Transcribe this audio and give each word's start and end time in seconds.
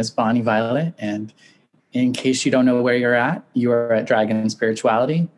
is 0.00 0.10
Bonnie 0.10 0.40
Violet, 0.40 0.94
and 0.98 1.32
in 1.92 2.12
case 2.12 2.44
you 2.44 2.50
don't 2.50 2.64
know 2.64 2.82
where 2.82 2.96
you're 2.96 3.14
at, 3.14 3.44
you 3.52 3.70
are 3.70 3.92
at 3.92 4.06
Drag 4.06 4.30
and 4.30 4.50
Spirituality. 4.50 5.28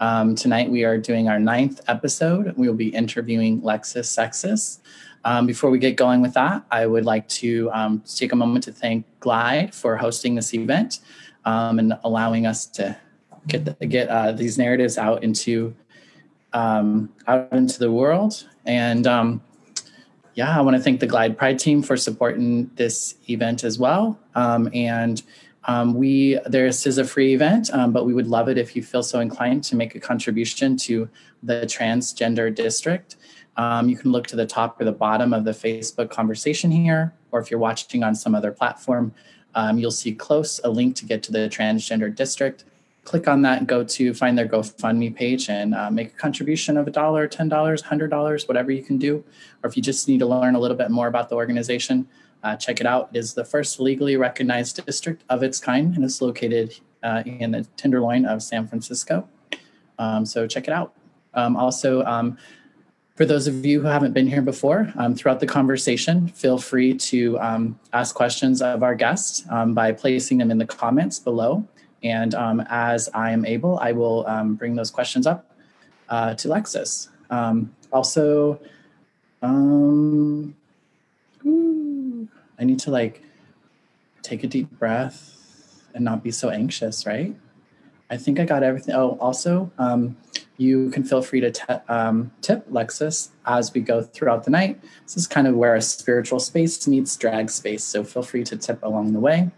Um, 0.00 0.34
tonight 0.34 0.70
we 0.70 0.84
are 0.84 0.96
doing 0.96 1.28
our 1.28 1.38
ninth 1.38 1.80
episode. 1.88 2.54
We 2.56 2.68
will 2.68 2.76
be 2.76 2.88
interviewing 2.88 3.60
Lexus 3.60 4.06
Sextus. 4.06 4.80
Um, 5.24 5.46
before 5.46 5.70
we 5.70 5.78
get 5.78 5.96
going 5.96 6.22
with 6.22 6.34
that, 6.34 6.64
I 6.70 6.86
would 6.86 7.04
like 7.04 7.28
to 7.28 7.70
um, 7.72 8.02
take 8.06 8.32
a 8.32 8.36
moment 8.36 8.64
to 8.64 8.72
thank 8.72 9.04
Glide 9.20 9.74
for 9.74 9.96
hosting 9.96 10.34
this 10.34 10.54
event 10.54 11.00
um, 11.44 11.78
and 11.78 11.98
allowing 12.04 12.46
us 12.46 12.66
to 12.66 12.96
get 13.48 13.64
the, 13.64 13.86
get 13.86 14.08
uh, 14.08 14.32
these 14.32 14.56
narratives 14.56 14.98
out 14.98 15.22
into 15.22 15.74
um, 16.52 17.12
out 17.26 17.52
into 17.52 17.78
the 17.78 17.90
world. 17.90 18.46
And 18.66 19.06
um, 19.06 19.42
yeah, 20.34 20.56
I 20.56 20.60
want 20.62 20.76
to 20.76 20.82
thank 20.82 21.00
the 21.00 21.06
Glide 21.06 21.36
Pride 21.36 21.58
team 21.58 21.82
for 21.82 21.96
supporting 21.96 22.70
this 22.76 23.16
event 23.28 23.64
as 23.64 23.78
well. 23.78 24.18
Um, 24.34 24.70
and 24.72 25.22
um, 25.64 25.94
we 25.94 26.38
this 26.46 26.86
is 26.86 26.98
a 26.98 27.04
free 27.04 27.34
event, 27.34 27.70
um, 27.72 27.92
but 27.92 28.04
we 28.04 28.14
would 28.14 28.26
love 28.26 28.48
it 28.48 28.58
if 28.58 28.74
you 28.74 28.82
feel 28.82 29.02
so 29.02 29.20
inclined 29.20 29.62
to 29.64 29.76
make 29.76 29.94
a 29.94 30.00
contribution 30.00 30.76
to 30.78 31.08
the 31.42 31.62
transgender 31.66 32.52
district. 32.52 33.16
Um, 33.56 33.88
you 33.88 33.96
can 33.96 34.10
look 34.10 34.26
to 34.28 34.36
the 34.36 34.46
top 34.46 34.80
or 34.80 34.84
the 34.84 34.92
bottom 34.92 35.32
of 35.32 35.44
the 35.44 35.50
Facebook 35.52 36.10
conversation 36.10 36.70
here, 36.70 37.12
or 37.30 37.40
if 37.40 37.50
you're 37.50 37.60
watching 37.60 38.02
on 38.02 38.14
some 38.14 38.34
other 38.34 38.50
platform, 38.50 39.12
um, 39.54 39.78
you'll 39.78 39.90
see 39.90 40.12
close 40.14 40.60
a 40.64 40.70
link 40.70 40.96
to 40.96 41.04
get 41.04 41.22
to 41.24 41.32
the 41.32 41.50
transgender 41.50 42.12
district. 42.14 42.64
Click 43.04 43.26
on 43.26 43.42
that 43.42 43.58
and 43.58 43.66
go 43.66 43.82
to 43.82 44.14
find 44.14 44.38
their 44.38 44.46
GoFundMe 44.46 45.12
page 45.14 45.48
and 45.48 45.74
uh, 45.74 45.90
make 45.90 46.08
a 46.08 46.16
contribution 46.16 46.76
of 46.76 46.86
a 46.86 46.90
dollar, 46.90 47.26
ten 47.26 47.48
dollars, 47.48 47.82
hundred 47.82 48.10
dollars, 48.10 48.46
whatever 48.46 48.70
you 48.70 48.82
can 48.82 48.96
do. 48.96 49.24
Or 49.62 49.68
if 49.68 49.76
you 49.76 49.82
just 49.82 50.06
need 50.06 50.20
to 50.20 50.26
learn 50.26 50.54
a 50.54 50.60
little 50.60 50.76
bit 50.76 50.90
more 50.90 51.08
about 51.08 51.28
the 51.28 51.34
organization, 51.34 52.06
uh, 52.44 52.54
check 52.56 52.80
it 52.80 52.86
out. 52.86 53.08
It 53.12 53.18
is 53.18 53.34
the 53.34 53.44
first 53.44 53.80
legally 53.80 54.16
recognized 54.16 54.84
district 54.86 55.24
of 55.28 55.42
its 55.42 55.58
kind, 55.58 55.96
and 55.96 56.04
it's 56.04 56.22
located 56.22 56.78
uh, 57.02 57.24
in 57.26 57.50
the 57.50 57.64
Tenderloin 57.76 58.24
of 58.24 58.40
San 58.40 58.68
Francisco. 58.68 59.28
Um, 59.98 60.24
so 60.24 60.46
check 60.46 60.68
it 60.68 60.72
out. 60.72 60.94
Um, 61.34 61.56
also, 61.56 62.04
um, 62.04 62.38
for 63.16 63.26
those 63.26 63.48
of 63.48 63.66
you 63.66 63.80
who 63.80 63.88
haven't 63.88 64.12
been 64.12 64.28
here 64.28 64.42
before, 64.42 64.92
um, 64.96 65.16
throughout 65.16 65.40
the 65.40 65.46
conversation, 65.46 66.28
feel 66.28 66.56
free 66.56 66.94
to 66.94 67.38
um, 67.40 67.80
ask 67.92 68.14
questions 68.14 68.62
of 68.62 68.84
our 68.84 68.94
guests 68.94 69.44
by 69.68 69.90
placing 69.90 70.38
them 70.38 70.52
in 70.52 70.58
the 70.58 70.66
comments 70.66 71.18
below. 71.18 71.66
And 72.02 72.34
as 72.68 73.08
I 73.14 73.30
am 73.30 73.44
able, 73.44 73.78
I 73.78 73.92
will 73.92 74.24
bring 74.58 74.74
those 74.74 74.90
questions 74.90 75.26
up 75.26 75.54
uh, 76.08 76.34
to 76.34 76.48
Lexus. 76.48 77.08
also, 77.92 78.60
um, 79.42 80.54
I 82.58 82.64
need 82.64 82.78
to 82.80 82.90
like 82.90 83.22
take 84.22 84.44
a 84.44 84.46
deep 84.46 84.70
breath 84.78 85.32
and 85.94 86.04
not 86.04 86.22
be 86.22 86.30
so 86.30 86.48
anxious, 86.48 87.06
right? 87.06 87.34
I 88.10 88.16
think 88.16 88.38
I 88.38 88.44
got 88.44 88.62
everything. 88.62 88.94
Oh, 88.94 89.16
also, 89.20 89.70
um, 89.78 90.16
you 90.58 90.90
can 90.90 91.02
feel 91.02 91.22
free 91.22 91.40
to 91.40 91.82
um, 91.88 92.30
tip 92.40 92.68
Lexus 92.70 93.30
as 93.46 93.72
we 93.72 93.80
go 93.80 94.02
throughout 94.02 94.44
the 94.44 94.50
night. 94.50 94.80
This 95.04 95.16
is 95.16 95.26
kind 95.26 95.46
of 95.48 95.54
where 95.56 95.74
a 95.74 95.82
spiritual 95.82 96.38
space 96.38 96.86
meets 96.86 97.16
drag 97.16 97.50
space, 97.50 97.82
so 97.82 98.04
feel 98.04 98.22
free 98.22 98.44
to 98.44 98.56
tip 98.56 98.82
along 98.82 99.12
the 99.12 99.20
way. 99.20 99.50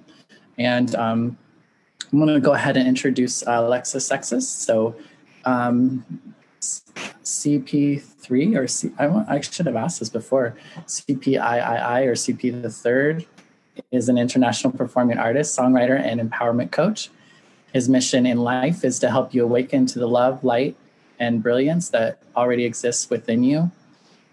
And 0.57 0.95
um, 0.95 1.37
I'm 2.15 2.21
going 2.21 2.33
to 2.33 2.39
go 2.41 2.53
ahead 2.53 2.77
and 2.77 2.87
introduce 2.87 3.45
uh, 3.45 3.63
Lexus 3.63 4.03
Sextus. 4.03 4.49
So, 4.49 4.95
um, 5.45 6.05
CP3 6.61 8.55
or 8.55 9.29
I 9.29 9.41
should 9.41 9.67
have 9.67 9.75
asked 9.75 9.99
this 9.99 10.11
before. 10.11 10.55
CPIII 10.87 12.07
or 12.07 12.13
CP 12.13 12.63
the 12.63 12.71
third 12.71 13.27
is 13.91 14.09
an 14.09 14.17
international 14.17 14.73
performing 14.73 15.19
artist, 15.19 15.59
songwriter, 15.59 16.01
and 16.01 16.21
empowerment 16.21 16.71
coach. 16.71 17.11
His 17.73 17.89
mission 17.89 18.27
in 18.27 18.39
life 18.39 18.85
is 18.85 19.01
to 19.01 19.11
help 19.11 19.35
you 19.35 19.43
awaken 19.43 19.85
to 19.87 19.99
the 19.99 20.07
love, 20.07 20.45
light, 20.45 20.77
and 21.19 21.43
brilliance 21.43 21.89
that 21.89 22.23
already 22.37 22.65
exists 22.65 23.11
within 23.11 23.43
you. 23.43 23.73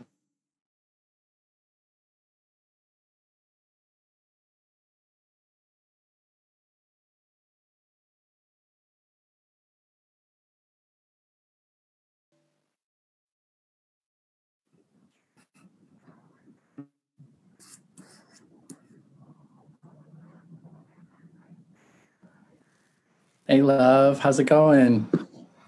Hey, 23.49 23.63
love. 23.63 24.19
How's 24.19 24.41
it 24.41 24.45
going? 24.49 25.09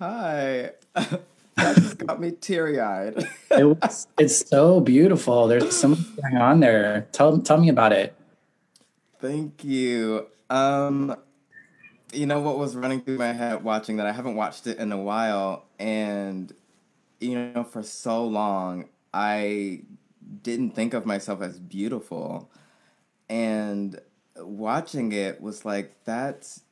Hi. 0.01 0.73
that 0.95 1.23
just 1.77 1.99
got 1.99 2.21
me 2.21 2.33
teary 2.33 2.81
eyed. 2.81 3.15
it 3.53 4.07
it's 4.19 4.49
so 4.49 4.81
beautiful. 4.81 5.47
There's 5.47 5.79
so 5.79 5.89
much 5.89 6.01
going 6.17 6.39
on 6.39 6.59
there. 6.59 7.07
Tell, 7.13 7.39
tell 7.39 7.59
me 7.59 7.69
about 7.69 7.93
it. 7.93 8.17
Thank 9.21 9.63
you. 9.63 10.27
Um, 10.51 11.15
you 12.13 12.27
know 12.27 12.41
what 12.41 12.59
was 12.59 12.75
running 12.75 13.01
through 13.01 13.19
my 13.19 13.33
head 13.33 13.63
watching 13.63 13.99
that? 13.99 14.07
I 14.07 14.13
haven't 14.13 14.35
watched 14.35 14.67
it 14.67 14.79
in 14.79 14.91
a 14.91 14.99
while. 14.99 15.67
And, 15.79 16.53
you 17.21 17.39
know, 17.39 17.63
for 17.63 17.85
so 17.85 18.27
long, 18.27 18.89
I 19.15 19.83
didn't 20.43 20.73
think 20.73 20.95
of 20.95 21.07
myself 21.07 21.43
as 21.43 21.61
beautiful. 21.61 22.51
And 23.29 24.01
watching 24.37 25.13
it 25.13 25.41
was 25.41 25.65
like, 25.65 25.95
that's 26.03 26.63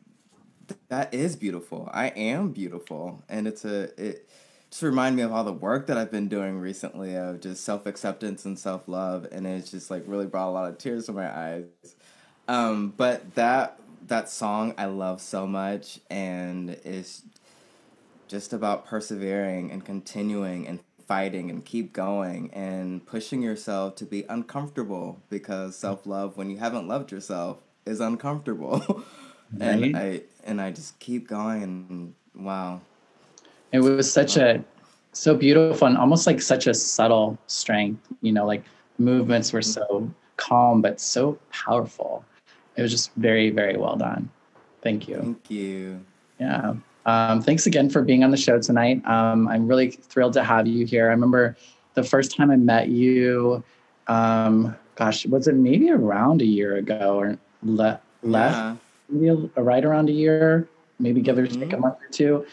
that 0.88 1.12
is 1.12 1.36
beautiful. 1.36 1.88
I 1.92 2.08
am 2.08 2.52
beautiful, 2.52 3.22
and 3.28 3.46
it's 3.46 3.64
a 3.64 3.82
it 4.02 4.28
just 4.70 4.82
remind 4.82 5.16
me 5.16 5.22
of 5.22 5.32
all 5.32 5.44
the 5.44 5.52
work 5.52 5.86
that 5.86 5.96
I've 5.96 6.10
been 6.10 6.28
doing 6.28 6.58
recently 6.58 7.16
of 7.16 7.40
just 7.40 7.64
self 7.64 7.86
acceptance 7.86 8.44
and 8.44 8.58
self 8.58 8.88
love, 8.88 9.26
and 9.30 9.46
it's 9.46 9.70
just 9.70 9.90
like 9.90 10.04
really 10.06 10.26
brought 10.26 10.48
a 10.48 10.52
lot 10.52 10.68
of 10.68 10.78
tears 10.78 11.06
to 11.06 11.12
my 11.12 11.34
eyes. 11.34 11.64
Um, 12.48 12.92
but 12.96 13.34
that 13.34 13.78
that 14.08 14.28
song 14.28 14.74
I 14.78 14.86
love 14.86 15.20
so 15.20 15.46
much, 15.46 16.00
and 16.10 16.70
it's 16.70 17.22
just 18.28 18.52
about 18.52 18.86
persevering 18.86 19.70
and 19.70 19.84
continuing 19.84 20.66
and 20.66 20.80
fighting 21.06 21.50
and 21.50 21.64
keep 21.64 21.92
going 21.92 22.52
and 22.52 23.06
pushing 23.06 23.40
yourself 23.40 23.94
to 23.96 24.04
be 24.04 24.24
uncomfortable 24.28 25.22
because 25.30 25.76
self 25.76 26.06
love 26.06 26.36
when 26.36 26.50
you 26.50 26.58
haven't 26.58 26.88
loved 26.88 27.12
yourself 27.12 27.58
is 27.84 28.00
uncomfortable. 28.00 29.04
Right. 29.52 29.68
And 29.68 29.96
I 29.96 30.20
and 30.44 30.60
I 30.60 30.70
just 30.70 30.98
keep 30.98 31.28
going 31.28 31.62
and 31.62 32.14
wow. 32.34 32.80
It 33.72 33.80
was 33.80 34.10
such 34.10 34.36
a 34.36 34.64
so 35.12 35.34
beautiful 35.34 35.88
and 35.88 35.96
almost 35.96 36.26
like 36.26 36.40
such 36.40 36.66
a 36.66 36.74
subtle 36.74 37.38
strength, 37.46 38.06
you 38.20 38.32
know, 38.32 38.46
like 38.46 38.64
movements 38.98 39.52
were 39.52 39.62
so 39.62 40.10
calm 40.36 40.82
but 40.82 41.00
so 41.00 41.38
powerful. 41.50 42.24
It 42.76 42.82
was 42.82 42.90
just 42.90 43.12
very, 43.14 43.50
very 43.50 43.76
well 43.76 43.96
done. 43.96 44.30
Thank 44.82 45.08
you. 45.08 45.16
Thank 45.16 45.50
you. 45.50 46.04
Yeah. 46.38 46.74
Um, 47.06 47.40
thanks 47.40 47.66
again 47.66 47.88
for 47.88 48.02
being 48.02 48.24
on 48.24 48.30
the 48.30 48.36
show 48.36 48.60
tonight. 48.60 49.04
Um, 49.06 49.48
I'm 49.48 49.66
really 49.66 49.90
thrilled 49.90 50.34
to 50.34 50.44
have 50.44 50.66
you 50.66 50.84
here. 50.84 51.06
I 51.06 51.10
remember 51.10 51.56
the 51.94 52.02
first 52.02 52.36
time 52.36 52.50
I 52.50 52.56
met 52.56 52.88
you, 52.88 53.64
um, 54.08 54.76
gosh, 54.96 55.24
was 55.26 55.48
it 55.48 55.54
maybe 55.54 55.90
around 55.90 56.42
a 56.42 56.46
year 56.46 56.76
ago 56.76 57.16
or 57.16 57.38
le-? 57.62 58.00
Yeah 58.22 58.76
maybe 59.08 59.50
right 59.56 59.84
around 59.84 60.08
a 60.08 60.12
year, 60.12 60.68
maybe 60.98 61.20
give 61.20 61.38
or 61.38 61.46
take 61.46 61.60
mm-hmm. 61.60 61.74
a 61.74 61.80
month 61.80 61.96
or 62.02 62.08
two. 62.10 62.46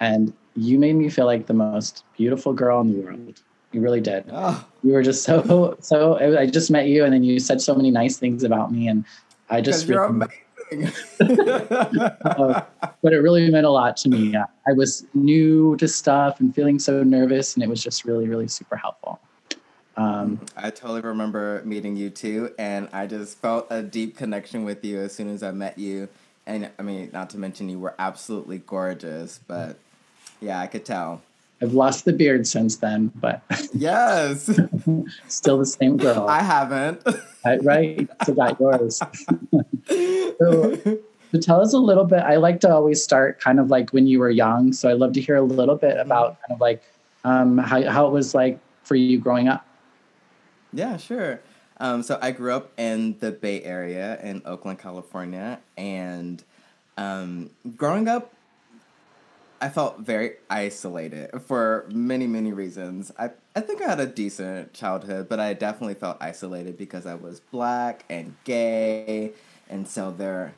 And 0.00 0.32
you 0.54 0.78
made 0.78 0.94
me 0.94 1.08
feel 1.08 1.26
like 1.26 1.46
the 1.46 1.54
most 1.54 2.04
beautiful 2.16 2.52
girl 2.52 2.80
in 2.80 2.92
the 2.92 3.00
world. 3.00 3.40
You 3.72 3.80
really 3.80 4.00
did. 4.00 4.24
Oh. 4.32 4.64
You 4.82 4.94
were 4.94 5.02
just 5.02 5.24
so 5.24 5.76
so. 5.80 6.18
I 6.38 6.46
just 6.46 6.70
met 6.70 6.86
you, 6.86 7.04
and 7.04 7.12
then 7.12 7.22
you 7.22 7.38
said 7.38 7.60
so 7.60 7.74
many 7.74 7.90
nice 7.90 8.16
things 8.16 8.42
about 8.42 8.72
me, 8.72 8.88
and 8.88 9.04
I 9.50 9.60
just 9.60 9.86
you're 9.86 10.04
amazing. 10.04 10.90
uh, 11.20 12.62
but 13.02 13.12
it 13.12 13.18
really 13.18 13.50
meant 13.50 13.66
a 13.66 13.70
lot 13.70 13.96
to 13.98 14.08
me. 14.08 14.34
I 14.36 14.72
was 14.72 15.04
new 15.12 15.76
to 15.76 15.86
stuff 15.86 16.40
and 16.40 16.54
feeling 16.54 16.78
so 16.78 17.02
nervous, 17.02 17.54
and 17.54 17.62
it 17.62 17.68
was 17.68 17.82
just 17.82 18.06
really, 18.06 18.26
really 18.26 18.48
super 18.48 18.76
helpful. 18.76 19.20
Um, 19.98 20.40
I 20.56 20.70
totally 20.70 21.00
remember 21.00 21.60
meeting 21.64 21.96
you 21.96 22.08
too, 22.08 22.54
and 22.56 22.88
I 22.92 23.08
just 23.08 23.38
felt 23.38 23.66
a 23.68 23.82
deep 23.82 24.16
connection 24.16 24.64
with 24.64 24.84
you 24.84 25.00
as 25.00 25.12
soon 25.12 25.28
as 25.28 25.42
I 25.42 25.50
met 25.50 25.76
you. 25.76 26.08
And 26.46 26.70
I 26.78 26.82
mean, 26.82 27.10
not 27.12 27.30
to 27.30 27.38
mention 27.38 27.68
you 27.68 27.80
were 27.80 27.94
absolutely 27.98 28.58
gorgeous, 28.58 29.40
but 29.46 29.76
Yeah, 30.40 30.60
I 30.60 30.68
could 30.68 30.84
tell. 30.84 31.20
I've 31.60 31.72
lost 31.74 32.04
the 32.04 32.12
beard 32.12 32.46
since 32.46 32.76
then, 32.76 33.10
but 33.16 33.42
yes, 33.74 34.48
still 35.28 35.58
the 35.58 35.66
same 35.66 35.96
girl. 35.96 36.28
I 36.28 36.42
haven't. 36.42 37.02
I, 37.44 37.56
right, 37.56 38.08
so 38.24 38.34
got 38.34 38.60
yours. 38.60 39.02
so, 39.88 40.76
so 41.32 41.40
tell 41.40 41.60
us 41.60 41.72
a 41.72 41.78
little 41.78 42.04
bit. 42.04 42.20
I 42.20 42.36
like 42.36 42.60
to 42.60 42.72
always 42.72 43.02
start 43.02 43.40
kind 43.40 43.58
of 43.58 43.70
like 43.70 43.90
when 43.90 44.06
you 44.06 44.20
were 44.20 44.30
young. 44.30 44.72
So 44.72 44.88
I'd 44.88 44.98
love 44.98 45.12
to 45.14 45.20
hear 45.20 45.34
a 45.34 45.42
little 45.42 45.74
bit 45.74 45.98
about 45.98 46.38
kind 46.46 46.52
of 46.54 46.60
like 46.60 46.84
um, 47.24 47.58
how 47.58 47.82
how 47.90 48.06
it 48.06 48.12
was 48.12 48.36
like 48.36 48.60
for 48.84 48.94
you 48.94 49.18
growing 49.18 49.48
up. 49.48 49.66
Yeah, 50.72 50.96
sure. 50.96 51.40
Um, 51.80 52.02
so 52.02 52.18
I 52.20 52.32
grew 52.32 52.52
up 52.52 52.72
in 52.78 53.18
the 53.20 53.30
Bay 53.30 53.62
Area 53.62 54.18
in 54.22 54.42
Oakland, 54.44 54.78
California, 54.78 55.60
and 55.76 56.42
um, 56.96 57.50
growing 57.76 58.08
up, 58.08 58.34
I 59.60 59.68
felt 59.68 60.00
very 60.00 60.34
isolated 60.50 61.30
for 61.42 61.86
many, 61.92 62.26
many 62.26 62.52
reasons. 62.52 63.12
I, 63.18 63.30
I 63.56 63.60
think 63.60 63.82
I 63.82 63.88
had 63.88 64.00
a 64.00 64.06
decent 64.06 64.72
childhood, 64.72 65.28
but 65.28 65.40
I 65.40 65.52
definitely 65.52 65.94
felt 65.94 66.16
isolated 66.20 66.76
because 66.78 67.06
I 67.06 67.14
was 67.14 67.40
black 67.40 68.04
and 68.08 68.34
gay, 68.44 69.32
and 69.68 69.86
so 69.86 70.10
there, 70.10 70.54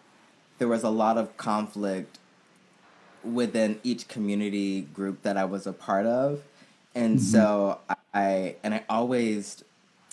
there 0.59 0.69
was 0.69 0.83
a 0.83 0.91
lot 0.91 1.19
of 1.19 1.37
conflict 1.37 2.19
within 3.23 3.79
each 3.83 4.09
community 4.09 4.83
group 4.83 5.23
that 5.23 5.37
I 5.37 5.45
was 5.45 5.67
a 5.67 5.73
part 5.73 6.07
of, 6.07 6.43
and 6.95 7.19
mm-hmm. 7.19 7.25
so 7.25 7.81
I 8.15 8.57
and 8.63 8.75
I 8.75 8.85
always, 8.89 9.63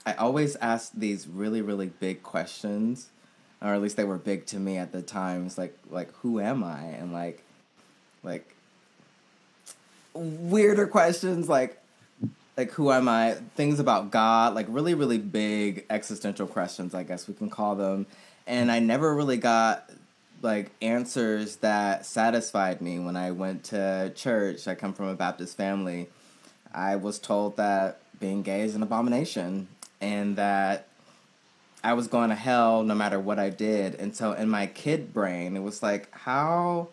I 0.08 0.14
always 0.14 0.56
asked 0.62 0.98
these 0.98 1.28
really, 1.28 1.62
really 1.62 1.88
big 1.88 2.24
questions, 2.24 3.10
or 3.62 3.74
at 3.74 3.82
least 3.82 3.98
they 3.98 4.06
were 4.06 4.18
big 4.18 4.46
to 4.46 4.58
me 4.58 4.78
at 4.78 4.94
the 4.94 5.02
time. 5.02 5.52
Like 5.58 5.78
like 5.90 6.14
who 6.22 6.40
am 6.40 6.64
I, 6.64 6.80
and 6.80 7.12
like, 7.12 7.44
like 8.24 8.56
weirder 10.14 10.88
questions 10.88 11.50
like 11.50 11.78
like 12.56 12.72
who 12.72 12.90
am 12.90 13.10
I? 13.10 13.34
Things 13.58 13.82
about 13.82 14.10
God, 14.10 14.56
like 14.56 14.68
really, 14.70 14.94
really 14.94 15.18
big 15.18 15.86
existential 15.90 16.48
questions, 16.48 16.96
I 16.96 17.04
guess 17.04 17.28
we 17.28 17.34
can 17.34 17.50
call 17.50 17.76
them. 17.76 18.06
And 18.48 18.72
I 18.72 18.80
never 18.80 19.14
really 19.14 19.36
got 19.36 19.90
like 20.42 20.72
answers 20.82 21.58
that 21.58 22.06
satisfied 22.06 22.80
me 22.82 22.98
when 22.98 23.18
I 23.18 23.32
went 23.32 23.66
to 23.66 24.14
church. 24.16 24.70
I 24.70 24.76
come 24.76 24.94
from 24.94 25.10
a 25.10 25.16
Baptist 25.16 25.58
family. 25.58 26.08
I 26.74 26.96
was 26.96 27.20
told 27.20 27.58
that 27.58 28.00
being 28.22 28.42
gay 28.42 28.62
is 28.62 28.74
an 28.74 28.84
abomination 28.84 29.68
and 30.02 30.36
that 30.36 30.88
I 31.84 31.94
was 31.94 32.08
going 32.08 32.30
to 32.30 32.36
hell 32.36 32.84
no 32.84 32.96
matter 32.96 33.20
what 33.20 33.40
I 33.40 33.50
did. 33.50 33.96
And 33.96 34.16
so 34.16 34.34
in 34.34 34.50
my 34.50 34.68
kid 34.68 35.14
brain, 35.14 35.56
it 35.56 35.62
was 35.62 35.82
like, 35.82 36.14
how 36.14 36.90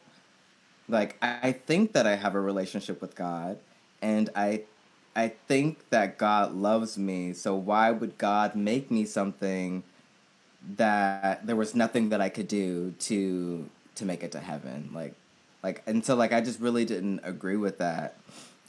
like 0.88 1.16
I 1.22 1.52
think 1.52 1.92
that 1.92 2.06
I 2.06 2.16
have 2.16 2.34
a 2.34 2.40
relationship 2.40 3.00
with 3.00 3.14
God 3.14 3.58
and 4.02 4.30
I 4.36 4.62
I 5.16 5.28
think 5.48 5.90
that 5.90 6.18
God 6.18 6.54
loves 6.54 6.98
me. 6.98 7.32
So 7.32 7.54
why 7.54 7.90
would 7.90 8.18
God 8.18 8.56
make 8.56 8.90
me 8.90 9.04
something 9.04 9.84
that 10.76 11.46
there 11.46 11.56
was 11.56 11.74
nothing 11.74 12.08
that 12.08 12.20
I 12.20 12.28
could 12.28 12.48
do 12.48 12.94
to 13.00 13.68
to 13.94 14.04
make 14.04 14.22
it 14.22 14.32
to 14.32 14.40
heaven? 14.40 14.90
Like 14.92 15.14
like 15.62 15.82
and 15.86 16.04
so 16.04 16.14
like 16.14 16.32
I 16.32 16.40
just 16.40 16.60
really 16.60 16.84
didn't 16.84 17.20
agree 17.22 17.56
with 17.56 17.78
that. 17.78 18.16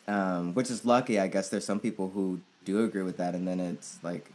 Um, 0.07 0.53
which 0.53 0.69
is 0.69 0.85
lucky, 0.85 1.19
I 1.19 1.25
guess 1.25 1.49
there's 1.49 1.65
some 1.65 1.79
people 1.79 2.09
who 2.09 2.39
do 2.65 2.83
agree 2.83 3.03
with 3.03 3.17
that 3.17 3.35
and 3.35 3.47
then 3.47 3.59
it's 3.59 3.99
like 4.03 4.29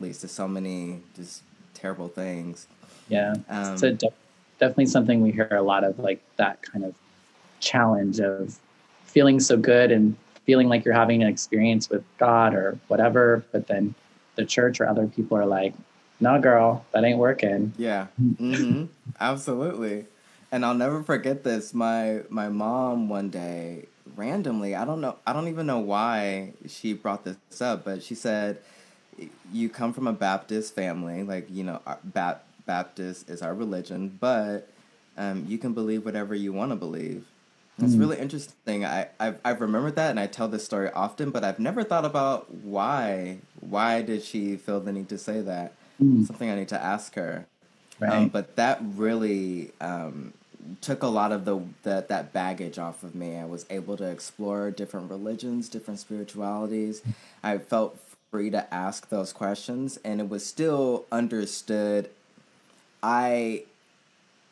leads 0.00 0.18
to 0.18 0.28
so 0.28 0.48
many 0.48 1.02
just 1.14 1.42
terrible 1.74 2.08
things. 2.08 2.66
Yeah. 3.08 3.34
Um, 3.48 3.78
so 3.78 3.92
de- 3.92 4.08
definitely 4.58 4.86
something 4.86 5.22
we 5.22 5.30
hear 5.30 5.48
a 5.50 5.62
lot 5.62 5.84
of 5.84 5.98
like 5.98 6.22
that 6.36 6.62
kind 6.62 6.84
of 6.84 6.94
challenge 7.60 8.20
of 8.20 8.58
feeling 9.04 9.40
so 9.40 9.56
good 9.56 9.90
and 9.90 10.16
feeling 10.44 10.68
like 10.68 10.84
you're 10.84 10.94
having 10.94 11.22
an 11.22 11.28
experience 11.28 11.90
with 11.90 12.02
God 12.18 12.54
or 12.54 12.78
whatever, 12.88 13.44
but 13.52 13.66
then 13.66 13.94
the 14.36 14.44
church 14.44 14.80
or 14.80 14.88
other 14.88 15.06
people 15.06 15.36
are 15.36 15.46
like, 15.46 15.74
"No, 16.20 16.40
girl, 16.40 16.84
that 16.92 17.04
ain't 17.04 17.18
working." 17.18 17.72
Yeah, 17.76 18.06
mm-hmm. 18.22 18.86
absolutely. 19.20 20.06
And 20.50 20.64
I'll 20.64 20.74
never 20.74 21.02
forget 21.02 21.44
this. 21.44 21.74
My 21.74 22.22
my 22.30 22.48
mom 22.48 23.08
one 23.08 23.28
day 23.28 23.86
randomly, 24.16 24.74
I 24.74 24.84
don't 24.84 25.00
know, 25.00 25.16
I 25.26 25.32
don't 25.32 25.48
even 25.48 25.66
know 25.66 25.78
why 25.78 26.52
she 26.68 26.92
brought 26.92 27.24
this 27.24 27.60
up, 27.60 27.84
but 27.84 28.02
she 28.02 28.14
said, 28.14 28.58
"You 29.52 29.68
come 29.68 29.92
from 29.92 30.06
a 30.06 30.12
Baptist 30.12 30.74
family, 30.74 31.22
like 31.22 31.48
you 31.50 31.64
know, 31.64 31.80
ba- 32.04 32.40
Baptist 32.66 33.28
is 33.28 33.42
our 33.42 33.54
religion, 33.54 34.16
but." 34.20 34.68
Um, 35.20 35.46
you 35.48 35.58
can 35.58 35.72
believe 35.72 36.04
whatever 36.04 36.32
you 36.32 36.52
want 36.52 36.70
to 36.70 36.76
believe. 36.76 37.24
It's 37.80 37.94
mm. 37.94 38.00
really 38.00 38.18
interesting. 38.18 38.84
I 38.84 39.08
I've, 39.20 39.38
I've 39.44 39.60
remembered 39.60 39.94
that, 39.96 40.10
and 40.10 40.18
I 40.18 40.26
tell 40.26 40.48
this 40.48 40.64
story 40.64 40.90
often, 40.90 41.30
but 41.30 41.44
I've 41.44 41.60
never 41.60 41.84
thought 41.84 42.04
about 42.04 42.52
why. 42.52 43.38
Why 43.60 44.02
did 44.02 44.22
she 44.24 44.56
feel 44.56 44.80
the 44.80 44.92
need 44.92 45.08
to 45.10 45.18
say 45.18 45.40
that? 45.42 45.74
Mm. 46.02 46.26
Something 46.26 46.50
I 46.50 46.56
need 46.56 46.68
to 46.68 46.82
ask 46.82 47.14
her. 47.14 47.46
Um, 48.00 48.08
right. 48.08 48.16
Um, 48.16 48.28
but 48.28 48.56
that 48.56 48.80
really 48.82 49.72
um, 49.80 50.32
took 50.80 51.02
a 51.02 51.08
lot 51.08 51.32
of 51.32 51.44
the, 51.44 51.60
the 51.82 52.04
that 52.08 52.32
baggage 52.32 52.78
off 52.78 53.02
of 53.02 53.14
me. 53.14 53.36
I 53.36 53.44
was 53.44 53.66
able 53.70 53.96
to 53.96 54.04
explore 54.04 54.70
different 54.70 55.10
religions, 55.10 55.68
different 55.68 56.00
spiritualities. 56.00 57.02
I 57.42 57.58
felt 57.58 57.98
free 58.30 58.50
to 58.50 58.72
ask 58.72 59.08
those 59.08 59.32
questions, 59.32 59.98
and 60.04 60.20
it 60.20 60.28
was 60.28 60.44
still 60.44 61.06
understood. 61.10 62.10
I 63.02 63.64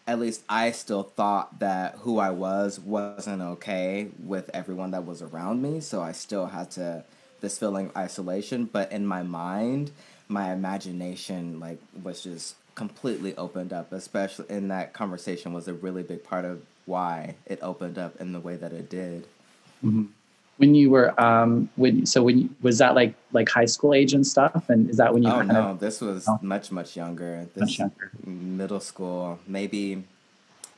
at 0.07 0.21
least 0.21 0.43
I 0.49 0.71
still 0.71 1.03
thought 1.03 1.59
that 1.59 1.97
who 2.01 2.19
I 2.19 2.31
was 2.31 2.79
wasn't 2.79 3.43
okay 3.43 4.09
with 4.23 4.51
everyone 4.55 4.93
that 4.93 5.05
was 5.05 5.21
around 5.21 5.63
me. 5.63 5.81
So 5.81 6.01
I 6.01 6.13
still 6.13 6.47
had 6.47 6.71
to 6.73 7.05
this 7.41 7.59
feeling 7.59 7.87
of 7.87 7.97
isolation. 7.97 8.67
But 8.67 8.93
in 8.93 9.07
my 9.07 9.23
mind, 9.23 9.91
my 10.29 10.53
imagination 10.53 11.59
like 11.59 11.79
was 12.03 12.23
just 12.23 12.55
completely 12.77 13.37
opened 13.37 13.73
up. 13.73 13.93
Especially 13.93 14.47
in 14.49 14.69
that 14.69 14.93
conversation 14.93 15.53
was 15.53 15.67
a 15.67 15.75
really 15.75 16.05
big 16.05 16.23
part 16.23 16.45
of 16.45 16.63
why 16.85 17.35
it 17.47 17.59
opened 17.61 17.99
up 17.99 18.21
in 18.21 18.33
the 18.33 18.39
way 18.41 18.55
that 18.55 18.73
it 18.73 18.89
did. 18.89 19.25
Mm-hmm. 19.85 20.05
When 20.59 20.75
you 20.75 20.89
were 20.89 21.21
um 21.21 21.69
when 21.77 22.07
so 22.07 22.23
when 22.23 22.55
was 22.63 22.79
that 22.79 22.95
like 22.95 23.15
like 23.33 23.49
high 23.49 23.67
school 23.67 23.93
age 23.93 24.15
and 24.15 24.27
stuff 24.27 24.71
and 24.71 24.89
is 24.89 24.97
that 24.97 25.13
when 25.13 25.23
you 25.23 25.29
oh 25.29 25.43
no 25.43 25.63
of, 25.71 25.81
this 25.81 26.01
was 26.01 26.27
oh. 26.27 26.39
much 26.41 26.73
much 26.73 26.97
younger 26.97 27.47
this 27.55 27.61
much 27.61 27.79
younger. 27.79 28.11
middle 28.25 28.81
school 28.81 29.39
maybe 29.47 30.03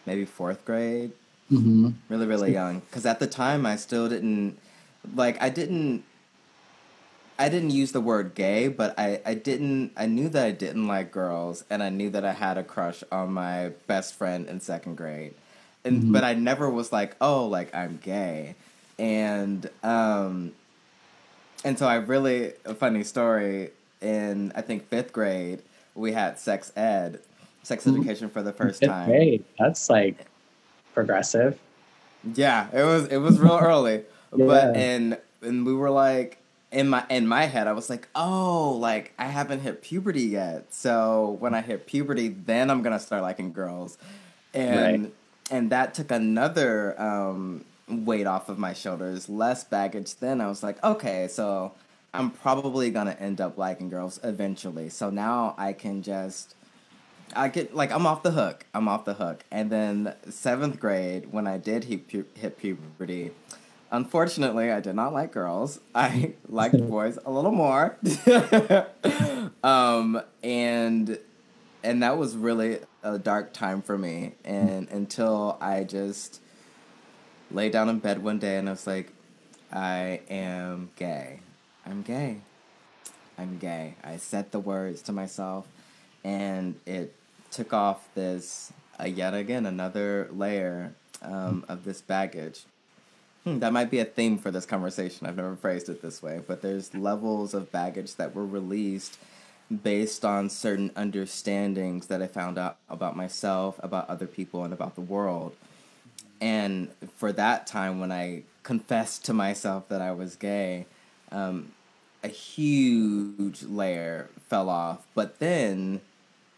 maybe 0.05 0.25
fourth 0.25 0.65
grade 0.65 1.13
mm-hmm. 1.49 1.91
really 2.09 2.27
really 2.27 2.53
young 2.53 2.81
because 2.81 3.07
at 3.07 3.21
the 3.21 3.29
time 3.29 3.65
I 3.65 3.77
still 3.77 4.09
didn't 4.09 4.59
like 5.15 5.41
I 5.41 5.49
didn't 5.49 6.03
I 7.39 7.49
didn't 7.49 7.71
use 7.71 7.93
the 7.93 8.01
word 8.01 8.35
gay, 8.35 8.69
but 8.69 8.99
I, 8.99 9.21
I 9.25 9.35
didn't 9.35 9.93
I 9.97 10.07
knew 10.07 10.29
that 10.29 10.45
I 10.45 10.51
didn't 10.51 10.87
like 10.87 11.13
girls 11.13 11.65
and 11.71 11.83
I 11.83 11.89
knew 11.89 12.11
that 12.11 12.25
I 12.25 12.33
had 12.33 12.59
a 12.59 12.65
crush 12.65 13.05
on 13.13 13.33
my 13.33 13.73
best 13.87 14.15
friend 14.15 14.49
in 14.49 14.61
second 14.61 14.97
grade. 14.97 15.35
And 15.85 16.03
mm-hmm. 16.03 16.13
but 16.13 16.25
I 16.25 16.35
never 16.35 16.69
was 16.69 16.93
like, 16.93 17.17
oh, 17.21 17.47
like 17.47 17.75
I'm 17.75 17.99
gay 18.03 18.57
and 18.99 19.69
um, 19.83 20.53
and 21.65 21.79
so 21.79 21.87
I 21.87 21.97
really 21.97 22.53
a 22.65 22.75
funny 22.75 23.05
story. 23.05 23.71
In 24.01 24.53
I 24.55 24.61
think 24.61 24.89
fifth 24.89 25.13
grade, 25.13 25.63
we 25.95 26.13
had 26.13 26.39
sex 26.39 26.73
ed, 26.77 27.21
sex 27.63 27.87
education 27.87 28.31
for 28.31 28.43
the 28.43 28.53
first 28.53 28.81
fifth 28.81 28.91
time. 28.91 29.09
Grade. 29.09 29.45
That's 29.59 29.91
like 29.91 30.27
progressive. 30.95 31.59
Yeah, 32.35 32.69
it 32.73 32.85
was 32.85 33.07
it 33.07 33.19
was 33.19 33.39
real 33.39 33.59
early, 33.61 34.03
yeah. 34.37 34.47
but 34.47 34.77
and 34.77 35.19
and 35.43 35.67
we 35.67 35.75
were 35.75 35.91
like 35.91 36.38
in 36.71 36.89
my 36.89 37.05
in 37.09 37.27
my 37.27 37.47
head 37.47 37.67
I 37.67 37.73
was 37.73 37.89
like, 37.89 38.09
oh, 38.15 38.77
like 38.81 39.13
I 39.19 39.27
haven't 39.27 39.61
hit 39.61 39.83
puberty 39.83 40.23
yet. 40.23 40.73
So 40.73 41.37
when 41.41 41.55
I 41.55 41.61
hit 41.61 41.87
puberty, 41.87 42.29
then 42.29 42.71
I'm 42.71 42.83
gonna 42.83 43.01
start 43.01 43.23
liking 43.23 43.53
girls, 43.53 43.99
and 44.53 45.03
right. 45.05 45.13
and 45.51 45.71
that 45.71 45.95
took 45.95 46.11
another 46.11 47.01
um, 47.01 47.65
weight 47.89 48.27
off 48.27 48.49
of 48.49 48.59
my 48.59 48.73
shoulders, 48.73 49.29
less 49.29 49.65
baggage, 49.65 50.17
then 50.17 50.41
I 50.41 50.49
was 50.49 50.63
like, 50.63 50.83
okay, 50.85 51.29
so 51.29 51.73
I'm 52.13 52.31
probably 52.31 52.91
gonna 52.91 53.17
end 53.19 53.41
up 53.41 53.59
liking 53.59 53.89
girls 53.89 54.21
eventually. 54.23 54.89
So 54.89 55.11
now 55.11 55.55
I 55.59 55.73
can 55.73 56.03
just 56.03 56.55
I 57.35 57.49
get 57.49 57.75
like 57.75 57.91
I'm 57.93 58.07
off 58.07 58.23
the 58.23 58.33
hook. 58.33 58.65
I'm 58.75 58.89
off 58.89 59.05
the 59.05 59.15
hook. 59.15 59.45
And 59.51 59.71
then 59.71 60.15
seventh 60.29 60.81
grade, 60.81 61.33
when 61.33 61.47
I 61.47 61.59
did 61.59 61.85
hit, 61.85 62.09
pu- 62.09 62.27
hit 62.35 62.59
puberty, 62.59 63.33
unfortunately, 63.91 64.71
I 64.71 64.81
did 64.81 64.95
not 64.95 65.13
like 65.13 65.33
girls. 65.33 65.81
I 65.95 66.35
liked 66.49 66.79
boys 66.89 67.19
a 67.25 67.31
little 67.31 67.53
more. 67.53 67.97
um, 69.63 70.23
and 70.43 71.19
and 71.83 72.03
that 72.03 72.19
was 72.19 72.37
really 72.37 72.81
a 73.03 73.19
dark 73.19 73.53
time 73.53 73.83
for 73.83 73.97
me. 73.97 74.35
And 74.45 74.89
until 74.89 75.57
I 75.61 75.85
just 75.85 76.41
lay 77.51 77.71
down 77.71 77.89
in 77.89 77.99
bed 77.99 78.23
one 78.23 78.39
day 78.39 78.57
and 78.57 78.69
I 78.69 78.73
was 78.73 78.87
like, 78.87 79.13
I 79.73 80.21
am 80.29 80.91
gay. 80.97 81.41
I'm 81.87 82.03
gay. 82.03 82.39
I'm 83.39 83.59
gay. 83.59 83.95
I 84.03 84.17
said 84.17 84.51
the 84.51 84.59
words 84.59 85.03
to 85.03 85.13
myself 85.13 85.67
and 86.25 86.75
it 86.85 87.15
took 87.51 87.73
off 87.73 88.09
this, 88.15 88.73
uh, 89.01 89.05
yet 89.05 89.35
again, 89.35 89.65
another 89.65 90.29
layer 90.33 90.95
um, 91.23 91.65
of 91.69 91.85
this 91.85 92.01
baggage. 92.01 92.65
Hmm, 93.49 93.61
that 93.61 93.73
might 93.73 93.91
be 93.91 93.99
a 93.99 94.05
theme 94.05 94.37
for 94.37 94.51
this 94.51 94.67
conversation. 94.67 95.27
I've 95.27 95.37
never 95.37 95.57
phrased 95.57 95.89
it 95.89 96.03
this 96.03 96.23
way, 96.23 96.43
but 96.47 96.61
there's 96.61 96.95
levels 96.95 97.55
of 97.55 97.73
baggage 97.73 98.17
that 98.17 98.35
were 98.35 98.45
released 98.45 99.17
based 99.83 100.23
on 100.23 100.51
certain 100.51 100.91
understandings 100.97 102.09
that 102.09 102.21
I 102.21 102.27
found 102.27 102.59
out 102.59 102.77
about 102.91 103.17
myself, 103.17 103.81
about 103.83 104.09
other 104.11 104.27
people, 104.27 104.65
and 104.65 104.73
about 104.75 104.97
the 104.97 105.01
world. 105.01 105.57
And 106.43 106.91
for 107.17 107.33
that 107.33 107.67
time, 107.67 108.01
when 108.01 108.13
I 108.13 108.43
confessed 108.65 109.25
to 109.27 109.33
myself 109.33 109.89
that 109.89 110.03
I 110.03 110.13
was 110.13 110.37
gay, 110.37 110.85
um, 111.33 111.73
a 112.23 112.29
huge 112.29 113.63
layer 113.63 114.29
fell 114.49 114.69
off. 114.69 115.07
But 115.15 115.39
then 115.39 116.03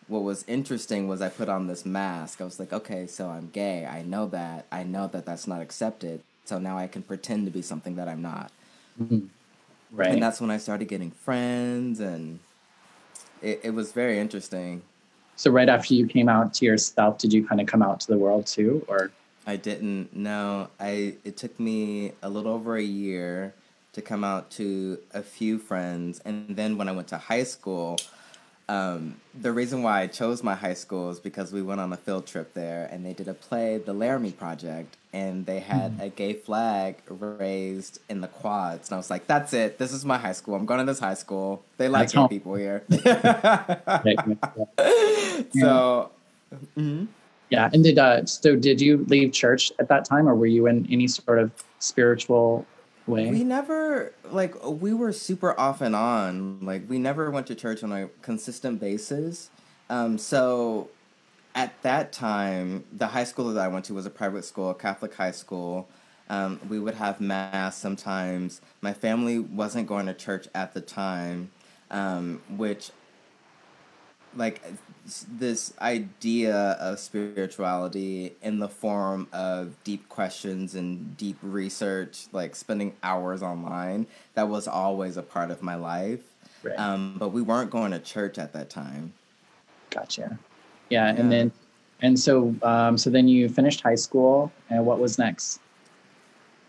what 0.09 0.25
was 0.25 0.45
interesting 0.49 1.07
was 1.07 1.23
I 1.23 1.29
put 1.29 1.49
on 1.49 1.69
this 1.69 1.87
mask. 1.87 2.41
I 2.41 2.45
was 2.45 2.59
like, 2.59 2.73
okay, 2.73 3.07
so 3.07 3.29
I'm 3.29 3.49
gay. 3.51 3.87
I 3.87 4.03
know 4.03 4.27
that. 4.27 4.67
I 4.73 4.83
know 4.83 5.07
that 5.07 5.25
that's 5.25 5.47
not 5.47 5.61
accepted. 5.61 6.23
So 6.51 6.59
now 6.59 6.77
I 6.77 6.89
can 6.89 7.03
pretend 7.03 7.47
to 7.47 7.53
be 7.53 7.63
something 7.63 7.95
that 7.95 8.09
I'm 8.09 8.23
not. 8.23 8.51
Mm-hmm. 9.01 9.27
Right. 9.93 10.09
And 10.09 10.21
that's 10.21 10.41
when 10.41 10.51
I 10.51 10.57
started 10.57 10.89
getting 10.89 11.13
friends, 11.13 12.01
and 12.01 12.41
it, 13.41 13.61
it 13.63 13.71
was 13.71 13.93
very 13.93 14.19
interesting. 14.19 14.83
So, 15.37 15.53
right 15.53 15.69
after 15.69 15.95
you 15.95 16.09
came 16.09 16.29
out 16.29 16.53
to 16.55 16.65
yourself, 16.65 17.19
did 17.19 17.33
you 17.33 17.47
kind 17.47 17.61
of 17.61 17.69
come 17.69 17.83
out 17.83 18.01
to 18.01 18.09
the 18.09 18.19
world 18.19 18.49
too? 18.49 18.85
Or 18.89 19.13
I 19.47 19.55
didn't. 19.55 20.17
No, 20.17 20.71
I. 20.81 21.15
It 21.23 21.37
took 21.37 21.61
me 21.61 22.15
a 22.21 22.29
little 22.29 22.53
over 22.53 22.77
a 22.77 22.83
year 22.83 23.55
to 23.93 24.03
come 24.03 24.25
out 24.25 24.51
to 24.59 24.99
a 25.15 25.23
few 25.23 25.57
friends, 25.57 26.21
and 26.25 26.57
then 26.57 26.77
when 26.77 26.89
I 26.89 26.93
went 26.93 27.07
to 27.09 27.19
high 27.19 27.45
school, 27.45 27.97
um, 28.71 29.17
the 29.35 29.51
reason 29.51 29.83
why 29.83 30.03
I 30.03 30.07
chose 30.07 30.45
my 30.45 30.55
high 30.55 30.75
school 30.75 31.11
is 31.11 31.19
because 31.19 31.53
we 31.53 31.61
went 31.61 31.81
on 31.81 31.93
a 31.93 31.97
field 31.97 32.29
trip 32.29 32.55
there, 32.55 32.89
and 32.93 33.05
they 33.05 33.13
did 33.13 33.27
a 33.27 33.35
play, 33.35 33.79
the 33.79 33.93
Laramie 33.93 34.31
Project, 34.31 34.97
and 35.13 35.45
they 35.45 35.59
had 35.59 35.99
mm. 35.99 36.05
a 36.05 36.09
gay 36.09 36.35
flag 36.35 36.99
raised 37.09 37.99
in 38.09 38.21
the 38.21 38.29
quads, 38.29 38.89
and 38.89 38.95
I 38.95 38.99
was 38.99 39.11
like, 39.11 39.27
"That's 39.27 39.53
it. 39.55 39.79
This 39.79 39.93
is 39.93 40.05
my 40.05 40.19
high 40.19 40.31
school. 40.31 40.55
I'm 40.55 40.67
going 40.67 40.79
to 40.79 40.87
this 40.87 41.01
high 41.01 41.15
school. 41.15 41.65
They 41.79 41.89
like 41.89 42.13
gay 42.13 42.29
people 42.29 42.55
here." 42.55 42.85
so. 42.89 43.01
Mm-hmm. 46.55 47.07
Yeah, 47.49 47.71
and 47.73 47.83
did 47.83 47.99
uh, 47.99 48.25
so 48.27 48.55
did 48.55 48.81
you 48.81 48.99
leave 49.09 49.33
church 49.33 49.73
at 49.81 49.89
that 49.89 50.05
time, 50.05 50.29
or 50.29 50.37
were 50.37 50.47
you 50.47 50.69
in 50.69 50.87
any 50.89 51.09
sort 51.09 51.41
of 51.41 51.51
spiritual 51.81 52.65
way? 53.11 53.31
We 53.31 53.45
never 53.45 54.13
like 54.31 54.55
we 54.65 54.95
were 54.95 55.13
super 55.13 55.59
off 55.59 55.81
and 55.81 55.95
on. 55.95 56.61
Like 56.61 56.89
we 56.89 56.99
never 56.99 57.31
went 57.31 57.47
to 57.49 57.55
church 57.55 57.83
on 57.83 57.93
a 57.93 58.09
consistent 58.23 58.81
basis. 58.81 59.51
Um, 59.89 60.19
so 60.19 60.89
at 61.55 61.81
that 61.83 62.13
time, 62.13 62.85
the 62.93 63.09
high 63.09 63.25
school 63.25 63.53
that 63.53 63.61
I 63.61 63.69
went 63.69 63.85
to 63.87 63.95
was 63.95 64.07
a 64.07 64.11
private 64.11 64.45
school, 64.45 64.71
a 64.71 64.75
Catholic 64.75 65.15
high 65.15 65.33
school. 65.33 65.89
Um, 66.29 66.61
we 66.69 66.79
would 66.79 66.95
have 66.95 67.21
mass 67.21 67.77
sometimes. 67.77 68.61
My 68.81 68.93
family 68.93 69.41
wasn't 69.41 69.89
going 69.89 70.07
to 70.07 70.15
church 70.15 70.47
at 70.55 70.75
the 70.75 70.81
time, 70.81 71.51
um, 71.91 72.41
which 72.49 72.93
like 74.37 74.63
this 75.29 75.73
idea 75.81 76.55
of 76.55 76.99
spirituality 76.99 78.35
in 78.43 78.59
the 78.59 78.69
form 78.69 79.27
of 79.33 79.83
deep 79.83 80.09
questions 80.09 80.75
and 80.75 81.17
deep 81.17 81.37
research, 81.43 82.27
like 82.33 82.55
spending 82.55 82.95
hours 83.03 83.43
online, 83.43 84.07
that 84.35 84.49
was 84.49 84.69
always 84.69 85.17
a 85.17 85.23
part 85.23 85.51
of 85.51 85.63
my 85.63 85.75
life. 85.75 86.23
Right. 86.63 86.79
Um, 86.79 87.17
but 87.19 87.31
we 87.31 87.43
weren't 87.43 87.71
going 87.71 87.93
to 87.93 87.99
church 87.99 88.39
at 88.39 88.53
that 88.53 88.71
time. 88.71 89.13
Gotcha. 89.91 90.39
Yeah, 90.91 91.13
yeah. 91.13 91.21
and 91.21 91.33
then, 91.33 91.53
and 92.03 92.19
so, 92.19 92.55
um, 92.63 92.99
so 92.99 93.11
then 93.11 93.29
you 93.29 93.49
finished 93.49 93.81
high 93.81 93.95
school, 93.95 94.53
and 94.69 94.85
what 94.85 94.99
was 94.99 95.19
next? 95.19 95.61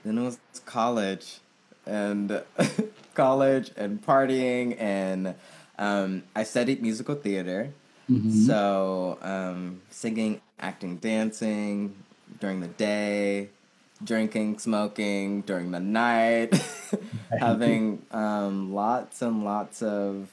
Then 0.04 0.18
it 0.18 0.24
was 0.24 0.40
college, 0.66 1.40
and 1.86 2.42
college 3.14 3.72
and 3.76 4.02
partying 4.02 4.80
and 4.80 5.36
um, 5.82 6.24
I 6.36 6.44
studied 6.44 6.82
musical 6.82 7.16
theater. 7.16 7.74
Mm-hmm. 8.10 8.46
So, 8.46 9.18
um, 9.22 9.82
singing, 9.90 10.40
acting, 10.60 10.98
dancing 10.98 11.96
during 12.40 12.60
the 12.60 12.68
day, 12.68 13.50
drinking, 14.04 14.60
smoking 14.60 15.42
during 15.42 15.72
the 15.72 15.80
night, 15.80 16.54
having 17.40 18.06
um, 18.12 18.74
lots 18.74 19.24
and 19.24 19.44
lots 19.44 19.82
of 19.82 20.32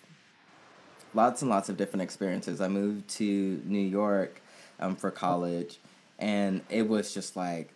lots 1.14 1.40
and 1.40 1.50
lots 1.50 1.70
of 1.70 1.78
different 1.78 2.02
experiences. 2.02 2.60
I 2.60 2.68
moved 2.68 3.08
to 3.16 3.62
New 3.64 3.78
York 3.78 4.42
um, 4.78 4.96
for 4.96 5.10
college, 5.10 5.78
and 6.18 6.60
it 6.68 6.88
was 6.88 7.14
just 7.14 7.36
like 7.36 7.70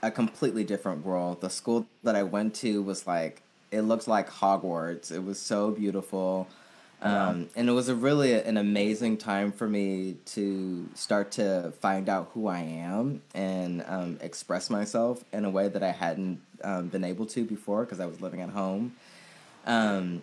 a 0.00 0.12
completely 0.12 0.62
different 0.62 1.04
world. 1.04 1.40
The 1.40 1.50
school 1.50 1.86
that 2.04 2.14
I 2.14 2.22
went 2.22 2.54
to 2.56 2.82
was 2.82 3.04
like 3.04 3.42
it 3.72 3.82
looked 3.82 4.06
like 4.06 4.30
Hogwarts. 4.30 5.10
It 5.10 5.24
was 5.24 5.40
so 5.40 5.72
beautiful. 5.72 6.46
Um, 7.02 7.50
and 7.54 7.68
it 7.68 7.72
was 7.72 7.90
a 7.90 7.94
really 7.94 8.32
an 8.32 8.56
amazing 8.56 9.18
time 9.18 9.52
for 9.52 9.68
me 9.68 10.16
to 10.26 10.88
start 10.94 11.32
to 11.32 11.72
find 11.80 12.08
out 12.08 12.30
who 12.32 12.46
I 12.46 12.60
am 12.60 13.20
and 13.34 13.84
um, 13.86 14.18
express 14.22 14.70
myself 14.70 15.22
in 15.30 15.44
a 15.44 15.50
way 15.50 15.68
that 15.68 15.82
I 15.82 15.90
hadn't 15.90 16.40
um, 16.62 16.88
been 16.88 17.04
able 17.04 17.26
to 17.26 17.44
before 17.44 17.84
because 17.84 18.00
I 18.00 18.06
was 18.06 18.22
living 18.22 18.40
at 18.40 18.50
home. 18.50 18.96
Um, 19.66 20.22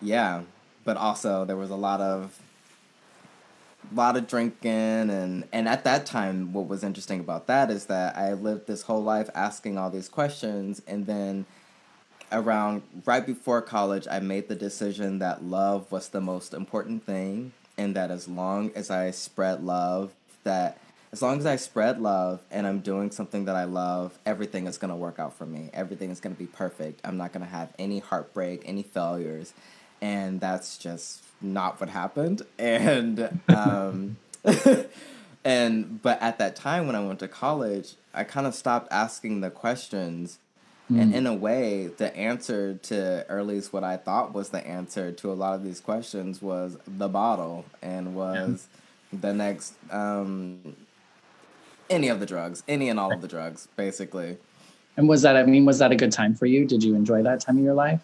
yeah, 0.00 0.42
but 0.84 0.96
also 0.96 1.44
there 1.44 1.56
was 1.56 1.70
a 1.70 1.76
lot 1.76 2.00
of 2.00 2.40
lot 3.92 4.16
of 4.16 4.26
drinking 4.26 4.70
and 4.70 5.44
and 5.52 5.68
at 5.68 5.84
that 5.84 6.06
time 6.06 6.54
what 6.54 6.66
was 6.66 6.82
interesting 6.82 7.20
about 7.20 7.46
that 7.46 7.70
is 7.70 7.84
that 7.86 8.16
I 8.16 8.32
lived 8.32 8.66
this 8.66 8.82
whole 8.82 9.02
life 9.02 9.28
asking 9.34 9.76
all 9.76 9.90
these 9.90 10.08
questions 10.08 10.80
and 10.86 11.06
then 11.06 11.44
around 12.32 12.82
right 13.04 13.24
before 13.24 13.62
college, 13.62 14.06
I 14.10 14.20
made 14.20 14.48
the 14.48 14.54
decision 14.54 15.18
that 15.20 15.44
love 15.44 15.90
was 15.90 16.08
the 16.08 16.20
most 16.20 16.54
important 16.54 17.04
thing, 17.04 17.52
and 17.76 17.94
that 17.96 18.10
as 18.10 18.28
long 18.28 18.70
as 18.74 18.90
I 18.90 19.10
spread 19.10 19.64
love, 19.64 20.12
that 20.44 20.78
as 21.12 21.22
long 21.22 21.38
as 21.38 21.46
I 21.46 21.54
spread 21.56 22.00
love 22.00 22.40
and 22.50 22.66
I'm 22.66 22.80
doing 22.80 23.12
something 23.12 23.44
that 23.44 23.54
I 23.54 23.64
love, 23.64 24.18
everything 24.26 24.66
is 24.66 24.78
gonna 24.78 24.96
work 24.96 25.18
out 25.18 25.34
for 25.34 25.46
me. 25.46 25.70
Everything 25.72 26.10
is 26.10 26.20
gonna 26.20 26.34
be 26.34 26.46
perfect. 26.46 27.00
I'm 27.04 27.16
not 27.16 27.32
gonna 27.32 27.46
have 27.46 27.72
any 27.78 28.00
heartbreak, 28.00 28.62
any 28.64 28.82
failures, 28.82 29.52
and 30.02 30.40
that's 30.40 30.76
just 30.76 31.22
not 31.40 31.80
what 31.80 31.88
happened. 31.88 32.42
And 32.58 33.40
um, 33.48 34.16
and 35.44 36.02
but 36.02 36.20
at 36.20 36.38
that 36.38 36.56
time 36.56 36.86
when 36.86 36.96
I 36.96 37.06
went 37.06 37.20
to 37.20 37.28
college, 37.28 37.94
I 38.12 38.24
kind 38.24 38.46
of 38.46 38.54
stopped 38.54 38.88
asking 38.90 39.40
the 39.40 39.50
questions 39.50 40.38
Mm. 40.90 41.00
And 41.00 41.14
in 41.14 41.26
a 41.26 41.34
way, 41.34 41.86
the 41.86 42.14
answer 42.14 42.74
to, 42.74 43.24
or 43.28 43.38
at 43.38 43.46
least 43.46 43.72
what 43.72 43.84
I 43.84 43.96
thought 43.96 44.34
was 44.34 44.50
the 44.50 44.66
answer 44.66 45.12
to 45.12 45.32
a 45.32 45.34
lot 45.34 45.54
of 45.54 45.64
these 45.64 45.80
questions 45.80 46.42
was 46.42 46.76
the 46.86 47.08
bottle 47.08 47.64
and 47.80 48.14
was 48.14 48.68
yeah. 49.12 49.18
the 49.20 49.32
next, 49.32 49.74
um, 49.90 50.76
any 51.88 52.08
of 52.08 52.20
the 52.20 52.26
drugs, 52.26 52.62
any 52.68 52.90
and 52.90 53.00
all 53.00 53.12
of 53.12 53.22
the 53.22 53.28
drugs, 53.28 53.68
basically. 53.76 54.36
And 54.96 55.08
was 55.08 55.22
that, 55.22 55.36
I 55.36 55.44
mean, 55.44 55.64
was 55.64 55.78
that 55.78 55.90
a 55.90 55.96
good 55.96 56.12
time 56.12 56.34
for 56.34 56.46
you? 56.46 56.66
Did 56.66 56.84
you 56.84 56.94
enjoy 56.94 57.22
that 57.22 57.40
time 57.40 57.56
of 57.56 57.64
your 57.64 57.74
life? 57.74 58.02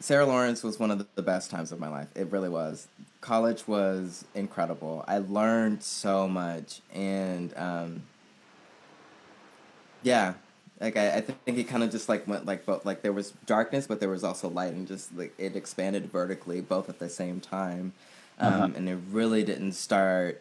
Sarah 0.00 0.24
Lawrence 0.24 0.62
was 0.62 0.78
one 0.78 0.90
of 0.90 1.06
the 1.14 1.22
best 1.22 1.50
times 1.50 1.72
of 1.72 1.78
my 1.78 1.88
life. 1.88 2.08
It 2.14 2.32
really 2.32 2.48
was. 2.48 2.88
College 3.20 3.68
was 3.68 4.24
incredible. 4.34 5.04
I 5.06 5.18
learned 5.18 5.82
so 5.82 6.26
much. 6.26 6.80
And, 6.90 7.54
um, 7.54 8.02
yeah, 10.02 10.34
like 10.80 10.96
I, 10.96 11.16
I 11.16 11.20
think 11.20 11.58
it 11.58 11.64
kind 11.64 11.82
of 11.82 11.90
just 11.90 12.08
like 12.08 12.26
went 12.26 12.46
like 12.46 12.64
both 12.64 12.86
like 12.86 13.02
there 13.02 13.12
was 13.12 13.32
darkness 13.46 13.86
but 13.86 14.00
there 14.00 14.08
was 14.08 14.24
also 14.24 14.48
light 14.48 14.72
and 14.72 14.88
just 14.88 15.16
like 15.16 15.34
it 15.38 15.54
expanded 15.54 16.10
vertically 16.10 16.60
both 16.60 16.88
at 16.88 16.98
the 16.98 17.08
same 17.08 17.40
time. 17.40 17.92
Um, 18.38 18.52
uh-huh. 18.52 18.68
and 18.76 18.88
it 18.88 18.98
really 19.10 19.44
didn't 19.44 19.72
start 19.72 20.40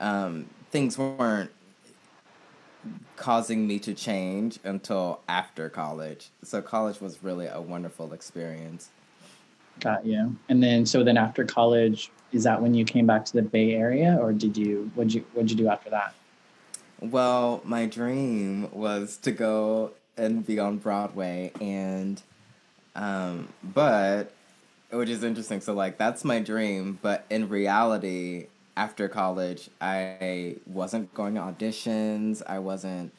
um, 0.00 0.46
things 0.70 0.96
weren't 0.96 1.50
causing 3.16 3.66
me 3.66 3.78
to 3.80 3.92
change 3.92 4.58
until 4.64 5.20
after 5.28 5.68
college. 5.68 6.30
So 6.42 6.62
college 6.62 7.02
was 7.02 7.22
really 7.22 7.46
a 7.46 7.60
wonderful 7.60 8.14
experience. 8.14 8.88
Got 9.80 10.06
you 10.06 10.34
and 10.48 10.62
then 10.62 10.86
so 10.86 11.04
then 11.04 11.18
after 11.18 11.44
college 11.44 12.10
is 12.32 12.44
that 12.44 12.62
when 12.62 12.72
you 12.72 12.84
came 12.84 13.06
back 13.06 13.26
to 13.26 13.32
the 13.34 13.42
bay 13.42 13.74
area 13.74 14.16
or 14.20 14.32
did 14.32 14.56
you 14.56 14.90
what'd 14.94 15.12
you 15.12 15.24
what'd 15.34 15.50
you 15.50 15.56
do 15.56 15.68
after 15.68 15.90
that 15.90 16.14
well, 17.00 17.62
my 17.64 17.86
dream 17.86 18.70
was 18.72 19.16
to 19.18 19.32
go 19.32 19.92
and 20.16 20.46
be 20.46 20.58
on 20.58 20.78
Broadway, 20.78 21.52
and 21.60 22.22
um, 22.94 23.48
but 23.62 24.32
which 24.90 25.08
is 25.08 25.24
interesting. 25.24 25.60
So 25.60 25.72
like 25.72 25.98
that's 25.98 26.24
my 26.24 26.40
dream, 26.40 26.98
but 27.00 27.24
in 27.30 27.48
reality, 27.48 28.46
after 28.76 29.08
college, 29.08 29.70
I 29.80 30.56
wasn't 30.66 31.12
going 31.14 31.34
to 31.34 31.40
auditions. 31.40 32.42
I 32.46 32.58
wasn't. 32.58 33.12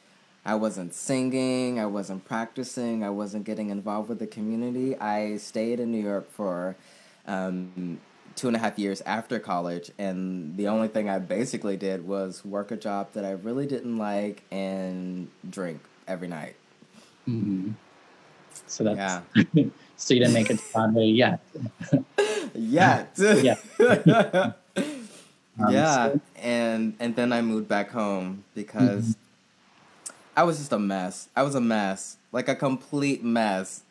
I 0.43 0.55
wasn't 0.55 0.95
singing. 0.95 1.79
I 1.79 1.85
wasn't 1.85 2.25
practicing. 2.25 3.03
I 3.03 3.11
wasn't 3.11 3.45
getting 3.45 3.69
involved 3.69 4.09
with 4.09 4.17
the 4.17 4.25
community. 4.25 4.97
I 4.97 5.37
stayed 5.37 5.79
in 5.79 5.91
New 5.91 6.01
York 6.01 6.31
for 6.31 6.75
um, 7.27 7.99
two 8.35 8.47
and 8.47 8.55
a 8.55 8.59
half 8.59 8.77
years 8.79 9.01
after 9.01 9.39
college, 9.39 9.91
and 9.97 10.57
the 10.57 10.67
only 10.67 10.87
thing 10.87 11.09
I 11.09 11.19
basically 11.19 11.77
did 11.77 12.07
was 12.07 12.43
work 12.45 12.71
a 12.71 12.77
job 12.77 13.13
that 13.13 13.25
I 13.25 13.31
really 13.31 13.65
didn't 13.65 13.97
like 13.97 14.43
and 14.51 15.29
drink 15.49 15.81
every 16.07 16.27
night. 16.27 16.55
Mm-hmm. 17.27 17.71
So 18.67 18.83
that's 18.83 18.97
yeah. 18.97 19.63
so 19.97 20.13
you 20.13 20.19
didn't 20.19 20.33
make 20.33 20.49
it 20.49 20.57
to 20.57 20.63
Broadway 20.73 21.05
yet. 21.05 21.39
yet. 22.53 23.13
yeah. 23.17 23.55
um, 23.85 24.53
yeah, 25.69 26.13
so- 26.13 26.21
and 26.37 26.95
and 26.99 27.15
then 27.15 27.33
I 27.33 27.41
moved 27.41 27.67
back 27.67 27.91
home 27.91 28.43
because 28.55 29.15
mm-hmm. 29.15 30.11
I 30.35 30.43
was 30.43 30.57
just 30.57 30.71
a 30.71 30.79
mess. 30.79 31.29
I 31.35 31.43
was 31.43 31.55
a 31.55 31.61
mess, 31.61 32.17
like 32.31 32.47
a 32.47 32.55
complete 32.55 33.23
mess. 33.23 33.83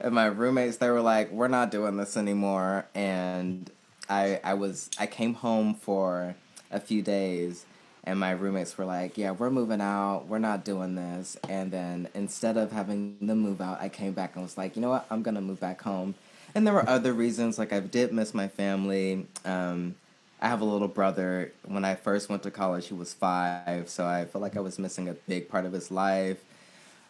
And 0.00 0.14
my 0.14 0.26
roommates, 0.26 0.78
they 0.78 0.90
were 0.90 1.00
like, 1.00 1.30
"We're 1.30 1.48
not 1.48 1.70
doing 1.70 1.96
this 1.96 2.16
anymore." 2.16 2.86
And 2.94 3.70
I, 4.08 4.40
I 4.42 4.54
was, 4.54 4.90
I 4.98 5.06
came 5.06 5.34
home 5.34 5.74
for 5.74 6.34
a 6.70 6.80
few 6.80 7.02
days, 7.02 7.64
and 8.04 8.18
my 8.18 8.32
roommates 8.32 8.76
were 8.76 8.84
like, 8.84 9.16
"Yeah, 9.16 9.30
we're 9.30 9.50
moving 9.50 9.80
out. 9.80 10.26
We're 10.28 10.38
not 10.38 10.64
doing 10.64 10.96
this." 10.96 11.36
And 11.48 11.70
then 11.70 12.08
instead 12.14 12.56
of 12.56 12.72
having 12.72 13.16
them 13.20 13.38
move 13.38 13.60
out, 13.60 13.80
I 13.80 13.88
came 13.88 14.12
back 14.12 14.34
and 14.34 14.42
was 14.42 14.58
like, 14.58 14.76
"You 14.76 14.82
know 14.82 14.90
what? 14.90 15.06
I'm 15.10 15.22
gonna 15.22 15.40
move 15.40 15.60
back 15.60 15.82
home." 15.82 16.14
And 16.54 16.66
there 16.66 16.74
were 16.74 16.88
other 16.88 17.12
reasons, 17.12 17.58
like 17.58 17.72
I 17.72 17.80
did 17.80 18.12
miss 18.12 18.34
my 18.34 18.48
family. 18.48 19.26
Um, 19.44 19.94
I 20.40 20.48
have 20.48 20.60
a 20.60 20.64
little 20.64 20.88
brother. 20.88 21.52
When 21.64 21.84
I 21.84 21.94
first 21.94 22.28
went 22.28 22.42
to 22.42 22.50
college, 22.50 22.88
he 22.88 22.94
was 22.94 23.14
five, 23.14 23.88
so 23.88 24.04
I 24.04 24.24
felt 24.24 24.42
like 24.42 24.56
I 24.56 24.60
was 24.60 24.78
missing 24.78 25.08
a 25.08 25.14
big 25.14 25.48
part 25.48 25.64
of 25.64 25.72
his 25.72 25.90
life. 25.90 26.38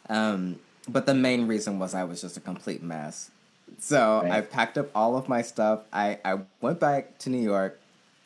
Um, 0.09 0.59
but 0.89 1.07
the 1.07 1.15
main 1.15 1.47
reason 1.47 1.79
was 1.79 1.95
I 1.95 2.05
was 2.05 2.21
just 2.21 2.37
a 2.37 2.41
complete 2.41 2.83
mess. 2.83 3.31
So 3.79 4.21
right. 4.23 4.33
I 4.33 4.41
packed 4.43 4.77
up 4.79 4.91
all 4.95 5.17
of 5.17 5.29
my 5.29 5.43
stuff. 5.43 5.81
I, 5.93 6.19
I 6.25 6.41
went 6.61 6.79
back 6.79 7.19
to 7.19 7.31
New 7.31 7.43
York 7.43 7.81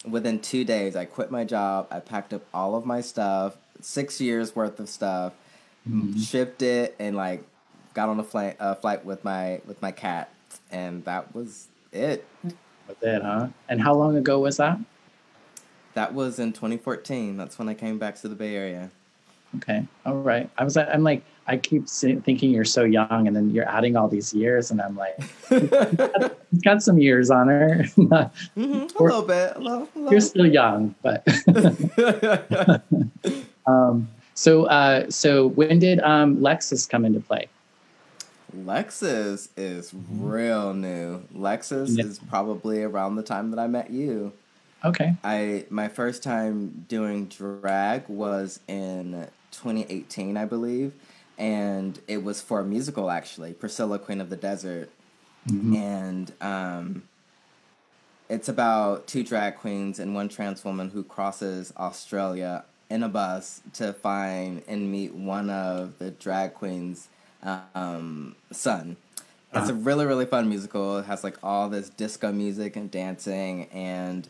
within 0.09 0.39
two 0.41 0.65
days, 0.65 0.97
I 0.97 1.05
quit 1.05 1.31
my 1.31 1.45
job. 1.45 1.89
I 1.91 2.01
packed 2.01 2.33
up 2.33 2.43
all 2.55 2.75
of 2.75 2.87
my 2.87 3.01
stuff, 3.01 3.57
six 3.81 4.21
years 4.21 4.55
worth 4.55 4.79
of 4.81 4.89
stuff, 4.89 5.33
mm-hmm. 5.89 6.19
shipped 6.19 6.63
it, 6.63 6.95
and 6.99 7.17
like 7.17 7.45
got 7.95 8.09
on 8.09 8.21
a 8.21 8.25
flight 8.25 8.57
uh, 8.61 8.75
flight 8.77 9.05
with 9.05 9.25
my 9.25 9.61
with 9.67 9.81
my 9.83 9.93
cat, 9.93 10.33
and 10.71 11.05
that 11.05 11.35
was 11.35 11.69
it. 11.93 12.25
That's 12.43 13.03
it, 13.03 13.23
huh? 13.23 13.49
And 13.69 13.83
how 13.83 13.95
long 13.95 14.17
ago 14.17 14.39
was 14.39 14.59
that? 14.59 14.79
That 15.95 16.15
was 16.15 16.39
in 16.39 16.53
2014. 16.53 17.37
That's 17.37 17.59
when 17.59 17.69
I 17.69 17.75
came 17.75 17.99
back 17.99 18.17
to 18.21 18.29
the 18.29 18.35
Bay 18.35 18.55
Area. 18.55 18.91
Okay, 19.57 19.87
all 20.05 20.17
right. 20.17 20.49
I 20.59 20.65
was 20.65 20.77
I'm 20.77 21.03
like 21.03 21.23
I 21.49 21.57
keep 21.57 21.89
thinking 21.89 22.51
you're 22.51 22.65
so 22.65 22.83
young, 22.83 23.27
and 23.27 23.37
then 23.37 23.51
you're 23.51 23.69
adding 23.69 23.97
all 23.97 24.09
these 24.09 24.35
years, 24.35 24.71
and 24.73 24.83
I'm 24.83 24.97
like, 24.97 25.17
he's 26.51 26.63
got 26.63 26.83
some 26.83 26.99
years 26.99 27.31
on 27.31 27.47
her. 27.49 27.85
mm-hmm, 27.97 28.63
a 28.99 29.03
little 29.03 29.23
bit. 29.23 29.55
A 29.55 29.59
little, 29.59 29.89
a 29.95 29.99
little. 29.99 30.11
You're 30.11 30.21
still 30.21 30.47
young, 30.47 30.95
but. 31.03 31.25
um, 33.67 34.09
so, 34.35 34.65
uh, 34.65 35.09
so 35.09 35.47
when 35.51 35.79
did 35.79 36.01
um, 36.01 36.39
Lexus 36.39 36.89
come 36.89 37.05
into 37.05 37.21
play? 37.21 37.47
Lexus 38.65 39.49
is 39.57 39.93
real 40.11 40.75
new. 40.75 41.23
Lexus 41.35 41.99
is 41.99 42.19
probably 42.19 42.83
around 42.83 43.17
the 43.17 43.23
time 43.23 43.51
that 43.51 43.61
I 43.61 43.69
met 43.69 43.91
you. 43.91 44.33
Okay. 44.85 45.15
I 45.25 45.65
my 45.71 45.89
first 45.89 46.23
time 46.23 46.85
doing 46.89 47.27
drag 47.27 48.09
was 48.09 48.61
in 48.69 49.27
2018, 49.53 50.37
I 50.37 50.45
believe 50.45 50.93
and 51.39 52.01
it 52.09 52.23
was 52.23 52.41
for 52.41 52.61
a 52.61 52.65
musical 52.65 53.11
actually, 53.11 53.53
Priscilla, 53.53 53.99
Queen 53.99 54.21
of 54.21 54.31
the 54.31 54.37
Desert, 54.37 54.91
mm-hmm. 55.49 55.75
and 55.75 56.33
um, 56.41 57.03
it's 58.29 58.49
about 58.49 59.07
two 59.07 59.23
drag 59.23 59.57
queens 59.57 59.99
and 59.99 60.15
one 60.15 60.29
trans 60.29 60.65
woman 60.65 60.91
who 60.91 61.03
crosses 61.03 61.73
Australia 61.77 62.65
in 62.89 63.03
a 63.03 63.09
bus 63.09 63.61
to 63.75 63.93
find 63.93 64.63
and 64.67 64.91
meet 64.91 65.15
one 65.15 65.51
of 65.51 65.99
the 65.99 66.11
drag 66.11 66.55
queens' 66.55 67.09
um, 67.75 68.37
son. 68.53 68.97
Uh-huh. 69.53 69.61
It's 69.61 69.71
a 69.71 69.73
uh-huh. 69.73 69.83
really 69.83 70.07
really 70.07 70.27
fun 70.27 70.49
musical. 70.49 70.99
It 70.99 71.07
has 71.07 71.23
like 71.23 71.37
all 71.43 71.69
this 71.69 71.91
disco 71.91 72.33
music 72.33 72.77
and 72.77 72.91
dancing, 72.91 73.65
and 73.73 74.27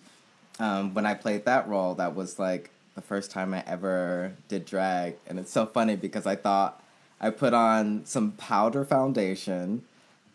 um, 0.59 0.93
when 0.93 1.07
I 1.07 1.15
played 1.15 1.45
that 1.45 1.69
role, 1.69 1.95
that 1.95 2.17
was 2.17 2.39
like 2.39 2.71
the 2.97 3.03
first 3.03 3.31
time 3.31 3.55
I 3.55 3.63
ever 3.67 4.33
did 4.49 4.65
drag, 4.65 5.15
and 5.29 5.39
it's 5.39 5.53
so 5.53 5.67
funny 5.67 5.95
because 5.95 6.27
I 6.27 6.35
thought 6.35 6.83
I 7.21 7.31
put 7.31 7.55
on 7.55 8.05
some 8.05 8.33
powder 8.33 8.85
foundation 8.85 9.83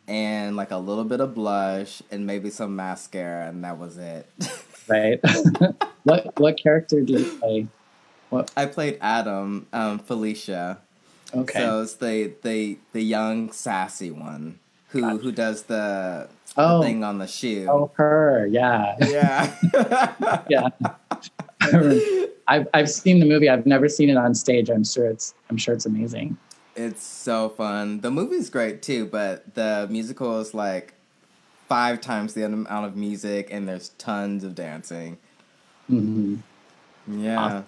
and 0.08 0.56
like 0.56 0.72
a 0.72 0.78
little 0.78 1.04
bit 1.04 1.20
of 1.20 1.36
blush 1.36 2.02
and 2.10 2.26
maybe 2.26 2.50
some 2.50 2.76
mascara, 2.76 3.48
and 3.48 3.64
that 3.66 3.78
was 3.78 3.98
it. 3.98 4.28
right. 4.88 5.20
what 6.04 6.40
what 6.40 6.58
character 6.58 7.02
did 7.02 7.20
you 7.20 7.38
play? 7.40 7.68
What 8.30 8.52
I 8.56 8.68
played 8.68 8.98
Adam, 9.02 9.68
um, 9.74 10.00
Felicia. 10.00 10.78
Okay. 11.36 11.60
So 11.60 11.82
it's 11.82 11.96
the 11.96 12.34
the 12.44 12.78
the 12.94 13.02
young 13.02 13.52
sassy 13.52 14.12
one 14.12 14.60
who 14.92 15.02
gotcha. 15.02 15.18
who 15.18 15.32
does 15.32 15.64
the, 15.64 16.28
oh. 16.58 16.78
the 16.78 16.84
thing 16.86 17.04
on 17.04 17.18
the 17.18 17.28
shoe. 17.28 17.66
Oh, 17.70 17.92
her. 17.96 18.46
Yeah. 18.48 18.96
Yeah. 19.00 20.44
yeah. 20.50 20.68
I've 22.48 22.68
I've 22.74 22.90
seen 22.90 23.20
the 23.20 23.26
movie. 23.26 23.50
I've 23.50 23.66
never 23.66 23.88
seen 23.90 24.10
it 24.10 24.18
on 24.18 24.34
stage. 24.36 24.70
I'm 24.70 24.84
sure 24.84 25.08
it's 25.08 25.34
I'm 25.50 25.58
sure 25.58 25.74
it's 25.74 25.86
amazing. 25.86 26.38
It's 26.76 27.04
so 27.04 27.50
fun. 27.50 28.00
The 28.02 28.12
movie's 28.12 28.50
great 28.50 28.82
too, 28.82 29.06
but 29.06 29.56
the 29.56 29.88
musical 29.90 30.40
is 30.40 30.54
like 30.54 30.94
five 31.68 32.02
times 32.02 32.34
the 32.34 32.44
amount 32.44 32.86
of 32.86 32.96
music, 32.96 33.50
and 33.52 33.68
there's 33.68 33.90
tons 33.98 34.44
of 34.44 34.56
dancing. 34.56 35.18
Mm-hmm. 35.90 36.38
Yeah. 37.24 37.40
Awesome. 37.40 37.66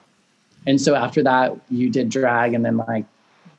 And 0.66 0.80
so 0.80 0.96
after 0.96 1.22
that, 1.24 1.58
you 1.70 1.90
did 1.90 2.10
drag, 2.10 2.54
and 2.54 2.64
then 2.64 2.78
like, 2.78 3.06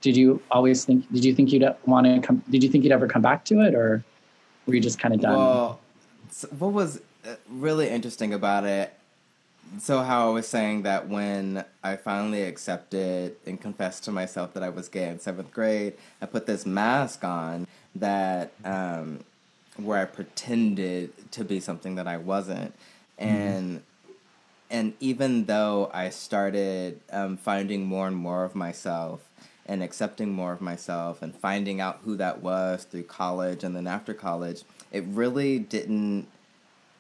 did 0.00 0.16
you 0.16 0.42
always 0.50 0.84
think? 0.84 1.10
Did 1.12 1.24
you 1.24 1.34
think 1.34 1.52
you'd 1.52 1.64
want 1.86 2.06
to 2.06 2.20
come? 2.20 2.42
Did 2.50 2.62
you 2.62 2.70
think 2.70 2.84
you'd 2.84 2.92
ever 2.92 3.06
come 3.06 3.22
back 3.22 3.44
to 3.46 3.60
it, 3.60 3.74
or 3.74 4.02
were 4.66 4.74
you 4.74 4.80
just 4.80 4.98
kind 4.98 5.14
of 5.14 5.20
done? 5.20 5.36
Well, 5.36 5.80
what 6.58 6.72
was 6.72 7.00
uh, 7.26 7.34
really 7.48 7.88
interesting 7.88 8.32
about 8.32 8.64
it 8.64 8.92
so 9.78 10.02
how 10.02 10.28
I 10.28 10.32
was 10.32 10.46
saying 10.46 10.82
that 10.82 11.08
when 11.08 11.64
I 11.82 11.96
finally 11.96 12.42
accepted 12.42 13.36
and 13.46 13.60
confessed 13.60 14.04
to 14.04 14.12
myself 14.12 14.54
that 14.54 14.62
I 14.62 14.68
was 14.68 14.88
gay 14.88 15.08
in 15.08 15.18
seventh 15.18 15.52
grade, 15.52 15.94
I 16.20 16.26
put 16.26 16.46
this 16.46 16.64
mask 16.64 17.24
on 17.24 17.66
that 17.94 18.52
um, 18.64 19.24
where 19.76 20.00
I 20.00 20.04
pretended 20.04 21.30
to 21.32 21.44
be 21.44 21.60
something 21.60 21.96
that 21.96 22.06
I 22.06 22.16
wasn't, 22.16 22.74
mm-hmm. 23.18 23.28
and 23.28 23.78
mm-hmm. 23.78 24.12
and 24.70 24.94
even 25.00 25.46
though 25.46 25.90
I 25.92 26.10
started 26.10 27.00
um, 27.10 27.36
finding 27.36 27.84
more 27.84 28.06
and 28.06 28.16
more 28.16 28.44
of 28.44 28.54
myself 28.54 29.28
and 29.66 29.82
accepting 29.82 30.30
more 30.30 30.52
of 30.52 30.60
myself 30.60 31.22
and 31.22 31.34
finding 31.34 31.80
out 31.80 32.00
who 32.04 32.16
that 32.16 32.42
was 32.42 32.84
through 32.84 33.04
college 33.04 33.64
and 33.64 33.74
then 33.74 33.86
after 33.86 34.12
college, 34.12 34.62
it 34.92 35.04
really 35.08 35.58
didn't 35.58 36.28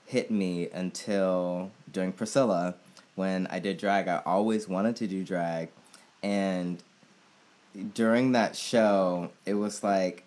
hit 0.06 0.30
me 0.30 0.68
until 0.70 1.70
during 1.94 2.12
Priscilla 2.12 2.74
when 3.14 3.46
I 3.46 3.58
did 3.58 3.78
drag. 3.78 4.08
I 4.08 4.20
always 4.26 4.68
wanted 4.68 4.96
to 4.96 5.06
do 5.06 5.24
drag. 5.24 5.70
And 6.22 6.82
during 7.94 8.32
that 8.32 8.56
show, 8.56 9.30
it 9.46 9.54
was 9.54 9.82
like 9.82 10.24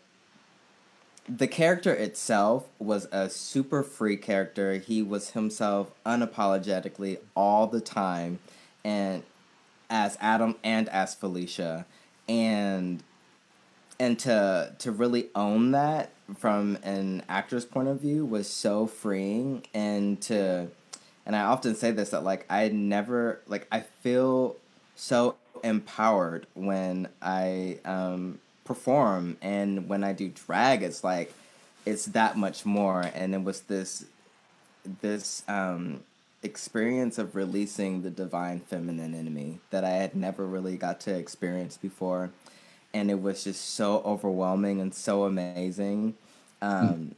the 1.29 1.47
character 1.47 1.93
itself 1.93 2.65
was 2.79 3.07
a 3.11 3.29
super 3.29 3.83
free 3.83 4.17
character. 4.17 4.77
He 4.77 5.03
was 5.03 5.31
himself 5.31 5.91
unapologetically 6.05 7.19
all 7.35 7.67
the 7.67 7.81
time 7.81 8.39
and 8.83 9.23
as 9.89 10.17
Adam 10.21 10.55
and 10.63 10.89
as 10.89 11.13
Felicia. 11.13 11.85
And 12.27 13.03
and 13.99 14.19
to 14.19 14.73
to 14.79 14.91
really 14.91 15.29
own 15.35 15.71
that 15.71 16.11
from 16.37 16.77
an 16.83 17.23
actor's 17.29 17.65
point 17.65 17.87
of 17.87 18.01
view 18.01 18.25
was 18.25 18.49
so 18.49 18.85
freeing 18.85 19.63
and 19.73 20.21
to 20.21 20.67
and 21.27 21.35
I 21.35 21.41
often 21.41 21.75
say 21.75 21.91
this 21.91 22.11
that 22.11 22.23
like 22.23 22.45
I 22.49 22.69
never 22.69 23.41
like 23.47 23.67
I 23.71 23.81
feel 23.81 24.55
so 24.95 25.35
empowered 25.63 26.47
when 26.55 27.09
I 27.21 27.79
um, 27.85 28.39
perform 28.63 29.37
and 29.41 29.89
when 29.89 30.03
I 30.03 30.13
do 30.13 30.29
drag 30.29 30.81
it's 30.81 31.03
like 31.03 31.33
it's 31.85 32.05
that 32.07 32.37
much 32.37 32.65
more 32.65 33.01
and 33.13 33.35
it 33.35 33.43
was 33.43 33.61
this 33.61 34.05
this 35.01 35.43
um, 35.49 36.01
experience 36.41 37.17
of 37.17 37.35
releasing 37.35 38.03
the 38.03 38.09
divine 38.09 38.61
feminine 38.61 39.13
in 39.13 39.31
me 39.33 39.59
that 39.69 39.83
I 39.83 39.89
had 39.89 40.15
never 40.15 40.45
really 40.45 40.77
got 40.77 41.01
to 41.01 41.13
experience 41.13 41.75
before 41.75 42.31
and 42.93 43.11
it 43.11 43.21
was 43.21 43.43
just 43.43 43.75
so 43.75 44.01
overwhelming 44.05 44.79
and 44.79 44.95
so 44.95 45.25
amazing. 45.25 46.15
Um. 46.61 47.15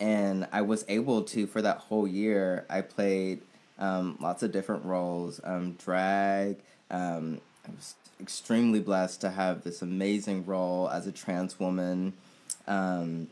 And 0.00 0.48
I 0.50 0.62
was 0.62 0.84
able 0.88 1.22
to, 1.24 1.46
for 1.46 1.60
that 1.62 1.76
whole 1.76 2.08
year, 2.08 2.64
I 2.70 2.80
played 2.80 3.42
um, 3.78 4.16
lots 4.20 4.42
of 4.42 4.50
different 4.50 4.84
roles, 4.84 5.40
um, 5.44 5.72
drag. 5.72 6.56
Um, 6.90 7.40
I 7.66 7.70
was 7.70 7.94
extremely 8.18 8.80
blessed 8.80 9.20
to 9.20 9.30
have 9.30 9.62
this 9.62 9.82
amazing 9.82 10.46
role 10.46 10.88
as 10.88 11.06
a 11.06 11.12
trans 11.12 11.60
woman 11.60 12.14
um, 12.66 13.28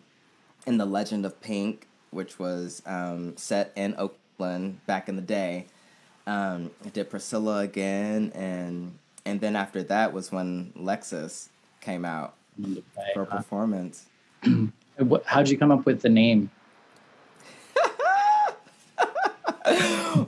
in 0.66 0.78
The 0.78 0.84
Legend 0.84 1.24
of 1.24 1.40
Pink, 1.40 1.86
which 2.10 2.38
was 2.38 2.82
um, 2.86 3.36
set 3.36 3.72
in 3.74 3.94
Oakland 3.96 4.84
back 4.86 5.08
in 5.08 5.16
the 5.16 5.22
day. 5.22 5.66
Um, 6.26 6.70
I 6.84 6.90
did 6.90 7.08
Priscilla 7.08 7.60
again, 7.60 8.32
and 8.34 8.98
and 9.24 9.40
then 9.40 9.56
after 9.56 9.82
that 9.84 10.12
was 10.12 10.30
when 10.30 10.72
Lexus 10.76 11.48
came 11.80 12.04
out 12.04 12.34
Play, 12.62 12.82
for 13.14 13.22
a 13.22 13.26
performance. 13.26 14.04
How'd 15.24 15.48
you 15.48 15.56
come 15.56 15.70
up 15.70 15.86
with 15.86 16.02
the 16.02 16.08
name? 16.10 16.50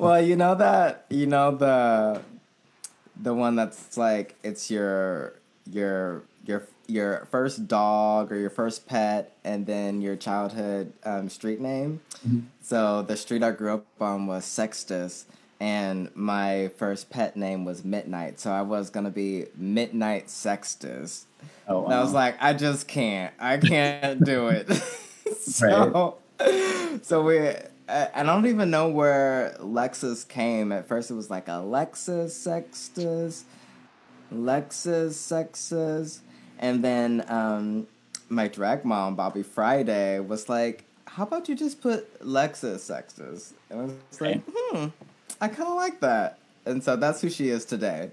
Well, 0.00 0.20
you 0.20 0.36
know 0.36 0.54
that 0.54 1.04
you 1.10 1.26
know 1.26 1.54
the 1.54 2.22
the 3.20 3.34
one 3.34 3.56
that's 3.56 3.96
like 3.96 4.34
it's 4.42 4.70
your 4.70 5.34
your 5.70 6.22
your 6.46 6.66
your 6.86 7.26
first 7.30 7.68
dog 7.68 8.32
or 8.32 8.36
your 8.36 8.50
first 8.50 8.86
pet, 8.86 9.32
and 9.44 9.66
then 9.66 10.00
your 10.00 10.16
childhood 10.16 10.92
um, 11.04 11.28
street 11.28 11.60
name. 11.60 12.00
Mhm. 12.26 12.44
So 12.62 13.02
the 13.02 13.16
street 13.16 13.42
I 13.42 13.52
grew 13.52 13.74
up 13.74 13.86
on 14.00 14.26
was 14.26 14.44
Sextus, 14.44 15.26
and 15.60 16.10
my 16.16 16.70
first 16.76 17.10
pet 17.10 17.36
name 17.36 17.64
was 17.64 17.84
Midnight. 17.84 18.40
So 18.40 18.50
I 18.50 18.62
was 18.62 18.90
gonna 18.90 19.10
be 19.10 19.46
Midnight 19.56 20.30
Sextus. 20.30 21.26
Oh, 21.68 21.84
And 21.84 21.94
I 21.94 22.00
was 22.00 22.12
like, 22.12 22.36
I 22.40 22.52
just 22.52 22.88
can't. 22.88 23.32
I 23.38 23.56
can't 23.58 24.22
do 24.24 24.48
it. 24.48 24.70
so, 25.40 26.18
so 27.02 27.22
we. 27.22 27.52
I 27.90 28.20
I 28.20 28.22
don't 28.22 28.46
even 28.46 28.70
know 28.70 28.88
where 28.88 29.56
Lexus 29.60 30.26
came. 30.26 30.72
At 30.72 30.86
first, 30.86 31.10
it 31.10 31.14
was 31.14 31.30
like 31.30 31.48
Alexis 31.48 32.34
Sextus, 32.36 33.44
Lexus 34.32 35.12
Sextus, 35.12 36.22
and 36.58 36.84
then 36.84 37.24
um, 37.28 37.86
my 38.28 38.48
drag 38.48 38.84
mom, 38.84 39.16
Bobby 39.16 39.42
Friday, 39.42 40.20
was 40.20 40.48
like, 40.48 40.84
"How 41.06 41.24
about 41.24 41.48
you 41.48 41.54
just 41.54 41.80
put 41.80 42.20
Lexus 42.20 42.80
Sextus?" 42.80 43.54
And 43.68 43.80
I 43.80 43.84
was 43.84 44.20
like, 44.20 44.42
"Hmm, 44.46 44.86
I 45.40 45.48
kind 45.48 45.68
of 45.68 45.74
like 45.74 46.00
that." 46.00 46.38
And 46.66 46.82
so 46.82 46.96
that's 46.96 47.20
who 47.20 47.30
she 47.30 47.48
is 47.48 47.64
today. 47.64 48.10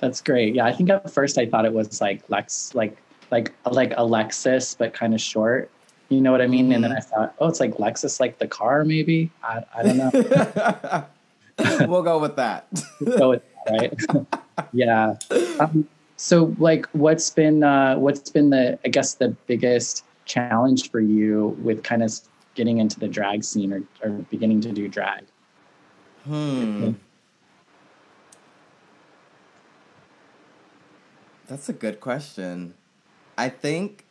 That's 0.00 0.20
great. 0.20 0.54
Yeah, 0.54 0.66
I 0.66 0.72
think 0.72 0.90
at 0.90 1.10
first 1.10 1.38
I 1.38 1.46
thought 1.46 1.64
it 1.64 1.72
was 1.72 2.00
like 2.00 2.22
Lex, 2.28 2.74
like 2.74 2.96
like 3.30 3.52
like 3.70 3.92
Alexis, 3.96 4.74
but 4.74 4.92
kind 4.92 5.14
of 5.14 5.20
short. 5.20 5.70
You 6.10 6.20
know 6.20 6.32
what 6.32 6.42
I 6.42 6.48
mean? 6.48 6.72
And 6.72 6.82
then 6.82 6.90
I 6.90 6.98
thought, 6.98 7.34
oh, 7.38 7.46
it's 7.46 7.60
like 7.60 7.74
Lexus, 7.74 8.18
like 8.18 8.38
the 8.40 8.48
car, 8.48 8.84
maybe. 8.84 9.30
I, 9.44 9.64
I 9.76 9.82
don't 9.84 9.96
know. 9.96 11.06
we'll 11.86 12.02
go 12.02 12.18
with 12.18 12.34
that. 12.34 12.66
Go 13.16 13.30
with 13.30 13.42
that, 13.66 14.12
right? 14.12 14.42
yeah. 14.72 15.14
Um, 15.60 15.88
so, 16.16 16.54
like, 16.58 16.86
what's 16.92 17.30
been 17.30 17.62
uh, 17.62 17.94
what's 17.94 18.28
been 18.28 18.50
the 18.50 18.76
I 18.84 18.88
guess 18.88 19.14
the 19.14 19.28
biggest 19.46 20.04
challenge 20.24 20.90
for 20.90 20.98
you 20.98 21.56
with 21.62 21.84
kind 21.84 22.02
of 22.02 22.12
getting 22.56 22.78
into 22.78 22.98
the 22.98 23.08
drag 23.08 23.44
scene 23.44 23.72
or, 23.72 23.82
or 24.02 24.10
beginning 24.30 24.60
to 24.62 24.72
do 24.72 24.88
drag? 24.88 25.22
Hmm. 26.24 26.92
That's 31.46 31.68
a 31.68 31.72
good 31.72 32.00
question. 32.00 32.74
I 33.38 33.48
think 33.48 34.04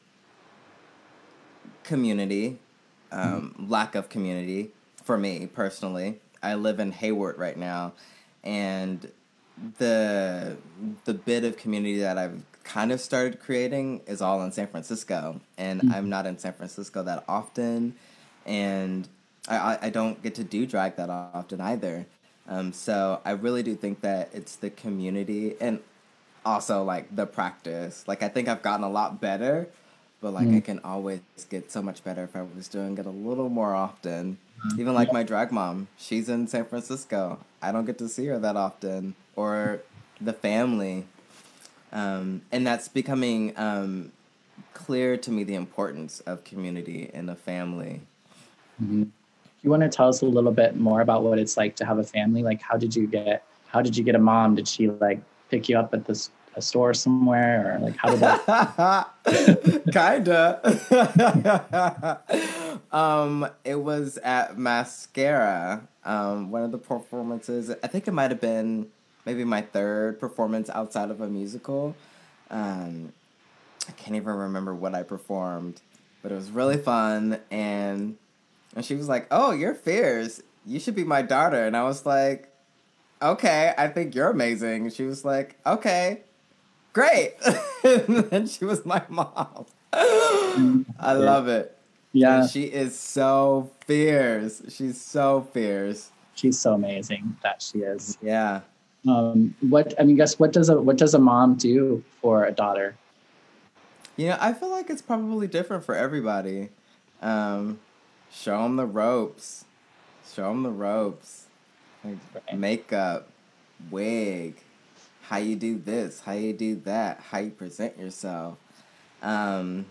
community, 1.89 2.60
um, 3.12 3.65
lack 3.67 3.95
of 3.95 4.10
community 4.10 4.69
for 5.04 5.17
me 5.17 5.47
personally. 5.47 6.19
I 6.43 6.54
live 6.54 6.80
in 6.80 6.91
Hayward 6.91 7.39
right 7.39 7.58
now, 7.58 7.93
and 8.43 9.12
the 9.80 10.56
the 11.06 11.15
bit 11.15 11.43
of 11.43 11.58
community 11.58 11.99
that 11.99 12.17
I've 12.17 12.43
kind 12.63 12.91
of 12.91 13.02
started 13.02 13.39
creating 13.39 14.02
is 14.06 14.21
all 14.21 14.43
in 14.43 14.52
San 14.52 14.67
Francisco, 14.67 15.41
and 15.58 15.82
Mhm. 15.82 15.91
I'm 15.95 16.10
not 16.10 16.28
in 16.28 16.38
San 16.38 16.54
Francisco 16.54 17.02
that 17.04 17.23
often, 17.28 17.95
and 18.45 19.08
I, 19.47 19.58
I, 19.58 19.73
I 19.88 19.89
don't 19.89 20.21
get 20.21 20.36
to 20.36 20.43
do 20.43 20.67
drag 20.67 20.95
that 20.97 21.10
often 21.10 21.60
either. 21.60 22.06
Um, 22.47 22.71
so 22.71 23.19
I 23.25 23.32
really 23.32 23.63
do 23.63 23.75
think 23.75 24.02
that 24.02 24.30
it's 24.32 24.56
the 24.56 24.69
community 24.69 25.56
and 25.60 25.80
also 26.45 26.84
like 26.84 27.06
the 27.15 27.25
practice. 27.25 28.04
Like 28.08 28.21
I 28.23 28.30
think 28.30 28.47
I've 28.47 28.62
gotten 28.62 28.84
a 28.86 28.89
lot 28.89 29.19
better, 29.19 29.67
but 30.22 30.34
like 30.34 30.48
I 30.50 30.60
Mm. 30.60 30.64
can 30.66 30.80
always 30.84 31.22
get 31.50 31.72
so 31.72 31.82
much 31.82 32.04
better 32.04 32.24
if 32.24 32.36
I 32.36 32.42
was 32.44 32.68
doing 32.68 32.98
it 32.98 33.06
a 33.06 33.10
little 33.12 33.50
more 33.50 33.74
often. 33.74 34.38
Even 34.78 34.94
like 34.94 35.14
my 35.14 35.24
drag 35.24 35.52
mom, 35.52 35.88
she's 35.98 36.28
in 36.28 36.46
San 36.48 36.66
Francisco. 36.66 37.40
I 37.62 37.72
don't 37.72 37.86
get 37.86 37.98
to 38.00 38.10
see 38.10 38.26
her 38.28 38.38
that 38.40 38.58
often, 38.58 39.16
or 39.36 39.82
the 40.20 40.34
family, 40.34 41.06
um, 41.94 42.42
and 42.52 42.68
that's 42.68 42.88
becoming 42.90 43.54
um, 43.58 44.12
clear 44.74 45.16
to 45.18 45.32
me 45.32 45.44
the 45.46 45.56
importance 45.56 46.20
of 46.22 46.44
community 46.44 47.10
and 47.14 47.30
a 47.30 47.36
family. 47.36 48.02
Mhm. 48.84 49.10
You 49.62 49.70
want 49.70 49.84
to 49.84 49.90
tell 49.90 50.08
us 50.10 50.22
a 50.22 50.26
little 50.26 50.52
bit 50.52 50.76
more 50.78 51.02
about 51.02 51.24
what 51.24 51.40
it's 51.40 51.58
like 51.58 51.76
to 51.78 51.86
have 51.86 51.98
a 52.00 52.04
family? 52.04 52.44
Like, 52.44 52.62
how 52.62 52.78
did 52.78 52.96
you 52.96 53.08
get? 53.08 53.44
How 53.68 53.82
did 53.82 53.96
you 53.96 54.04
get 54.04 54.16
a 54.16 54.20
mom? 54.20 54.56
Did 54.56 54.68
she 54.68 54.90
like 54.90 55.22
pick 55.50 55.70
you 55.70 55.78
up 55.78 55.94
at 55.94 56.06
this 56.06 56.32
a 56.60 56.62
store 56.62 56.93
somewhere, 56.93 57.76
or 57.76 57.80
like 57.80 57.95
how 57.95 58.12
did 58.12 58.19
that? 58.19 59.10
Kinda. 59.91 60.60
um, 62.91 63.50
it 63.63 63.76
was 63.76 64.17
at 64.17 64.58
Mascara. 64.58 65.88
Um, 66.04 66.52
one 66.52 66.63
of 66.63 66.72
the 66.72 66.78
performances. 66.78 67.72
I 67.84 67.88
think 67.88 68.08
it 68.08 68.12
might 68.12 68.30
have 68.30 68.41
been 68.41 68.88
maybe 69.26 69.43
my 69.43 69.62
third 69.62 70.19
performance 70.19 70.69
outside 70.69 71.10
of 71.10 71.22
a 71.22 71.28
musical. 71.28 71.95
Um, 72.52 73.13
I 73.88 73.93
can't 73.93 74.15
even 74.15 74.34
remember 74.34 74.76
what 74.76 74.93
I 74.93 75.04
performed, 75.04 75.82
but 76.22 76.32
it 76.32 76.36
was 76.36 76.52
really 76.52 76.78
fun. 76.78 77.39
And 77.50 78.17
and 78.76 78.86
she 78.86 78.95
was 78.95 79.08
like, 79.08 79.28
"Oh, 79.32 79.52
you're 79.52 79.74
fierce. 79.74 80.41
You 80.65 80.80
should 80.80 80.95
be 80.95 81.06
my 81.06 81.22
daughter." 81.22 81.65
And 81.65 81.76
I 81.78 81.84
was 81.84 82.06
like, 82.06 82.54
"Okay, 83.22 83.74
I 83.78 83.88
think 83.88 84.13
you're 84.13 84.30
amazing." 84.30 84.89
She 84.89 85.04
was 85.04 85.24
like, 85.24 85.58
"Okay." 85.65 86.24
Great. 87.00 87.34
and 87.84 88.18
then 88.30 88.48
she 88.48 88.66
was 88.66 88.86
my 88.86 89.02
mom. 89.10 89.66
I 89.94 91.14
love 91.14 91.48
it. 91.48 91.76
Yeah, 92.12 92.42
And 92.42 92.50
she 92.50 92.64
is 92.64 92.98
so 92.98 93.70
fierce. 93.86 94.62
She's 94.70 95.00
so 95.00 95.48
fierce. 95.54 96.12
she's 96.36 96.58
so 96.60 96.74
amazing 96.74 97.38
that 97.44 97.62
she 97.62 97.80
is. 97.80 98.18
Yeah. 98.22 98.62
Um, 99.08 99.56
what 99.62 99.94
I 100.00 100.04
mean, 100.04 100.16
guess 100.18 100.38
what 100.40 100.52
does 100.52 100.70
a 100.70 100.82
what 100.82 100.98
does 100.98 101.14
a 101.14 101.20
mom 101.20 101.56
do 101.56 102.04
for 102.22 102.46
a 102.46 102.52
daughter? 102.52 102.96
You 104.18 104.30
know, 104.30 104.38
I 104.42 104.52
feel 104.54 104.70
like 104.70 104.90
it's 104.90 105.02
probably 105.02 105.48
different 105.48 105.86
for 105.86 105.96
everybody. 105.96 106.70
Um, 107.22 107.80
show 108.32 108.64
them 108.64 108.76
the 108.76 108.86
ropes. 108.86 109.64
Show 110.34 110.50
them 110.50 110.64
the 110.64 110.72
ropes. 110.72 111.46
Like, 112.04 112.18
Right. 112.34 112.58
Makeup, 112.60 113.28
wig, 113.90 114.56
how 115.30 115.38
you 115.38 115.56
do 115.56 115.78
this, 115.78 116.22
how 116.22 116.32
you 116.32 116.54
do 116.54 116.76
that, 116.76 117.20
how 117.30 117.38
you 117.38 117.52
present 117.52 118.00
yourself. 118.00 118.58
Um, 119.22 119.86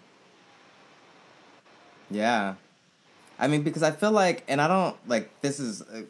yeah. 2.11 2.55
I 3.39 3.47
mean, 3.47 3.63
because 3.63 3.85
I 3.85 3.93
feel 3.93 4.11
like, 4.11 4.43
and 4.49 4.61
I 4.61 4.67
don't 4.67 4.97
like 5.09 5.41
this 5.43 5.61
is 5.61 5.83
uh, 5.83 6.03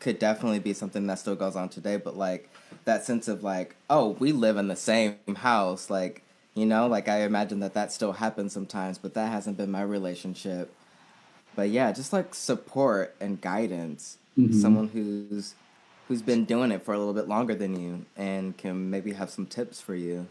could 0.00 0.18
definitely 0.18 0.60
be 0.60 0.72
something 0.72 1.06
that 1.08 1.18
still 1.18 1.36
goes 1.36 1.56
on 1.56 1.68
today, 1.68 1.98
but 1.98 2.16
like 2.16 2.48
that 2.86 3.04
sense 3.04 3.28
of 3.28 3.42
like, 3.42 3.76
oh, 3.90 4.16
we 4.18 4.32
live 4.32 4.56
in 4.56 4.68
the 4.68 4.76
same 4.76 5.16
house, 5.36 5.90
like 5.90 6.22
you 6.54 6.64
know, 6.64 6.86
like 6.86 7.06
I 7.06 7.20
imagine 7.24 7.60
that 7.60 7.74
that 7.74 7.92
still 7.92 8.12
happens 8.12 8.54
sometimes, 8.54 8.96
but 8.96 9.12
that 9.12 9.30
hasn't 9.30 9.58
been 9.58 9.70
my 9.70 9.82
relationship. 9.82 10.72
But 11.54 11.68
yeah, 11.68 11.92
just 11.92 12.14
like 12.14 12.34
support 12.34 13.14
and 13.20 13.40
guidance, 13.42 14.16
Mhm. 14.38 14.54
someone 14.54 14.88
who's 14.88 15.54
who's 16.10 16.22
been 16.22 16.44
doing 16.44 16.72
it 16.72 16.82
for 16.82 16.92
a 16.92 16.98
little 16.98 17.14
bit 17.14 17.28
longer 17.28 17.54
than 17.54 17.80
you 17.80 18.04
and 18.16 18.56
can 18.58 18.90
maybe 18.90 19.12
have 19.12 19.30
some 19.30 19.46
tips 19.46 19.80
for 19.80 19.94
you. 19.94 20.26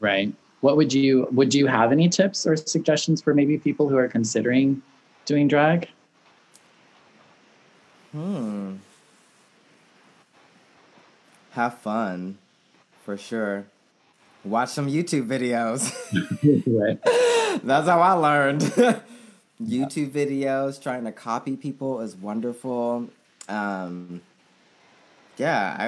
Right. 0.00 0.32
What 0.62 0.78
would 0.78 0.90
you 0.94 1.28
would 1.32 1.52
you 1.52 1.66
have 1.66 1.92
any 1.92 2.08
tips 2.08 2.46
or 2.46 2.56
suggestions 2.56 3.20
for 3.20 3.34
maybe 3.34 3.58
people 3.58 3.90
who 3.90 3.98
are 3.98 4.08
considering 4.08 4.80
doing 5.26 5.48
drag? 5.48 5.90
Hmm. 8.12 8.76
Have 11.50 11.76
fun, 11.80 12.38
for 13.04 13.18
sure. 13.18 13.66
Watch 14.44 14.70
some 14.70 14.88
YouTube 14.88 15.26
videos. 15.26 15.92
right. 16.66 16.98
That's 17.62 17.86
how 17.86 18.00
I 18.00 18.12
learned. 18.12 18.62
YouTube 19.62 20.10
videos, 20.10 20.82
trying 20.82 21.04
to 21.04 21.12
copy 21.12 21.54
people 21.54 22.00
is 22.00 22.16
wonderful. 22.16 23.10
Um, 23.46 24.22
yeah, 25.40 25.74
I 25.78 25.86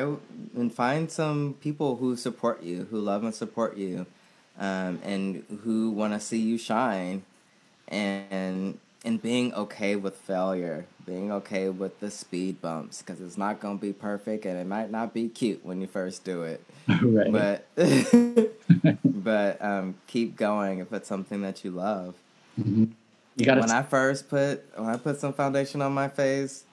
and 0.59 0.73
find 0.73 1.11
some 1.11 1.57
people 1.61 1.97
who 1.97 2.17
support 2.17 2.63
you, 2.63 2.87
who 2.91 2.99
love 2.99 3.23
and 3.23 3.35
support 3.35 3.77
you, 3.77 4.07
um, 4.59 4.99
and 5.05 5.45
who 5.63 5.91
want 5.91 6.15
to 6.15 6.21
see 6.21 6.39
you 6.39 6.57
shine, 6.57 7.23
and 7.87 8.79
and 9.05 9.21
being 9.21 9.53
okay 9.53 9.95
with 9.95 10.17
failure, 10.17 10.87
being 11.05 11.31
okay 11.31 11.69
with 11.69 12.01
the 12.01 12.11
speed 12.11 12.63
bumps, 12.63 13.03
because 13.03 13.21
it's 13.21 13.37
not 13.37 13.61
gonna 13.61 13.79
be 13.79 13.93
perfect, 13.93 14.47
and 14.47 14.57
it 14.59 14.67
might 14.67 14.91
not 14.91 15.13
be 15.13 15.29
cute 15.29 15.63
when 15.67 15.83
you 15.83 15.87
first 15.87 16.25
do 16.25 16.45
it 16.45 16.65
right. 17.03 17.31
but 17.31 17.67
but 19.05 19.63
um, 19.63 19.97
keep 20.07 20.35
going 20.35 20.79
if 20.79 20.91
it's 20.95 21.09
something 21.09 21.43
that 21.43 21.63
you 21.63 21.73
love. 21.73 22.15
Mhm. 22.59 22.93
You 23.37 23.47
got 23.47 23.61
When 23.61 23.71
I 23.71 23.83
first 23.83 24.31
put 24.31 24.65
when 24.77 24.89
I 24.89 24.97
put 24.97 25.21
some 25.21 25.35
foundation 25.35 25.83
on 25.83 25.93
my 25.93 26.09
face, 26.09 26.65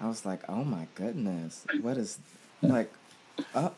I 0.00 0.08
was 0.08 0.24
like, 0.24 0.40
"Oh 0.48 0.64
my 0.64 0.86
goodness, 0.94 1.66
what 1.80 1.96
is 1.98 2.18
like?" 2.62 2.92
Oh, 3.54 3.72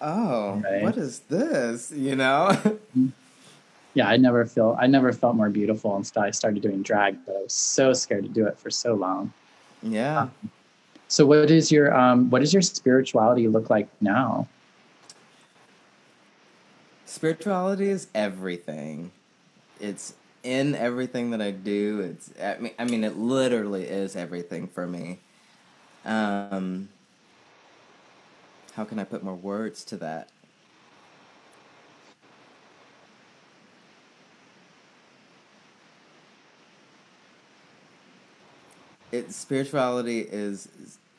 oh, 0.00 0.62
right? 0.64 0.82
what 0.82 0.96
is 0.96 1.20
this? 1.20 1.90
You 1.90 2.16
know? 2.16 2.56
yeah, 3.94 4.08
I 4.08 4.16
never 4.16 4.46
feel 4.46 4.76
I 4.78 4.86
never 4.86 5.12
felt 5.12 5.36
more 5.36 5.50
beautiful 5.50 5.96
until 5.96 6.22
I 6.22 6.30
started 6.30 6.62
doing 6.62 6.82
drag, 6.82 7.18
but 7.26 7.36
I 7.36 7.42
was 7.42 7.52
so 7.52 7.92
scared 7.92 8.24
to 8.24 8.30
do 8.30 8.46
it 8.46 8.58
for 8.58 8.70
so 8.70 8.94
long. 8.94 9.32
Yeah. 9.82 10.22
Um, 10.22 10.32
so 11.08 11.26
what 11.26 11.50
is 11.50 11.70
your 11.70 11.94
um 11.94 12.30
what 12.30 12.40
does 12.40 12.52
your 12.52 12.62
spirituality 12.62 13.48
look 13.48 13.70
like 13.70 13.88
now? 14.00 14.48
Spirituality 17.06 17.88
is 17.88 18.08
everything. 18.14 19.12
It's 19.78 20.14
in 20.44 20.74
everything 20.74 21.30
that 21.30 21.40
I 21.40 21.50
do. 21.50 22.00
It's 22.00 22.30
I 22.40 22.58
mean 22.58 22.72
I 22.78 22.84
mean 22.84 23.02
it 23.02 23.16
literally 23.16 23.84
is 23.84 24.14
everything 24.14 24.68
for 24.68 24.86
me. 24.86 25.18
Um 26.04 26.90
how 28.74 28.84
can 28.84 28.98
I 28.98 29.04
put 29.04 29.22
more 29.22 29.34
words 29.34 29.84
to 29.84 29.96
that? 29.98 30.28
It 39.10 39.32
spirituality 39.32 40.20
is 40.20 40.68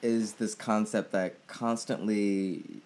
is 0.01 0.33
this 0.33 0.53
concept 0.53 1.11
that 1.13 1.47
constantly 1.47 2.81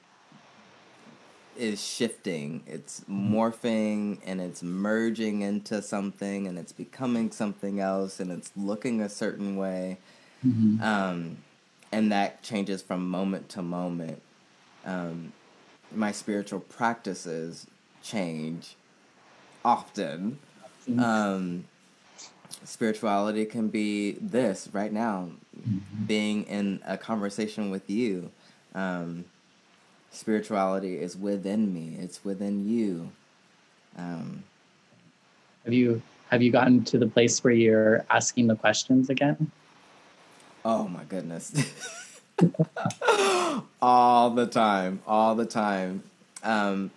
is 1.60 1.86
shifting. 1.86 2.64
It's 2.66 3.02
morphing 3.10 4.20
and 4.26 4.40
it's 4.40 4.64
merging 4.64 5.42
into 5.42 5.82
something 5.82 6.48
and 6.48 6.58
it's 6.58 6.72
becoming 6.72 7.32
something 7.32 7.80
else 7.80 8.20
and 8.20 8.32
it's 8.32 8.52
looking 8.56 9.02
a 9.02 9.10
certain 9.10 9.56
way. 9.56 9.98
Mm-hmm. 10.46 10.82
Um, 10.82 11.38
and 11.92 12.12
that 12.12 12.42
changes 12.44 12.82
from 12.82 13.10
moment 13.10 13.50
to 13.50 13.62
moment. 13.62 14.22
Um, 14.86 15.34
my 15.92 16.12
spiritual 16.12 16.60
practices 16.60 17.68
change 18.02 18.76
often. 19.66 20.40
Um, 20.98 21.66
spirituality 22.64 23.46
can 23.46 23.68
be 23.68 24.14
this 24.14 24.70
right 24.74 24.92
now, 24.92 25.30
mm-hmm. 25.56 26.06
being 26.06 26.44
in 26.44 26.82
a 26.86 26.98
conversation 26.98 27.70
with 27.70 27.90
you. 27.90 28.32
Um, 28.74 29.26
spirituality 30.12 30.98
is 30.98 31.18
within 31.18 31.74
me. 31.74 31.98
It's 32.00 32.24
within 32.24 32.68
you. 32.68 33.12
Um, 33.98 34.44
have 35.66 35.74
you 35.74 36.02
have 36.30 36.42
you 36.42 36.52
gotten 36.52 36.84
to 36.86 36.98
the 36.98 37.08
place 37.08 37.44
where 37.44 37.54
you're 37.54 38.06
asking 38.10 38.48
the 38.48 38.56
questions 38.56 39.10
again? 39.10 39.52
Oh 40.64 40.88
my 40.88 41.04
goodness. 41.06 41.54
all 43.82 44.30
the 44.30 44.46
time, 44.46 45.02
all 45.08 45.36
the 45.36 45.46
time. 45.46 46.04
Um, 46.44 46.92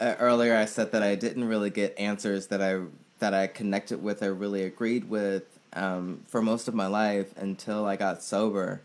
earlier, 0.00 0.56
I 0.56 0.64
said 0.64 0.92
that 0.92 1.02
I 1.02 1.14
didn't 1.14 1.44
really 1.44 1.70
get 1.70 1.98
answers 1.98 2.46
that 2.48 2.62
I 2.62 2.80
that 3.18 3.34
I 3.34 3.46
connected 3.46 4.02
with 4.02 4.22
or 4.22 4.32
really 4.32 4.62
agreed 4.62 5.08
with 5.10 5.58
um, 5.74 6.22
for 6.26 6.40
most 6.40 6.68
of 6.68 6.74
my 6.74 6.86
life 6.86 7.36
until 7.36 7.84
I 7.84 7.96
got 7.96 8.22
sober 8.22 8.80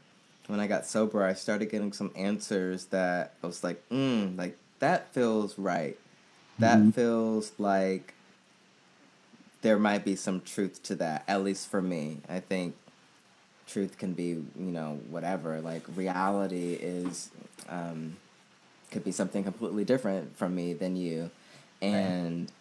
when 0.48 0.60
I 0.60 0.68
got 0.68 0.86
sober, 0.86 1.24
I 1.24 1.34
started 1.34 1.72
getting 1.72 1.94
some 1.94 2.12
answers 2.16 2.86
that 2.86 3.34
I 3.44 3.48
was 3.48 3.64
like, 3.64 3.88
mm, 3.90 4.38
like 4.38 4.58
that 4.80 5.14
feels 5.14 5.58
right. 5.58 5.98
That 6.60 6.78
mm-hmm. 6.78 6.92
feels 6.92 7.52
like 7.58 8.14
there 9.62 9.80
might 9.80 10.06
be 10.06 10.16
some 10.16 10.42
truth 10.42 10.84
to 10.84 10.96
that, 10.96 11.24
at 11.28 11.44
least 11.44 11.70
for 11.70 11.82
me. 11.82 12.20
I 12.30 12.40
think 12.40 12.76
truth 13.68 13.98
can 13.98 14.14
be, 14.14 14.28
you 14.28 14.46
know, 14.56 15.00
whatever. 15.10 15.60
Like 15.62 15.84
reality 15.96 16.74
is, 16.74 17.32
um, 17.68 18.18
could 18.92 19.04
be 19.04 19.12
something 19.12 19.44
completely 19.44 19.84
different 19.84 20.38
from 20.38 20.56
me 20.56 20.74
than 20.74 20.96
you. 20.96 21.32
And, 21.82 22.52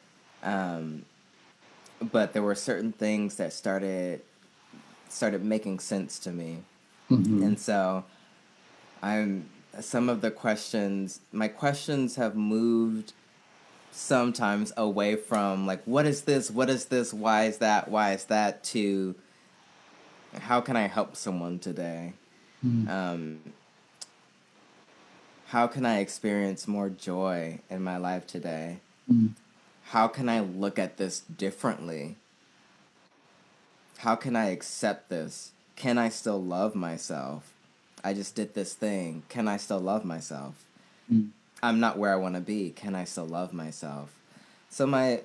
um, 0.43 1.05
but 2.01 2.33
there 2.33 2.43
were 2.43 2.55
certain 2.55 2.93
things 2.93 3.37
that 3.37 3.53
started 3.53 4.23
started 5.09 5.45
making 5.45 5.79
sense 5.79 6.19
to 6.19 6.33
me 6.33 6.59
Mm-hmm. 7.23 7.43
And 7.43 7.59
so 7.59 8.05
I'm 9.03 9.49
some 9.81 10.09
of 10.09 10.21
the 10.21 10.31
questions 10.31 11.21
my 11.33 11.49
questions 11.49 12.17
have 12.17 12.37
moved 12.37 13.13
sometimes 13.91 14.73
away 14.77 15.17
from 15.17 15.67
like 15.67 15.83
what 15.85 16.07
is 16.07 16.23
this? 16.23 16.51
What 16.51 16.69
is 16.69 16.87
this? 16.87 17.13
Why 17.15 17.45
is 17.45 17.59
that? 17.59 17.89
Why 17.89 18.13
is 18.13 18.25
that? 18.25 18.65
To 18.65 19.15
how 20.39 20.61
can 20.61 20.77
i 20.77 20.87
help 20.89 21.17
someone 21.17 21.59
today? 21.59 22.15
Mm-hmm. 22.65 22.89
um, 22.89 23.41
how 25.47 25.67
can 25.67 25.85
i 25.85 25.99
experience 25.99 26.67
more 26.67 26.89
joy 26.89 27.61
in 27.71 27.83
my 27.83 27.97
life 27.97 28.27
today? 28.27 28.81
Mm-hmm. 29.11 29.35
how 29.85 30.09
can 30.09 30.29
i 30.29 30.41
look 30.41 30.79
at 30.79 30.97
this 30.97 31.21
differently? 31.21 32.17
How 33.99 34.17
can 34.17 34.35
i 34.35 34.47
accept 34.47 35.09
this 35.09 35.53
can 35.77 35.99
I 35.99 36.09
still 36.09 36.43
love 36.43 36.75
myself? 36.75 37.53
I 38.03 38.13
just 38.15 38.35
did 38.35 38.55
this 38.55 38.75
thing. 38.75 39.23
Can 39.29 39.49
I 39.49 39.57
still 39.57 39.81
love 39.81 40.05
myself? 40.05 40.67
Mm. 41.13 41.31
I'm 41.63 41.81
not 41.81 41.99
where 41.99 42.13
I 42.13 42.17
want 42.17 42.35
to 42.35 42.41
be. 42.41 42.71
Can 42.71 42.95
I 42.95 43.05
still 43.05 43.27
love 43.27 43.53
myself? 43.53 44.15
So 44.69 44.87
my 44.87 45.21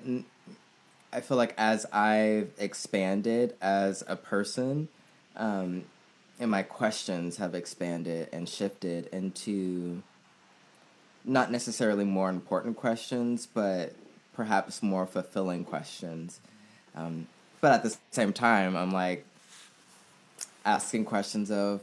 I 1.12 1.20
feel 1.20 1.36
like 1.36 1.54
as 1.58 1.86
I've 1.92 2.50
expanded 2.58 3.54
as 3.60 4.04
a 4.06 4.16
person, 4.16 4.88
um, 5.36 5.84
and 6.38 6.50
my 6.50 6.62
questions 6.62 7.36
have 7.36 7.54
expanded 7.54 8.28
and 8.32 8.48
shifted 8.48 9.06
into 9.08 10.02
not 11.24 11.50
necessarily 11.50 12.04
more 12.04 12.30
important 12.30 12.76
questions, 12.76 13.46
but 13.52 13.94
perhaps 14.32 14.82
more 14.82 15.06
fulfilling 15.06 15.64
questions. 15.64 16.40
Um, 16.94 17.26
but 17.60 17.72
at 17.72 17.82
the 17.82 17.96
same 18.10 18.32
time, 18.32 18.76
I'm 18.76 18.92
like, 18.92 19.26
asking 20.64 21.04
questions 21.04 21.50
of 21.50 21.80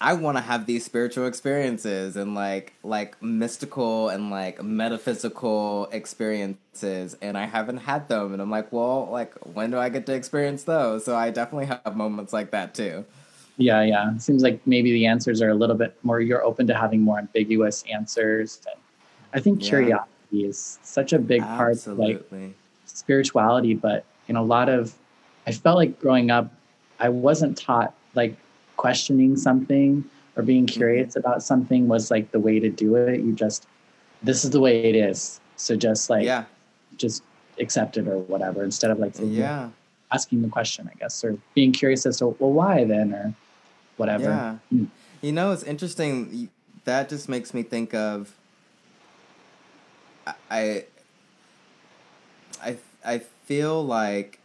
I 0.00 0.12
want 0.12 0.36
to 0.36 0.42
have 0.42 0.66
these 0.66 0.84
spiritual 0.84 1.26
experiences 1.26 2.16
and 2.16 2.34
like 2.34 2.74
like 2.82 3.20
mystical 3.22 4.10
and 4.10 4.30
like 4.30 4.62
metaphysical 4.62 5.88
experiences 5.90 7.16
and 7.22 7.38
I 7.38 7.46
haven't 7.46 7.78
had 7.78 8.08
them 8.08 8.34
and 8.34 8.42
I'm 8.42 8.50
like, 8.50 8.70
well, 8.72 9.08
like 9.10 9.34
when 9.54 9.70
do 9.70 9.78
I 9.78 9.88
get 9.88 10.04
to 10.06 10.14
experience 10.14 10.64
those? 10.64 11.04
So 11.04 11.16
I 11.16 11.30
definitely 11.30 11.66
have 11.66 11.96
moments 11.96 12.32
like 12.34 12.50
that 12.50 12.74
too. 12.74 13.06
Yeah, 13.56 13.82
yeah. 13.82 14.14
It 14.14 14.20
seems 14.20 14.42
like 14.42 14.60
maybe 14.66 14.92
the 14.92 15.06
answers 15.06 15.40
are 15.40 15.48
a 15.48 15.54
little 15.54 15.76
bit 15.76 15.96
more 16.02 16.20
you're 16.20 16.44
open 16.44 16.66
to 16.66 16.74
having 16.74 17.00
more 17.00 17.18
ambiguous 17.18 17.82
answers. 17.90 18.60
And 18.66 18.78
I 19.32 19.40
think 19.40 19.62
yeah. 19.62 19.68
curiosity 19.68 20.44
is 20.44 20.78
such 20.82 21.14
a 21.14 21.18
big 21.18 21.40
Absolutely. 21.40 22.16
part 22.16 22.26
of 22.26 22.32
like 22.32 22.54
spirituality, 22.84 23.72
but 23.72 24.04
in 24.28 24.36
a 24.36 24.42
lot 24.42 24.68
of 24.68 24.94
I 25.46 25.52
felt 25.52 25.76
like 25.76 25.98
growing 26.00 26.30
up 26.30 26.52
I 26.98 27.08
wasn't 27.08 27.58
taught 27.58 27.94
like 28.14 28.36
questioning 28.76 29.36
something 29.36 30.04
or 30.36 30.42
being 30.42 30.66
mm-hmm. 30.66 30.78
curious 30.78 31.08
mm-hmm. 31.10 31.20
about 31.20 31.42
something 31.42 31.88
was 31.88 32.10
like 32.10 32.30
the 32.32 32.40
way 32.40 32.60
to 32.60 32.68
do 32.68 32.94
it. 32.96 33.20
You 33.20 33.32
just, 33.32 33.66
this 34.22 34.44
is 34.44 34.50
the 34.50 34.60
way 34.60 34.84
it 34.84 34.94
is. 34.94 35.40
So 35.56 35.76
just 35.76 36.10
like, 36.10 36.24
yeah, 36.24 36.44
just 36.96 37.22
accept 37.58 37.96
it 37.96 38.06
or 38.06 38.18
whatever 38.18 38.62
instead 38.62 38.90
of 38.90 38.98
like, 38.98 39.14
yeah, 39.18 39.70
asking 40.12 40.42
the 40.42 40.48
question, 40.48 40.90
I 40.92 40.96
guess, 40.98 41.24
or 41.24 41.38
being 41.54 41.72
curious 41.72 42.06
as 42.06 42.18
to, 42.18 42.28
well, 42.38 42.52
why 42.52 42.84
then 42.84 43.12
or 43.12 43.34
whatever. 43.96 44.24
Yeah. 44.24 44.56
Mm. 44.72 44.88
You 45.22 45.32
know, 45.32 45.52
it's 45.52 45.62
interesting. 45.62 46.50
That 46.84 47.08
just 47.08 47.28
makes 47.28 47.52
me 47.52 47.62
think 47.62 47.94
of, 47.94 48.36
I, 50.50 50.84
I, 52.62 52.76
I 53.04 53.18
feel 53.18 53.84
like 53.84 54.38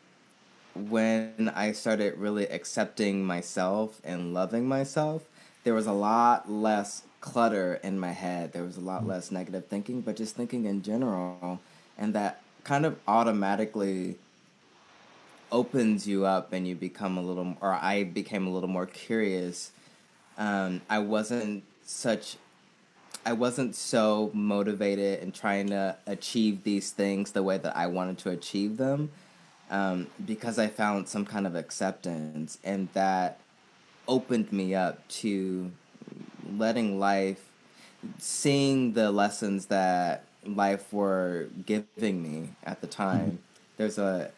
when 0.75 1.51
I 1.55 1.71
started 1.73 2.17
really 2.17 2.47
accepting 2.47 3.23
myself 3.23 3.99
and 4.03 4.34
loving 4.34 4.67
myself, 4.67 5.23
there 5.63 5.73
was 5.73 5.88
a 5.88 5.93
lot 5.93 6.49
less 6.49 7.03
clutter 7.19 7.79
in 7.84 7.99
my 7.99 8.12
head. 8.12 8.53
There 8.53 8.63
was 8.63 8.77
a 8.77 8.81
lot 8.81 9.05
less 9.05 9.31
negative 9.31 9.67
thinking, 9.67 10.01
but 10.01 10.15
just 10.15 10.36
thinking 10.36 10.65
in 10.65 10.81
general. 10.81 11.60
And 11.97 12.13
that 12.15 12.41
kind 12.63 12.86
of 12.86 12.97
automatically 13.07 14.15
opens 15.51 16.07
you 16.07 16.25
up 16.25 16.53
and 16.53 16.67
you 16.67 16.75
become 16.75 17.17
a 17.17 17.21
little, 17.21 17.57
or 17.62 17.73
I 17.73 18.03
became 18.03 18.47
a 18.47 18.49
little 18.49 18.69
more 18.69 18.86
curious. 18.86 19.71
Um, 20.38 20.81
I 20.89 20.99
wasn't 20.99 21.63
such 21.86 22.38
I 23.23 23.34
wasn't 23.34 23.75
so 23.75 24.31
motivated 24.34 25.21
in 25.21 25.31
trying 25.31 25.67
to 25.67 25.95
achieve 26.07 26.63
these 26.63 26.89
things 26.89 27.34
the 27.34 27.43
way 27.43 27.60
that 27.60 27.77
I 27.77 27.86
wanted 27.86 28.17
to 28.19 28.31
achieve 28.31 28.77
them 28.77 29.12
um, 29.71 30.07
because 30.23 30.60
I 30.60 30.67
found 30.67 31.07
some 31.07 31.25
kind 31.25 31.47
of 31.47 31.55
acceptance, 31.55 32.60
and 32.63 32.89
that 32.93 33.39
opened 34.07 34.51
me 34.51 34.75
up 34.75 35.07
to 35.07 35.71
letting 36.57 36.99
life, 36.99 37.49
seeing 38.19 38.93
the 38.93 39.12
lessons 39.12 39.67
that 39.67 40.25
life 40.45 40.91
were 40.91 41.47
giving 41.65 42.21
me 42.21 42.49
at 42.63 42.81
the 42.81 42.88
time. 42.88 43.19
Mm-hmm. 43.19 43.36
There's 43.77 43.97
a 43.97 44.31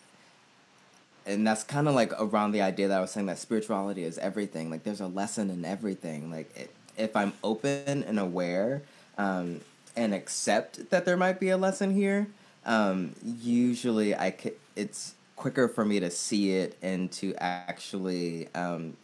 and 1.25 1.47
that's 1.47 1.63
kind 1.63 1.87
of 1.87 1.95
like 1.95 2.11
around 2.19 2.51
the 2.51 2.61
idea 2.61 2.89
that 2.89 2.97
I 2.97 3.01
was 3.01 3.11
saying 3.11 3.27
that 3.27 3.39
spirituality 3.39 4.03
is 4.03 4.17
everything. 4.17 4.69
Like 4.69 4.83
there's 4.83 5.01
a 5.01 5.07
lesson 5.07 5.49
in 5.49 5.65
everything. 5.65 6.29
Like 6.29 6.55
it, 6.55 6.73
if 6.97 7.15
I'm 7.15 7.33
open 7.43 8.03
and 8.03 8.19
aware, 8.19 8.83
um, 9.17 9.61
and 9.95 10.13
accept 10.13 10.89
that 10.89 11.05
there 11.05 11.17
might 11.17 11.39
be 11.39 11.49
a 11.49 11.57
lesson 11.57 11.93
here, 11.93 12.27
um, 12.65 13.13
usually 13.23 14.15
I 14.15 14.31
c- 14.31 14.53
it's 14.75 15.15
quicker 15.35 15.67
for 15.67 15.83
me 15.83 15.99
to 15.99 16.09
see 16.09 16.51
it 16.51 16.77
and 16.81 17.11
to 17.13 17.33
actually 17.37 18.47
um, 18.55 18.95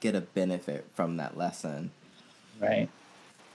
get 0.00 0.14
a 0.14 0.20
benefit 0.20 0.86
from 0.94 1.16
that 1.18 1.36
lesson. 1.36 1.90
Right. 2.60 2.88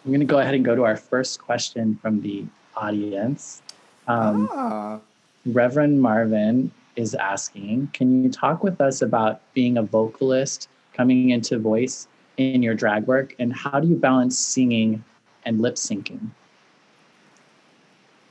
I'm 0.03 0.11
going 0.11 0.19
to 0.19 0.25
go 0.25 0.39
ahead 0.39 0.53
and 0.53 0.63
go 0.63 0.75
to 0.75 0.83
our 0.83 0.97
first 0.97 1.41
question 1.41 1.97
from 2.01 2.21
the 2.21 2.45
audience. 2.75 3.61
Um, 4.07 4.49
ah. 4.51 4.99
Reverend 5.45 6.01
Marvin 6.01 6.71
is 6.95 7.15
asking 7.15 7.89
Can 7.93 8.23
you 8.23 8.29
talk 8.29 8.63
with 8.63 8.79
us 8.81 9.01
about 9.01 9.41
being 9.53 9.77
a 9.77 9.83
vocalist, 9.83 10.69
coming 10.93 11.29
into 11.29 11.59
voice 11.59 12.07
in 12.37 12.63
your 12.63 12.75
drag 12.75 13.07
work, 13.07 13.35
and 13.39 13.53
how 13.53 13.79
do 13.79 13.87
you 13.87 13.95
balance 13.95 14.37
singing 14.37 15.03
and 15.43 15.61
lip 15.61 15.75
syncing? 15.75 16.29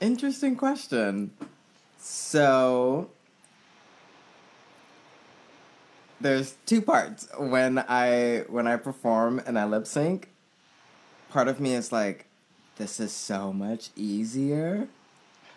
Interesting 0.01 0.57
question. 0.57 1.31
So, 1.99 3.11
there's 6.25 6.55
two 6.65 6.81
parts 6.81 7.29
when 7.37 7.79
I 7.79 8.45
when 8.49 8.67
I 8.67 8.77
perform 8.77 9.43
and 9.47 9.59
I 9.59 9.67
lip 9.67 9.87
sync. 9.87 10.31
Part 11.29 11.49
of 11.49 11.61
me 11.61 11.75
is 11.75 11.93
like, 11.93 12.25
this 12.77 12.99
is 12.99 13.13
so 13.13 13.53
much 13.53 13.91
easier. 13.95 14.89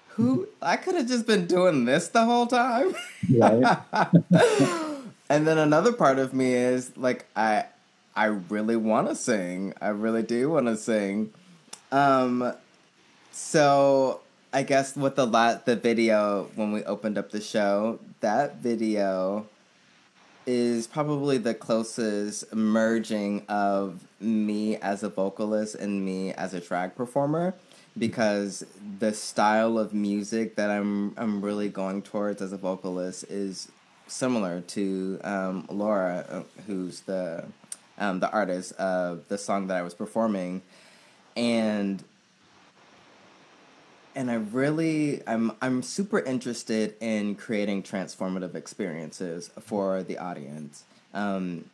Who 0.09 0.49
I 0.61 0.75
could 0.75 0.95
have 0.95 1.07
just 1.07 1.25
been 1.25 1.47
doing 1.47 1.85
this 1.85 2.09
the 2.09 2.25
whole 2.25 2.47
time. 2.47 2.93
Right. 3.33 3.77
and 5.29 5.47
then 5.47 5.57
another 5.57 5.93
part 5.93 6.19
of 6.19 6.33
me 6.33 6.53
is 6.53 6.91
like 6.97 7.27
I 7.33 7.67
I 8.13 8.25
really 8.25 8.75
want 8.75 9.07
to 9.07 9.15
sing. 9.15 9.73
I 9.79 9.87
really 9.89 10.23
do 10.23 10.49
want 10.49 10.65
to 10.65 10.75
sing. 10.75 11.31
Um 11.93 12.53
so 13.31 14.19
I 14.51 14.63
guess 14.63 14.97
with 14.97 15.15
the 15.15 15.25
lot 15.25 15.65
the 15.65 15.77
video 15.77 16.49
when 16.55 16.73
we 16.73 16.83
opened 16.83 17.17
up 17.17 17.31
the 17.31 17.39
show, 17.39 17.99
that 18.19 18.57
video 18.57 19.47
is 20.47 20.87
probably 20.87 21.37
the 21.37 21.53
closest 21.53 22.55
merging 22.55 23.45
of 23.47 23.99
me 24.19 24.77
as 24.77 25.03
a 25.03 25.09
vocalist 25.09 25.75
and 25.75 26.03
me 26.03 26.33
as 26.33 26.53
a 26.53 26.59
drag 26.59 26.95
performer 26.95 27.53
because 27.97 28.65
the 28.99 29.13
style 29.13 29.77
of 29.77 29.93
music 29.93 30.55
that 30.55 30.69
I'm 30.69 31.13
I'm 31.17 31.43
really 31.43 31.69
going 31.69 32.01
towards 32.01 32.41
as 32.41 32.53
a 32.53 32.57
vocalist 32.57 33.25
is 33.25 33.69
similar 34.07 34.61
to 34.61 35.19
um, 35.23 35.65
Laura, 35.69 36.25
uh, 36.29 36.61
who's 36.65 37.01
the 37.01 37.45
um, 37.97 38.19
the 38.19 38.31
artist 38.31 38.73
of 38.73 39.27
the 39.27 39.37
song 39.37 39.67
that 39.67 39.77
I 39.77 39.81
was 39.81 39.93
performing, 39.93 40.61
and 41.35 42.03
and 44.17 44.31
I 44.31 44.33
really 44.33 45.21
I'm 45.27 45.51
I'm 45.61 45.83
super 45.83 46.19
interested 46.19 46.95
in 46.99 47.35
creating 47.35 47.83
transformative 47.83 48.55
experiences 48.55 49.51
for 49.61 50.01
the 50.01 50.17
audience. 50.17 50.83
Um, 51.13 51.69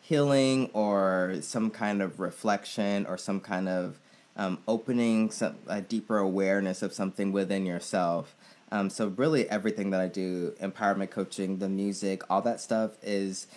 healing 0.00 0.70
or 0.72 1.36
some 1.40 1.70
kind 1.70 2.00
of 2.00 2.20
reflection 2.20 3.06
or 3.06 3.18
some 3.18 3.40
kind 3.40 3.68
of 3.68 3.98
um, 4.36 4.58
opening 4.68 5.32
some 5.32 5.56
a 5.66 5.80
deeper 5.80 6.18
awareness 6.18 6.80
of 6.80 6.92
something 6.92 7.32
within 7.32 7.66
yourself. 7.66 8.36
Um, 8.70 8.88
so 8.88 9.08
really 9.08 9.50
everything 9.50 9.90
that 9.90 10.00
I 10.00 10.06
do, 10.06 10.54
empowerment 10.62 11.10
coaching, 11.10 11.58
the 11.58 11.68
music, 11.68 12.22
all 12.30 12.40
that 12.42 12.60
stuff 12.60 12.92
is 13.02 13.48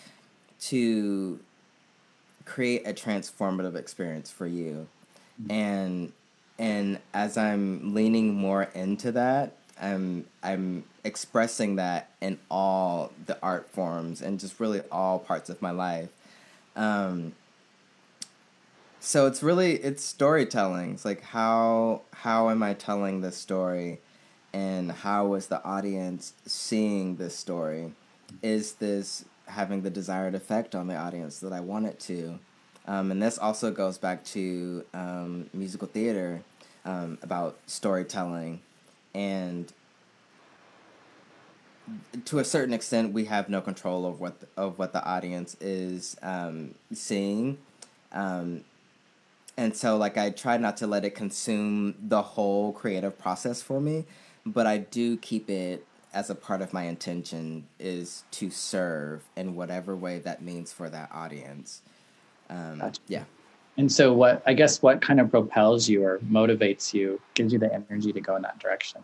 to 0.61 1.39
create 2.45 2.81
a 2.87 2.93
transformative 2.93 3.75
experience 3.75 4.31
for 4.31 4.47
you. 4.47 4.87
Mm-hmm. 5.39 5.51
And 5.51 6.13
and 6.59 6.99
as 7.13 7.37
I'm 7.37 7.93
leaning 7.93 8.33
more 8.33 8.63
into 8.73 9.11
that, 9.13 9.55
I'm 9.81 10.25
I'm 10.41 10.83
expressing 11.03 11.75
that 11.77 12.09
in 12.21 12.39
all 12.49 13.11
the 13.25 13.37
art 13.41 13.69
forms 13.69 14.21
and 14.21 14.39
just 14.39 14.59
really 14.59 14.81
all 14.91 15.19
parts 15.19 15.49
of 15.49 15.61
my 15.61 15.71
life. 15.71 16.09
Um, 16.75 17.33
so 18.99 19.27
it's 19.27 19.43
really 19.43 19.73
it's 19.73 20.03
storytelling. 20.03 20.93
It's 20.93 21.05
like 21.05 21.21
how 21.21 22.01
how 22.13 22.49
am 22.49 22.63
I 22.63 22.73
telling 22.73 23.21
this 23.21 23.37
story, 23.37 23.99
and 24.53 24.91
how 24.91 25.33
is 25.33 25.47
the 25.47 25.63
audience 25.63 26.33
seeing 26.45 27.17
this 27.17 27.35
story? 27.35 27.93
Is 28.41 28.73
this 28.73 29.25
having 29.47 29.81
the 29.81 29.89
desired 29.89 30.35
effect 30.35 30.73
on 30.73 30.87
the 30.87 30.95
audience 30.95 31.39
that 31.39 31.51
I 31.51 31.59
want 31.59 31.87
it 31.87 31.99
to? 32.01 32.39
Um, 32.87 33.11
and 33.11 33.21
this 33.21 33.37
also 33.37 33.71
goes 33.71 33.97
back 33.97 34.23
to 34.25 34.83
um, 34.93 35.49
musical 35.53 35.87
theater 35.87 36.41
um, 36.85 37.17
about 37.21 37.57
storytelling. 37.65 38.59
And 39.13 39.71
to 42.25 42.39
a 42.39 42.45
certain 42.45 42.73
extent, 42.73 43.13
we 43.13 43.25
have 43.25 43.49
no 43.49 43.61
control 43.61 44.05
of 44.05 44.19
what 44.19 44.39
the, 44.39 44.47
of 44.57 44.79
what 44.79 44.93
the 44.93 45.03
audience 45.05 45.55
is 45.61 46.17
um, 46.21 46.75
seeing. 46.93 47.57
Um, 48.11 48.63
and 49.55 49.75
so, 49.75 49.97
like, 49.97 50.17
I 50.17 50.31
try 50.31 50.57
not 50.57 50.77
to 50.77 50.87
let 50.87 51.05
it 51.05 51.15
consume 51.15 51.95
the 52.01 52.21
whole 52.21 52.73
creative 52.73 53.19
process 53.19 53.61
for 53.61 53.79
me, 53.79 54.05
but 54.45 54.65
I 54.65 54.77
do 54.79 55.17
keep 55.17 55.49
it 55.49 55.85
as 56.13 56.29
a 56.29 56.35
part 56.35 56.61
of 56.61 56.73
my 56.73 56.83
intention 56.83 57.65
is 57.79 58.23
to 58.31 58.49
serve 58.49 59.23
in 59.35 59.55
whatever 59.55 59.95
way 59.95 60.19
that 60.19 60.41
means 60.41 60.71
for 60.71 60.89
that 60.89 61.09
audience. 61.11 61.81
Um, 62.53 62.79
gotcha. 62.79 63.01
Yeah. 63.07 63.23
And 63.77 63.91
so, 63.91 64.13
what 64.13 64.43
I 64.45 64.53
guess 64.53 64.81
what 64.81 65.01
kind 65.01 65.19
of 65.19 65.31
propels 65.31 65.89
you 65.89 66.03
or 66.03 66.19
motivates 66.19 66.93
you, 66.93 67.19
gives 67.33 67.51
you 67.51 67.59
the 67.59 67.73
energy 67.73 68.13
to 68.13 68.21
go 68.21 68.35
in 68.35 68.43
that 68.43 68.59
direction? 68.59 69.03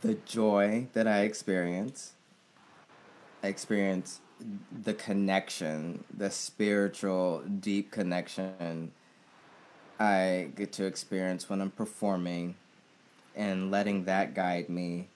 The 0.00 0.14
joy 0.24 0.86
that 0.92 1.08
I 1.08 1.22
experience, 1.22 2.12
I 3.42 3.48
experience 3.48 4.20
the 4.84 4.94
connection, 4.94 6.04
the 6.16 6.30
spiritual, 6.30 7.42
deep 7.60 7.90
connection 7.90 8.92
I 9.98 10.50
get 10.54 10.72
to 10.74 10.84
experience 10.84 11.50
when 11.50 11.60
I'm 11.60 11.72
performing 11.72 12.54
and 13.34 13.70
letting 13.70 14.04
that 14.04 14.34
guide 14.34 14.68
me 14.68 15.08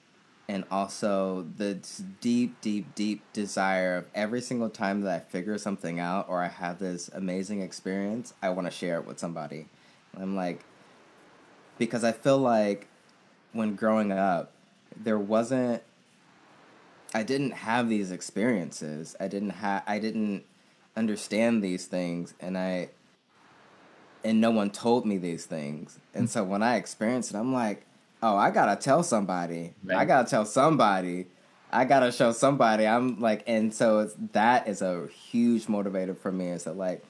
and 0.53 0.65
also 0.71 1.47
the 1.57 1.79
deep, 2.21 2.61
deep, 2.61 2.95
deep 2.95 3.23
desire 3.33 3.97
of 3.97 4.07
every 4.15 4.43
single 4.43 4.69
time 4.69 5.01
that 5.01 5.11
I 5.11 5.19
figure 5.19 5.57
something 5.57 5.99
out 5.99 6.29
or 6.29 6.43
I 6.43 6.49
have 6.49 6.79
this 6.79 7.09
amazing 7.09 7.63
experience, 7.63 8.35
I 8.43 8.51
want 8.51 8.67
to 8.67 8.71
share 8.71 8.99
it 8.99 9.07
with 9.07 9.19
somebody. 9.19 9.69
I'm 10.15 10.37
like, 10.37 10.63
because 11.79 12.05
I 12.05 12.13
feel 12.13 12.37
like 12.37 12.87
when 13.55 13.77
growing 13.77 14.13
up, 14.13 14.53
there 14.95 15.19
wasn't, 15.19 15.83
I 17.15 17.23
didn't 17.23 17.53
have 17.53 17.89
these 17.89 18.11
experiences. 18.11 19.17
I 19.19 19.29
didn't 19.29 19.51
have, 19.51 19.83
I 19.87 19.99
didn't 19.99 20.45
understand 20.95 21.65
these 21.65 21.87
things, 21.87 22.35
and 22.41 22.59
I, 22.59 22.91
and 24.23 24.39
no 24.39 24.51
one 24.51 24.69
told 24.69 25.07
me 25.07 25.17
these 25.17 25.47
things. 25.47 25.99
And 26.13 26.27
mm. 26.27 26.31
so 26.31 26.45
when 26.45 26.63
I 26.63 26.77
experienced 26.77 27.33
it, 27.33 27.39
I'm 27.39 27.55
like, 27.55 27.87
oh, 28.23 28.37
I 28.37 28.51
gotta 28.51 28.81
tell 28.81 29.03
somebody. 29.03 29.75
Right. 29.85 29.99
I 29.99 30.05
gotta 30.05 30.29
tell 30.29 30.45
somebody. 30.45 31.27
I 31.73 31.85
gotta 31.85 32.13
show 32.13 32.33
somebody. 32.33 32.87
I'm 32.87 33.19
like, 33.21 33.45
and 33.47 33.73
so 33.73 34.01
it's, 34.01 34.15
that 34.33 34.69
is 34.69 34.83
a 34.83 35.09
huge 35.09 35.67
motivator 35.67 36.17
for 36.17 36.31
me. 36.31 36.49
Is 36.49 36.65
that 36.65 36.77
like, 36.77 37.03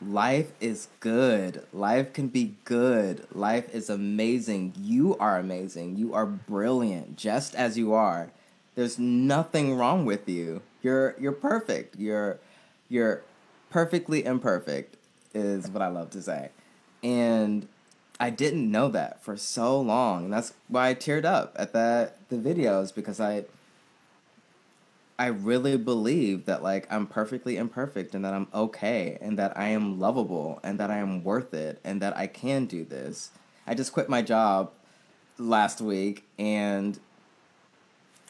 life 0.00 0.52
is 0.60 0.88
good. 1.00 1.64
Life 1.72 2.12
can 2.12 2.28
be 2.28 2.54
good. 2.64 3.26
Life 3.32 3.74
is 3.74 3.90
amazing. 3.90 4.72
You 4.78 5.16
are 5.18 5.38
amazing. 5.38 5.96
You 5.96 6.14
are 6.14 6.26
brilliant, 6.26 7.16
just 7.16 7.54
as 7.54 7.76
you 7.76 7.92
are. 7.92 8.30
There's 8.74 8.98
nothing 8.98 9.76
wrong 9.76 10.04
with 10.04 10.28
you. 10.28 10.62
You're 10.82 11.14
you're 11.18 11.32
perfect. 11.32 11.96
You're 11.96 12.38
you're 12.88 13.22
perfectly 13.70 14.24
imperfect. 14.24 14.96
Is 15.34 15.68
what 15.68 15.82
I 15.82 15.88
love 15.88 16.10
to 16.10 16.22
say, 16.22 16.50
and 17.02 17.68
I 18.18 18.30
didn't 18.30 18.70
know 18.70 18.88
that 18.88 19.22
for 19.22 19.36
so 19.36 19.80
long. 19.80 20.24
And 20.24 20.32
that's 20.32 20.54
why 20.68 20.88
I 20.88 20.94
teared 20.94 21.24
up 21.24 21.54
at 21.56 21.72
that 21.72 22.16
the 22.28 22.36
videos 22.36 22.94
because 22.94 23.20
I 23.20 23.44
I 25.18 25.26
really 25.26 25.76
believe 25.76 26.44
that 26.46 26.62
like 26.62 26.86
I'm 26.90 27.06
perfectly 27.06 27.56
imperfect 27.56 28.14
and 28.14 28.24
that 28.24 28.34
I'm 28.34 28.48
okay 28.52 29.18
and 29.20 29.38
that 29.38 29.56
I 29.56 29.68
am 29.68 29.98
lovable 29.98 30.60
and 30.62 30.78
that 30.78 30.90
I 30.90 30.98
am 30.98 31.24
worth 31.24 31.54
it 31.54 31.80
and 31.84 32.02
that 32.02 32.16
I 32.16 32.26
can 32.26 32.66
do 32.66 32.84
this. 32.84 33.30
I 33.66 33.74
just 33.74 33.92
quit 33.92 34.08
my 34.08 34.22
job 34.22 34.72
last 35.38 35.80
week 35.80 36.24
and 36.38 36.98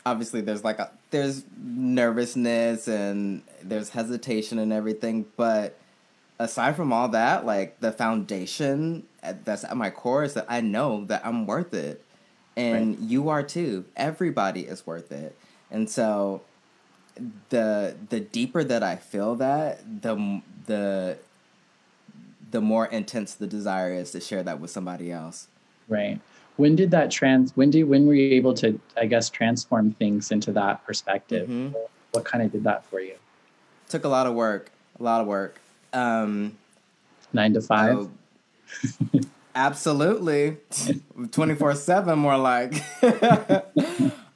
obviously 0.04 0.40
there's 0.40 0.64
like 0.64 0.78
a 0.78 0.90
there's 1.10 1.44
nervousness 1.56 2.88
and 2.88 3.42
there's 3.62 3.90
hesitation 3.90 4.58
and 4.58 4.72
everything, 4.72 5.26
but 5.36 5.76
aside 6.38 6.76
from 6.76 6.92
all 6.92 7.08
that, 7.08 7.46
like 7.46 7.80
the 7.80 7.92
foundation 7.92 9.04
that's 9.44 9.64
at 9.64 9.76
my 9.76 9.90
core 9.90 10.24
is 10.24 10.34
that 10.34 10.46
I 10.48 10.60
know 10.60 11.04
that 11.06 11.24
I'm 11.24 11.46
worth 11.46 11.74
it, 11.74 12.02
and 12.56 12.98
right. 12.98 13.08
you 13.08 13.28
are 13.28 13.42
too. 13.42 13.84
Everybody 13.96 14.62
is 14.62 14.86
worth 14.86 15.12
it, 15.12 15.36
and 15.70 15.88
so 15.88 16.42
the 17.48 17.96
the 18.08 18.20
deeper 18.20 18.64
that 18.64 18.82
I 18.82 18.96
feel 18.96 19.34
that, 19.36 20.02
the 20.02 20.42
the 20.66 21.18
the 22.50 22.60
more 22.60 22.86
intense 22.86 23.34
the 23.34 23.46
desire 23.46 23.92
is 23.92 24.12
to 24.12 24.20
share 24.20 24.42
that 24.42 24.60
with 24.60 24.70
somebody 24.70 25.10
else. 25.10 25.48
Right. 25.88 26.20
When 26.56 26.74
did 26.74 26.90
that 26.92 27.10
trans? 27.10 27.56
When 27.56 27.70
did 27.70 27.84
when 27.84 28.06
were 28.06 28.14
you 28.14 28.34
able 28.34 28.54
to, 28.54 28.80
I 28.96 29.06
guess, 29.06 29.28
transform 29.28 29.92
things 29.92 30.30
into 30.30 30.52
that 30.52 30.84
perspective? 30.86 31.48
Mm-hmm. 31.48 31.76
What 32.12 32.24
kind 32.24 32.42
of 32.44 32.52
did 32.52 32.64
that 32.64 32.86
for 32.86 33.00
you? 33.00 33.16
Took 33.88 34.04
a 34.04 34.08
lot 34.08 34.26
of 34.26 34.34
work. 34.34 34.70
A 34.98 35.02
lot 35.02 35.20
of 35.20 35.26
work. 35.26 35.60
Um, 35.92 36.56
Nine 37.32 37.52
to 37.54 37.60
five. 37.60 38.08
Absolutely, 39.54 40.58
twenty 41.32 41.54
four 41.54 41.74
seven. 41.74 42.18
More 42.18 42.36
like. 42.36 42.74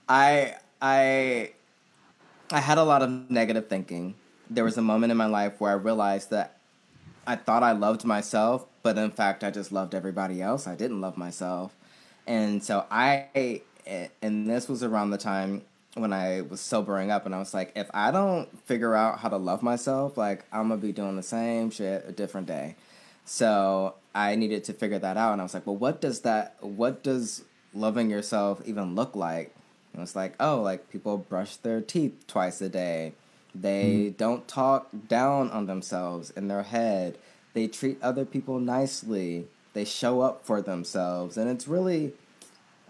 I 0.08 0.56
I 0.82 1.52
I 2.50 2.60
had 2.60 2.78
a 2.78 2.84
lot 2.84 3.02
of 3.02 3.30
negative 3.30 3.68
thinking. 3.68 4.14
There 4.48 4.64
was 4.64 4.76
a 4.76 4.82
moment 4.82 5.12
in 5.12 5.16
my 5.16 5.26
life 5.26 5.60
where 5.60 5.70
I 5.70 5.74
realized 5.74 6.30
that 6.30 6.56
I 7.26 7.36
thought 7.36 7.62
I 7.62 7.72
loved 7.72 8.04
myself, 8.04 8.66
but 8.82 8.98
in 8.98 9.12
fact, 9.12 9.44
I 9.44 9.52
just 9.52 9.70
loved 9.70 9.94
everybody 9.94 10.42
else. 10.42 10.66
I 10.66 10.74
didn't 10.74 11.00
love 11.00 11.16
myself. 11.16 11.76
And 12.26 12.62
so 12.62 12.86
I, 12.90 13.62
and 14.20 14.50
this 14.50 14.68
was 14.68 14.82
around 14.82 15.10
the 15.10 15.18
time 15.18 15.62
when 15.94 16.12
I 16.12 16.40
was 16.40 16.60
sobering 16.60 17.10
up, 17.10 17.26
and 17.26 17.34
I 17.34 17.38
was 17.38 17.54
like, 17.54 17.72
if 17.76 17.88
I 17.94 18.10
don't 18.10 18.48
figure 18.66 18.94
out 18.94 19.20
how 19.20 19.28
to 19.28 19.36
love 19.36 19.62
myself, 19.62 20.16
like, 20.16 20.44
I'm 20.52 20.68
gonna 20.68 20.80
be 20.80 20.92
doing 20.92 21.14
the 21.16 21.22
same 21.22 21.70
shit 21.70 22.04
a 22.08 22.12
different 22.12 22.48
day. 22.48 22.76
So 23.24 23.94
I 24.14 24.36
needed 24.36 24.64
to 24.64 24.72
figure 24.72 24.98
that 24.98 25.16
out. 25.16 25.32
And 25.32 25.40
I 25.40 25.44
was 25.44 25.54
like, 25.54 25.66
well, 25.66 25.76
what 25.76 26.00
does 26.00 26.20
that, 26.20 26.56
what 26.60 27.02
does 27.02 27.44
loving 27.74 28.10
yourself 28.10 28.60
even 28.64 28.94
look 28.94 29.14
like? 29.14 29.54
And 29.92 30.02
it's 30.02 30.16
like, 30.16 30.34
oh, 30.40 30.60
like 30.60 30.90
people 30.90 31.18
brush 31.18 31.56
their 31.56 31.80
teeth 31.80 32.26
twice 32.26 32.60
a 32.60 32.68
day. 32.68 33.12
They 33.54 34.12
mm 34.12 34.16
don't 34.16 34.46
talk 34.46 34.88
down 35.08 35.50
on 35.50 35.66
themselves 35.66 36.30
in 36.30 36.48
their 36.48 36.62
head. 36.62 37.18
They 37.54 37.66
treat 37.66 38.00
other 38.02 38.24
people 38.24 38.60
nicely. 38.60 39.46
They 39.72 39.84
show 39.84 40.20
up 40.20 40.44
for 40.44 40.60
themselves. 40.62 41.36
And 41.36 41.50
it's 41.50 41.66
really, 41.66 42.12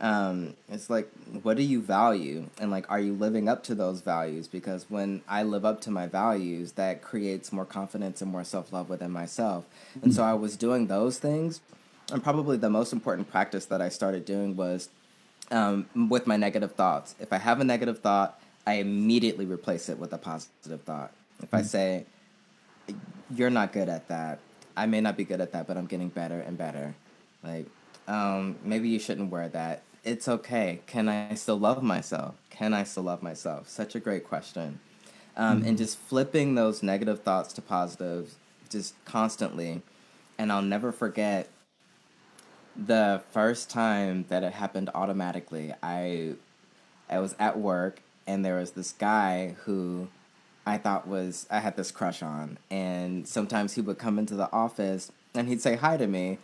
um, 0.01 0.55
it's 0.71 0.89
like, 0.89 1.11
what 1.43 1.59
do 1.59 1.63
you 1.63 1.83
value? 1.83 2.47
And 2.59 2.71
like, 2.71 2.91
are 2.91 2.99
you 2.99 3.13
living 3.13 3.49
up 3.49 3.63
to 3.65 3.75
those 3.75 4.01
values? 4.01 4.49
Because 4.49 4.87
when 4.89 5.21
I 5.29 5.43
live 5.43 5.65
up 5.65 5.83
to 5.83 5.91
my 5.91 6.07
values, 6.07 6.73
that 6.73 7.03
creates 7.03 7.53
more 7.53 7.67
confidence 7.67 8.23
and 8.23 8.31
more 8.31 8.45
self 8.45 8.73
love 8.73 8.89
within 8.89 9.11
myself. 9.11 9.67
And 10.03 10.15
so 10.15 10.25
I 10.25 10.33
was 10.33 10.57
doing 10.57 10.87
those 10.87 11.19
things. 11.19 11.61
And 12.11 12.25
probably 12.25 12.57
the 12.57 12.71
most 12.71 12.93
important 12.93 13.31
practice 13.31 13.67
that 13.67 13.83
I 13.83 13.91
started 13.91 14.25
doing 14.25 14.57
was 14.57 14.89
um, 15.51 15.87
with 16.09 16.27
my 16.27 16.37
negative 16.37 16.73
thoughts. 16.73 17.15
If 17.21 17.33
I 17.33 17.39
have 17.39 17.61
a 17.61 17.65
negative 17.65 18.01
thought, 18.01 18.41
I 18.67 18.75
immediately 18.75 19.45
replace 19.45 19.89
it 19.89 19.99
with 19.99 20.13
a 20.13 20.19
positive 20.19 20.81
thought. 20.83 21.13
If 21.41 21.47
mm-hmm. 21.47 21.57
I 21.57 21.63
say, 21.63 22.07
"You're 23.35 23.51
not 23.51 23.73
good 23.73 23.89
at 23.89 24.09
that," 24.09 24.39
I 24.77 24.87
may 24.87 25.01
not 25.01 25.17
be 25.17 25.25
good 25.25 25.41
at 25.41 25.53
that, 25.53 25.67
but 25.67 25.77
I'm 25.77 25.87
getting 25.87 26.09
better 26.09 26.41
and 26.41 26.57
better. 26.59 26.95
Like, 27.43 27.67
um, 28.09 28.57
maybe 28.65 28.89
you 28.89 28.99
shouldn't 28.99 29.31
wear 29.31 29.49
that. 29.49 29.83
It's 30.05 30.29
okay. 30.29 30.81
Can 30.87 31.09
I 31.09 31.35
still 31.35 31.59
love 31.59 31.83
myself? 31.83 32.35
Can 32.51 32.73
I 32.73 32.85
still 32.85 33.03
love 33.05 33.23
myself? 33.23 33.69
Such 33.69 33.95
a 33.95 34.01
great 34.01 34.25
question. 34.25 34.81
Um, 35.37 35.59
mm-hmm. 35.59 35.69
And 35.69 35.79
just 35.79 35.99
flipping 35.99 36.55
those 36.55 36.83
negative 36.83 37.21
thoughts 37.21 37.53
to 37.55 37.63
positive, 37.63 38.35
just 38.69 38.95
constantly. 39.05 39.83
And 40.39 40.51
I'll 40.51 40.63
never 40.63 40.91
forget 40.91 41.49
the 42.77 43.23
first 43.31 43.69
time 43.69 44.25
that 44.29 44.43
it 44.43 44.55
happened 44.55 44.91
automatically, 44.95 45.75
I 45.83 46.35
I 47.09 47.19
was 47.19 47.35
at 47.39 47.59
work 47.59 48.01
and 48.27 48.45
there 48.45 48.57
was 48.57 48.73
this 48.73 48.93
guy 48.93 49.57
who 49.65 50.09
I 50.65 50.79
thought 50.79 51.07
was 51.07 51.47
I 51.51 51.61
had 51.61 51.77
this 51.77 51.91
crush 51.91 52.23
on, 52.23 52.59
and 52.71 53.27
sometimes 53.27 53.75
he 53.75 53.81
would 53.81 53.99
come 53.99 54.19
into 54.19 54.35
the 54.35 54.51
office 54.53 55.11
and 55.35 55.49
he'd 55.49 55.61
say 55.61 55.77
hi 55.77 55.97
to 55.97 56.07
me, 56.07 56.39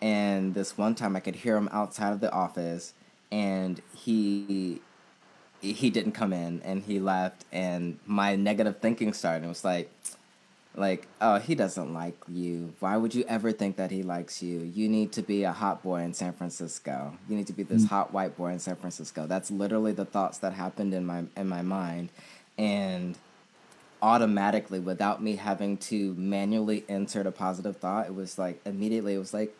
and 0.00 0.54
this 0.54 0.76
one 0.76 0.94
time 0.94 1.16
I 1.16 1.20
could 1.20 1.36
hear 1.36 1.56
him 1.56 1.68
outside 1.72 2.12
of 2.12 2.20
the 2.20 2.32
office, 2.32 2.92
and 3.30 3.80
he 3.94 4.80
he 5.60 5.88
didn't 5.88 6.12
come 6.12 6.32
in 6.32 6.60
and 6.62 6.82
he 6.82 7.00
left, 7.00 7.44
and 7.52 7.98
my 8.06 8.36
negative 8.36 8.78
thinking 8.80 9.12
started. 9.12 9.44
It 9.44 9.48
was 9.48 9.64
like 9.64 9.90
like, 10.76 11.06
oh, 11.20 11.38
he 11.38 11.54
doesn't 11.54 11.94
like 11.94 12.16
you. 12.28 12.74
Why 12.80 12.96
would 12.96 13.14
you 13.14 13.24
ever 13.28 13.52
think 13.52 13.76
that 13.76 13.90
he 13.90 14.02
likes 14.02 14.42
you? 14.42 14.60
You 14.74 14.88
need 14.88 15.12
to 15.12 15.22
be 15.22 15.44
a 15.44 15.52
hot 15.52 15.82
boy 15.82 16.00
in 16.00 16.14
San 16.14 16.32
Francisco. 16.32 17.16
You 17.28 17.36
need 17.36 17.46
to 17.46 17.52
be 17.52 17.62
this 17.62 17.84
mm. 17.84 17.88
hot 17.88 18.12
white 18.12 18.36
boy 18.36 18.48
in 18.48 18.58
San 18.58 18.76
Francisco. 18.76 19.26
That's 19.26 19.50
literally 19.50 19.92
the 19.92 20.04
thoughts 20.04 20.38
that 20.38 20.52
happened 20.52 20.92
in 20.92 21.06
my 21.06 21.24
in 21.36 21.48
my 21.48 21.62
mind, 21.62 22.10
and 22.58 23.16
automatically, 24.02 24.80
without 24.80 25.22
me 25.22 25.36
having 25.36 25.78
to 25.78 26.12
manually 26.14 26.84
insert 26.88 27.26
a 27.26 27.32
positive 27.32 27.76
thought, 27.76 28.06
it 28.06 28.14
was 28.14 28.38
like 28.38 28.60
immediately 28.66 29.14
it 29.14 29.18
was 29.18 29.32
like, 29.32 29.56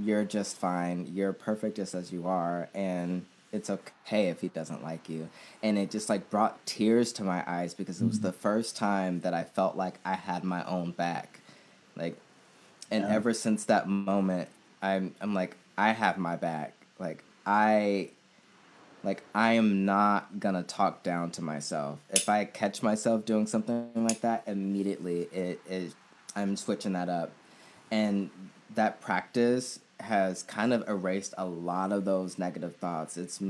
you're 0.00 0.24
just 0.24 0.56
fine. 0.56 1.10
You're 1.12 1.32
perfect 1.32 1.76
just 1.76 1.94
as 1.94 2.12
you 2.12 2.26
are, 2.26 2.68
and 2.74 3.24
it's 3.52 3.70
okay 3.70 4.28
if 4.28 4.40
he 4.40 4.48
doesn't 4.48 4.82
like 4.82 5.08
you. 5.08 5.28
And 5.62 5.78
it 5.78 5.90
just 5.90 6.08
like 6.08 6.28
brought 6.28 6.64
tears 6.66 7.12
to 7.14 7.24
my 7.24 7.44
eyes 7.46 7.72
because 7.72 8.02
it 8.02 8.04
was 8.04 8.16
mm-hmm. 8.16 8.26
the 8.26 8.32
first 8.32 8.76
time 8.76 9.20
that 9.20 9.32
I 9.32 9.44
felt 9.44 9.76
like 9.76 9.94
I 10.04 10.14
had 10.14 10.42
my 10.42 10.64
own 10.64 10.90
back. 10.90 11.40
Like 11.96 12.18
and 12.90 13.04
yeah. 13.04 13.14
ever 13.14 13.32
since 13.32 13.64
that 13.66 13.88
moment 13.88 14.48
I'm 14.82 15.14
I'm 15.20 15.34
like 15.34 15.56
I 15.78 15.92
have 15.92 16.18
my 16.18 16.34
back. 16.36 16.74
Like 16.98 17.22
I 17.46 18.10
like 19.04 19.22
I 19.34 19.52
am 19.52 19.84
not 19.84 20.40
gonna 20.40 20.64
talk 20.64 21.04
down 21.04 21.30
to 21.32 21.42
myself. 21.42 22.00
If 22.10 22.28
I 22.28 22.44
catch 22.44 22.82
myself 22.82 23.24
doing 23.24 23.46
something 23.46 23.90
like 23.94 24.20
that, 24.22 24.42
immediately 24.46 25.28
it 25.32 25.60
is 25.68 25.94
I'm 26.34 26.56
switching 26.56 26.94
that 26.94 27.08
up. 27.08 27.30
And 27.90 28.30
that 28.74 29.00
practice 29.00 29.78
has 30.00 30.42
kind 30.42 30.72
of 30.72 30.88
erased 30.88 31.34
a 31.38 31.44
lot 31.44 31.92
of 31.92 32.04
those 32.04 32.38
negative 32.38 32.76
thoughts. 32.76 33.16
It's 33.16 33.40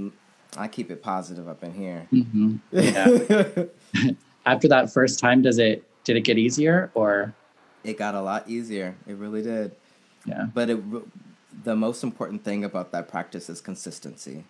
I 0.57 0.69
keep 0.69 0.91
it 0.91 1.03
positive 1.03 1.49
up 1.49 1.65
in 1.65 1.75
here. 1.75 2.07
Mm-hmm. 2.13 2.57
Yeah. 2.73 4.13
After 4.47 4.69
that 4.69 4.93
first 4.93 5.19
time, 5.19 5.43
does 5.43 5.59
it 5.59 5.85
did 6.05 6.17
it 6.17 6.23
get 6.23 6.39
easier 6.39 6.91
or? 6.95 7.35
It 7.83 7.99
got 7.99 8.15
a 8.15 8.21
lot 8.21 8.49
easier. 8.49 8.95
It 9.07 9.17
really 9.17 9.43
did. 9.43 9.73
Yeah. 10.27 10.47
But 10.53 10.71
it 10.71 10.83
the 11.65 11.77
most 11.77 12.03
important 12.03 12.45
thing 12.45 12.65
about 12.65 12.93
that 12.93 13.09
practice 13.09 13.49
is 13.49 13.61
consistency. 13.61 14.45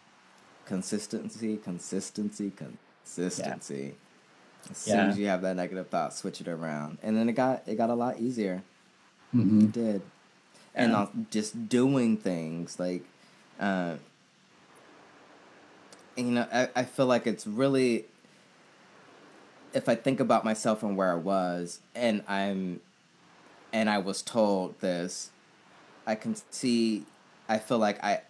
Consistency, 0.66 1.56
consistency, 1.58 2.50
consistency. 2.50 3.94
Yeah. 3.94 4.70
As 4.70 4.78
soon 4.78 4.96
yeah. 4.96 5.06
as 5.06 5.18
you 5.18 5.26
have 5.26 5.42
that 5.42 5.56
negative 5.56 5.88
thought, 5.88 6.14
switch 6.14 6.40
it 6.40 6.48
around, 6.48 6.98
and 7.02 7.16
then 7.16 7.28
it 7.28 7.34
got 7.34 7.62
it 7.66 7.76
got 7.76 7.90
a 7.90 7.94
lot 7.94 8.18
easier. 8.18 8.62
Mm-hmm. 9.34 9.60
It 9.60 9.72
did 9.72 10.02
and 10.74 10.92
yeah. 10.92 11.06
just 11.30 11.68
doing 11.68 12.16
things 12.16 12.78
like 12.78 13.04
uh, 13.60 13.94
you 16.16 16.24
know 16.24 16.46
I, 16.52 16.68
I 16.74 16.84
feel 16.84 17.06
like 17.06 17.26
it's 17.26 17.46
really 17.46 18.06
if 19.72 19.88
i 19.88 19.94
think 19.94 20.20
about 20.20 20.44
myself 20.44 20.82
and 20.82 20.96
where 20.96 21.12
i 21.12 21.16
was 21.16 21.80
and 21.94 22.22
i'm 22.28 22.80
and 23.72 23.88
i 23.88 23.98
was 23.98 24.22
told 24.22 24.78
this 24.80 25.30
i 26.06 26.14
can 26.14 26.36
see 26.50 27.04
i 27.48 27.58
feel 27.58 27.78
like 27.78 28.02
i 28.02 28.22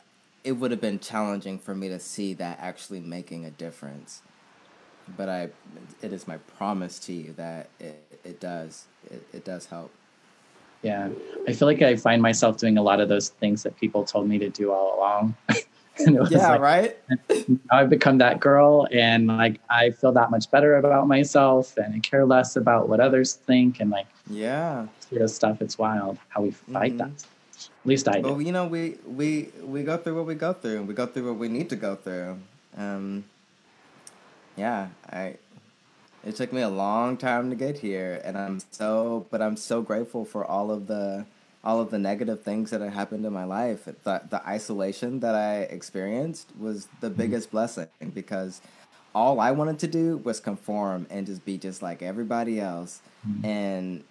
it 0.42 0.52
would 0.52 0.70
have 0.70 0.80
been 0.80 0.98
challenging 0.98 1.58
for 1.58 1.74
me 1.74 1.88
to 1.88 1.98
see 1.98 2.34
that 2.34 2.58
actually 2.60 3.00
making 3.00 3.44
a 3.44 3.50
difference 3.50 4.22
but 5.16 5.28
i 5.28 5.48
it 6.00 6.12
is 6.12 6.26
my 6.26 6.38
promise 6.38 6.98
to 6.98 7.12
you 7.12 7.32
that 7.34 7.68
it, 7.78 8.20
it 8.24 8.40
does 8.40 8.86
it, 9.10 9.26
it 9.32 9.44
does 9.44 9.66
help 9.66 9.90
yeah. 10.84 11.08
I 11.48 11.52
feel 11.52 11.66
like 11.66 11.82
I 11.82 11.96
find 11.96 12.22
myself 12.22 12.58
doing 12.58 12.78
a 12.78 12.82
lot 12.82 13.00
of 13.00 13.08
those 13.08 13.30
things 13.30 13.62
that 13.64 13.76
people 13.76 14.04
told 14.04 14.28
me 14.28 14.38
to 14.38 14.48
do 14.50 14.70
all 14.70 14.98
along. 14.98 15.34
yeah, 15.98 16.50
like, 16.50 16.60
right? 16.60 16.98
I've 17.70 17.88
become 17.88 18.18
that 18.18 18.40
girl 18.40 18.86
and 18.92 19.26
like 19.26 19.60
I 19.70 19.90
feel 19.90 20.12
that 20.12 20.30
much 20.30 20.50
better 20.50 20.76
about 20.76 21.08
myself 21.08 21.76
and 21.76 21.94
I 21.94 21.98
care 22.00 22.24
less 22.24 22.56
about 22.56 22.88
what 22.88 23.00
others 23.00 23.32
think 23.32 23.80
and 23.80 23.90
like 23.90 24.06
yeah, 24.28 24.86
sort 25.10 25.30
stuff. 25.30 25.62
It's 25.62 25.78
wild 25.78 26.18
how 26.28 26.42
we 26.42 26.50
fight 26.50 26.96
mm-hmm. 26.96 26.98
that. 26.98 27.24
At 27.84 27.86
least 27.86 28.08
I 28.08 28.20
do. 28.20 28.28
Well, 28.28 28.42
you 28.42 28.52
know, 28.52 28.66
we 28.66 28.96
we 29.06 29.50
we 29.62 29.82
go 29.82 29.96
through 29.96 30.16
what 30.16 30.26
we 30.26 30.34
go 30.34 30.52
through. 30.52 30.78
And 30.78 30.88
we 30.88 30.94
go 30.94 31.06
through 31.06 31.26
what 31.28 31.38
we 31.38 31.48
need 31.48 31.70
to 31.70 31.76
go 31.76 31.96
through. 31.96 32.38
Um, 32.76 33.24
yeah, 34.56 34.88
I 35.10 35.36
it 36.24 36.36
took 36.36 36.52
me 36.52 36.62
a 36.62 36.68
long 36.68 37.16
time 37.16 37.50
to 37.50 37.56
get 37.56 37.78
here, 37.78 38.20
and 38.24 38.36
I'm 38.36 38.60
so, 38.70 39.26
but 39.30 39.42
I'm 39.42 39.56
so 39.56 39.82
grateful 39.82 40.24
for 40.24 40.44
all 40.44 40.70
of 40.70 40.86
the, 40.86 41.26
all 41.62 41.80
of 41.80 41.90
the 41.90 41.98
negative 41.98 42.42
things 42.42 42.70
that 42.70 42.80
have 42.80 42.94
happened 42.94 43.26
in 43.26 43.32
my 43.32 43.44
life. 43.44 43.84
The 43.84 44.22
the 44.28 44.46
isolation 44.46 45.20
that 45.20 45.34
I 45.34 45.62
experienced 45.62 46.48
was 46.58 46.88
the 47.00 47.08
mm-hmm. 47.08 47.16
biggest 47.16 47.50
blessing 47.50 47.88
because 48.14 48.60
all 49.14 49.38
I 49.38 49.50
wanted 49.50 49.78
to 49.80 49.86
do 49.86 50.16
was 50.18 50.40
conform 50.40 51.06
and 51.10 51.26
just 51.26 51.44
be 51.44 51.58
just 51.58 51.82
like 51.82 52.02
everybody 52.02 52.60
else, 52.60 53.00
mm-hmm. 53.26 53.44
and 53.44 54.04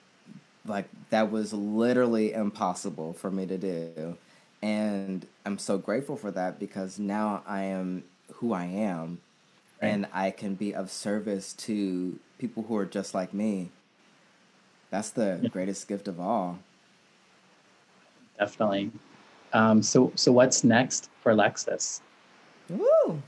like 0.66 0.86
that 1.10 1.32
was 1.32 1.52
literally 1.54 2.34
impossible 2.34 3.14
for 3.14 3.32
me 3.32 3.46
to 3.48 3.58
do. 3.58 4.18
And 4.62 5.26
I'm 5.46 5.58
so 5.58 5.78
grateful 5.78 6.16
for 6.16 6.32
that 6.32 6.58
because 6.60 6.98
now 6.98 7.44
I 7.46 7.64
am 7.64 8.04
who 8.36 8.54
I 8.54 8.66
am 8.66 9.20
and 9.84 10.08
I 10.14 10.32
can 10.32 10.56
be 10.56 10.74
of 10.74 10.90
service 10.90 11.54
to 11.54 12.18
people 12.40 12.64
who 12.64 12.76
are 12.78 12.86
just 12.86 13.14
like 13.14 13.34
me. 13.34 13.70
That's 14.90 15.10
the 15.10 15.40
Yeah. 15.42 15.50
greatest 15.50 15.88
gift 15.88 16.08
of 16.08 16.20
all. 16.20 16.60
Definitely. 18.40 18.92
Um, 19.54 19.84
so 19.84 20.12
so 20.16 20.32
what's 20.32 20.64
next 20.64 21.10
for 21.22 21.34
Lexus? 21.34 22.02
Woo! 22.70 23.22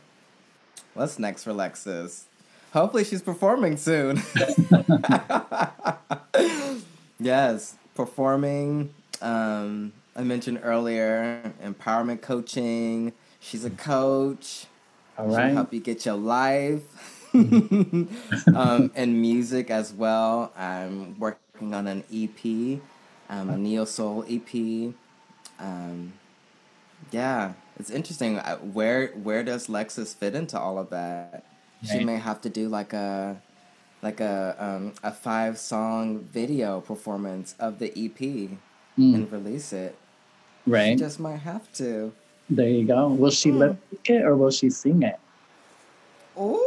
What's 0.94 1.20
next 1.20 1.44
for 1.44 1.52
Lexus? 1.52 2.24
Hopefully, 2.74 3.04
she's 3.04 3.22
performing 3.22 3.78
soon. 3.78 4.22
yes, 7.20 7.76
performing. 7.94 8.94
Um, 9.22 9.94
I 10.16 10.24
mentioned 10.24 10.60
earlier 10.64 11.54
empowerment 11.64 12.22
coaching. 12.22 13.14
She's 13.40 13.66
a 13.66 13.70
coach. 13.70 14.66
All 15.18 15.30
She'll 15.30 15.54
help 15.54 15.74
you 15.74 15.80
get 15.80 16.06
your 16.06 16.16
life. 16.16 16.82
um, 17.34 18.92
and 18.96 19.22
music 19.22 19.70
as 19.70 19.94
well. 19.94 20.52
I'm 20.58 21.20
working 21.20 21.74
on 21.74 21.88
an 21.88 22.04
EP, 22.14 22.80
um, 23.30 23.50
a 23.50 23.58
neo 23.58 23.86
soul 23.86 24.26
EP. 24.30 24.94
Um, 25.60 26.14
yeah, 27.12 27.54
it's 27.80 27.90
interesting. 27.90 28.38
Where 28.38 29.08
where 29.08 29.44
does 29.44 29.68
Lexus 29.68 30.16
fit 30.16 30.36
into 30.36 30.60
all 30.60 30.78
of 30.78 30.90
that? 30.92 31.46
She 31.84 32.04
may 32.04 32.18
have 32.18 32.42
to 32.42 32.50
do 32.50 32.68
like 32.70 32.94
a 32.94 33.42
like 34.02 34.20
a 34.20 34.56
um, 34.58 34.94
a 35.04 35.12
five 35.12 35.58
song 35.58 36.20
video 36.20 36.82
performance 36.82 37.56
of 37.60 37.80
the 37.80 37.90
EP 37.92 38.50
Mm, 38.98 39.14
and 39.14 39.32
release 39.32 39.74
it. 39.74 39.94
right. 40.66 40.92
She 40.92 40.96
just 40.96 41.20
might 41.20 41.42
have 41.42 41.70
to. 41.74 42.14
There 42.50 42.70
you 42.70 42.86
go. 42.86 43.08
Will 43.08 43.32
she 43.32 43.50
Mm. 43.52 43.58
lip 43.60 43.78
sync 43.90 44.10
it 44.10 44.24
or 44.24 44.36
will 44.36 44.52
she 44.52 44.70
sing 44.70 45.04
it? 45.04 45.20
Ooh, 46.40 46.62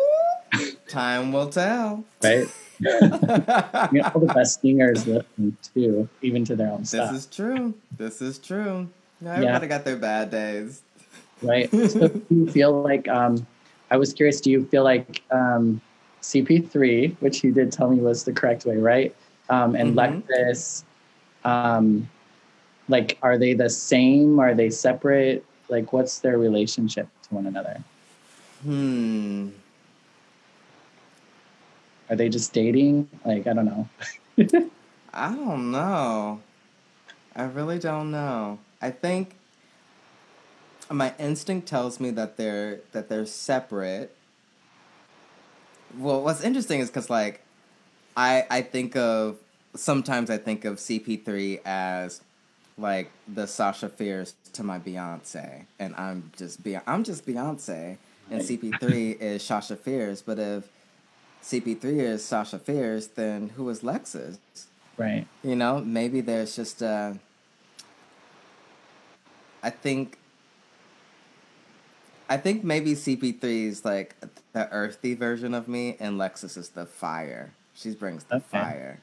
time 0.89 1.33
will 1.33 1.49
tell. 1.49 2.05
Right. 2.22 2.49
I 2.87 3.89
mean, 3.91 4.03
all 4.05 4.20
the 4.20 4.33
best 4.33 4.61
singers 4.61 5.07
listen 5.07 5.57
too, 5.74 6.09
even 6.22 6.45
to 6.45 6.55
their 6.57 6.70
own 6.70 6.85
stuff. 6.85 7.11
This 7.11 7.20
is 7.20 7.26
true. 7.26 7.74
This 7.97 8.22
is 8.22 8.39
true. 8.39 8.89
Everybody 9.24 9.66
got 9.66 9.85
their 9.85 9.97
bad 9.97 10.31
days. 10.31 10.83
right. 11.43 11.68
So 11.89 12.09
do 12.09 12.22
you 12.31 12.51
feel 12.51 12.83
like 12.83 13.09
um, 13.09 13.45
I 13.91 13.97
was 13.97 14.12
curious. 14.12 14.41
Do 14.41 14.51
you 14.51 14.64
feel 14.66 14.85
like 14.85 15.22
um, 15.33 15.81
CP3, 16.22 17.16
which 17.20 17.43
you 17.43 17.53
did 17.53 17.72
tell 17.72 17.91
me 17.91 18.01
was 18.01 18.24
the 18.24 18.33
correct 18.33 18.64
way, 18.64 18.76
right? 18.76 19.14
Um, 19.51 19.74
and 19.74 19.97
Mhm. 19.97 20.22
Lexus, 20.29 20.85
um, 21.45 22.09
like, 22.89 23.18
are 23.22 23.39
they 23.39 23.55
the 23.55 23.68
same? 23.70 24.39
Are 24.39 24.55
they 24.55 24.70
separate? 24.70 25.45
Like, 25.69 25.93
what's 25.93 26.19
their 26.21 26.39
relationship 26.39 27.09
to 27.25 27.35
one 27.35 27.47
another? 27.47 27.83
Hmm. 28.62 29.51
Are 32.11 32.16
they 32.16 32.29
just 32.29 32.53
dating? 32.53 33.09
Like, 33.25 33.47
I 33.47 33.53
don't 33.53 33.66
know. 33.66 33.89
I 35.12 35.35
don't 35.35 35.71
know. 35.71 36.41
I 37.37 37.45
really 37.45 37.79
don't 37.79 38.11
know. 38.11 38.59
I 38.81 38.91
think 38.91 39.37
my 40.91 41.14
instinct 41.19 41.69
tells 41.69 42.01
me 42.01 42.11
that 42.11 42.37
they're 42.37 42.81
that 42.93 43.09
they're 43.09 43.27
separate. 43.27 44.14
Well, 45.97 46.23
what's 46.23 46.43
interesting 46.43 46.81
is 46.81 46.89
because 46.89 47.11
like 47.11 47.43
I 48.16 48.47
I 48.51 48.62
think 48.62 48.97
of 48.97 49.39
sometimes 49.75 50.31
I 50.31 50.39
think 50.39 50.64
of 50.64 50.77
CP3 50.77 51.61
as 51.64 52.23
like 52.79 53.11
the 53.26 53.47
Sasha 53.47 53.89
Fierce 53.89 54.35
to 54.53 54.62
my 54.62 54.79
Beyonce, 54.79 55.66
and 55.79 55.95
I'm 55.97 56.31
just 56.37 56.62
Be- 56.62 56.79
I'm 56.87 57.05
just 57.05 57.26
Beyonce, 57.26 57.99
and 58.31 58.41
CP3 58.41 59.16
is 59.20 59.43
Sasha 59.45 59.76
Fierce. 59.76 60.22
But 60.22 60.39
if 60.39 60.68
CP3 61.43 61.85
is 61.85 62.24
Sasha 62.24 62.59
Fierce, 62.59 63.07
then 63.09 63.51
who 63.51 63.68
is 63.68 63.81
Lexus? 63.81 64.39
Right. 64.97 65.26
You 65.43 65.57
know, 65.57 65.81
maybe 65.81 66.20
there's 66.20 66.57
just 66.57 66.83
uh 66.83 67.14
I 69.62 69.70
think 69.70 70.18
I 72.29 72.37
think 72.37 72.62
maybe 72.62 72.93
CP3 72.93 73.43
is 73.66 73.85
like 73.85 74.14
the 74.53 74.68
earthy 74.70 75.14
version 75.14 75.55
of 75.55 75.66
me 75.68 75.97
and 75.99 76.18
Lexus 76.18 76.57
is 76.57 76.70
the 76.70 76.85
fire. 76.87 77.53
She 77.74 77.95
brings 77.95 78.24
the 78.24 78.37
Okay. 78.37 78.45
fire. 78.51 78.99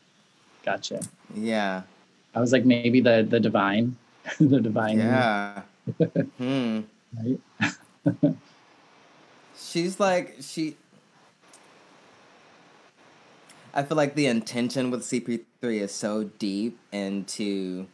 Gotcha. 0.63 1.01
Yeah. 1.33 1.83
I 2.35 2.39
was 2.39 2.51
like, 2.51 2.65
maybe 2.65 2.99
the 3.01 3.25
the 3.27 3.39
divine, 3.39 3.95
the 4.39 4.59
divine. 4.61 4.97
Yeah. 4.99 5.61
hmm. 6.37 6.81
Right. 7.17 7.39
She's 9.57 9.99
like 9.99 10.35
she 10.41 10.75
I 13.73 13.83
feel 13.83 13.97
like 13.97 14.15
the 14.15 14.27
intention 14.27 14.89
with 14.89 15.01
CP3 15.01 15.81
is 15.81 15.91
so 15.91 16.23
deep 16.39 16.77
into 16.93 17.87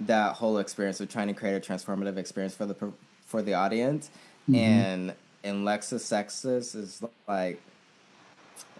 that 0.00 0.34
whole 0.36 0.58
experience 0.58 1.00
of 1.00 1.08
trying 1.08 1.26
to 1.28 1.34
create 1.34 1.54
a 1.56 1.60
transformative 1.60 2.16
experience 2.16 2.54
for 2.54 2.66
the 2.66 2.76
for 3.26 3.42
the 3.42 3.54
audience, 3.54 4.10
Mhm. 4.48 4.56
and 4.56 5.14
and 5.42 5.64
Lexus 5.66 6.00
Sextus 6.00 6.74
is 6.74 7.02
like, 7.28 7.60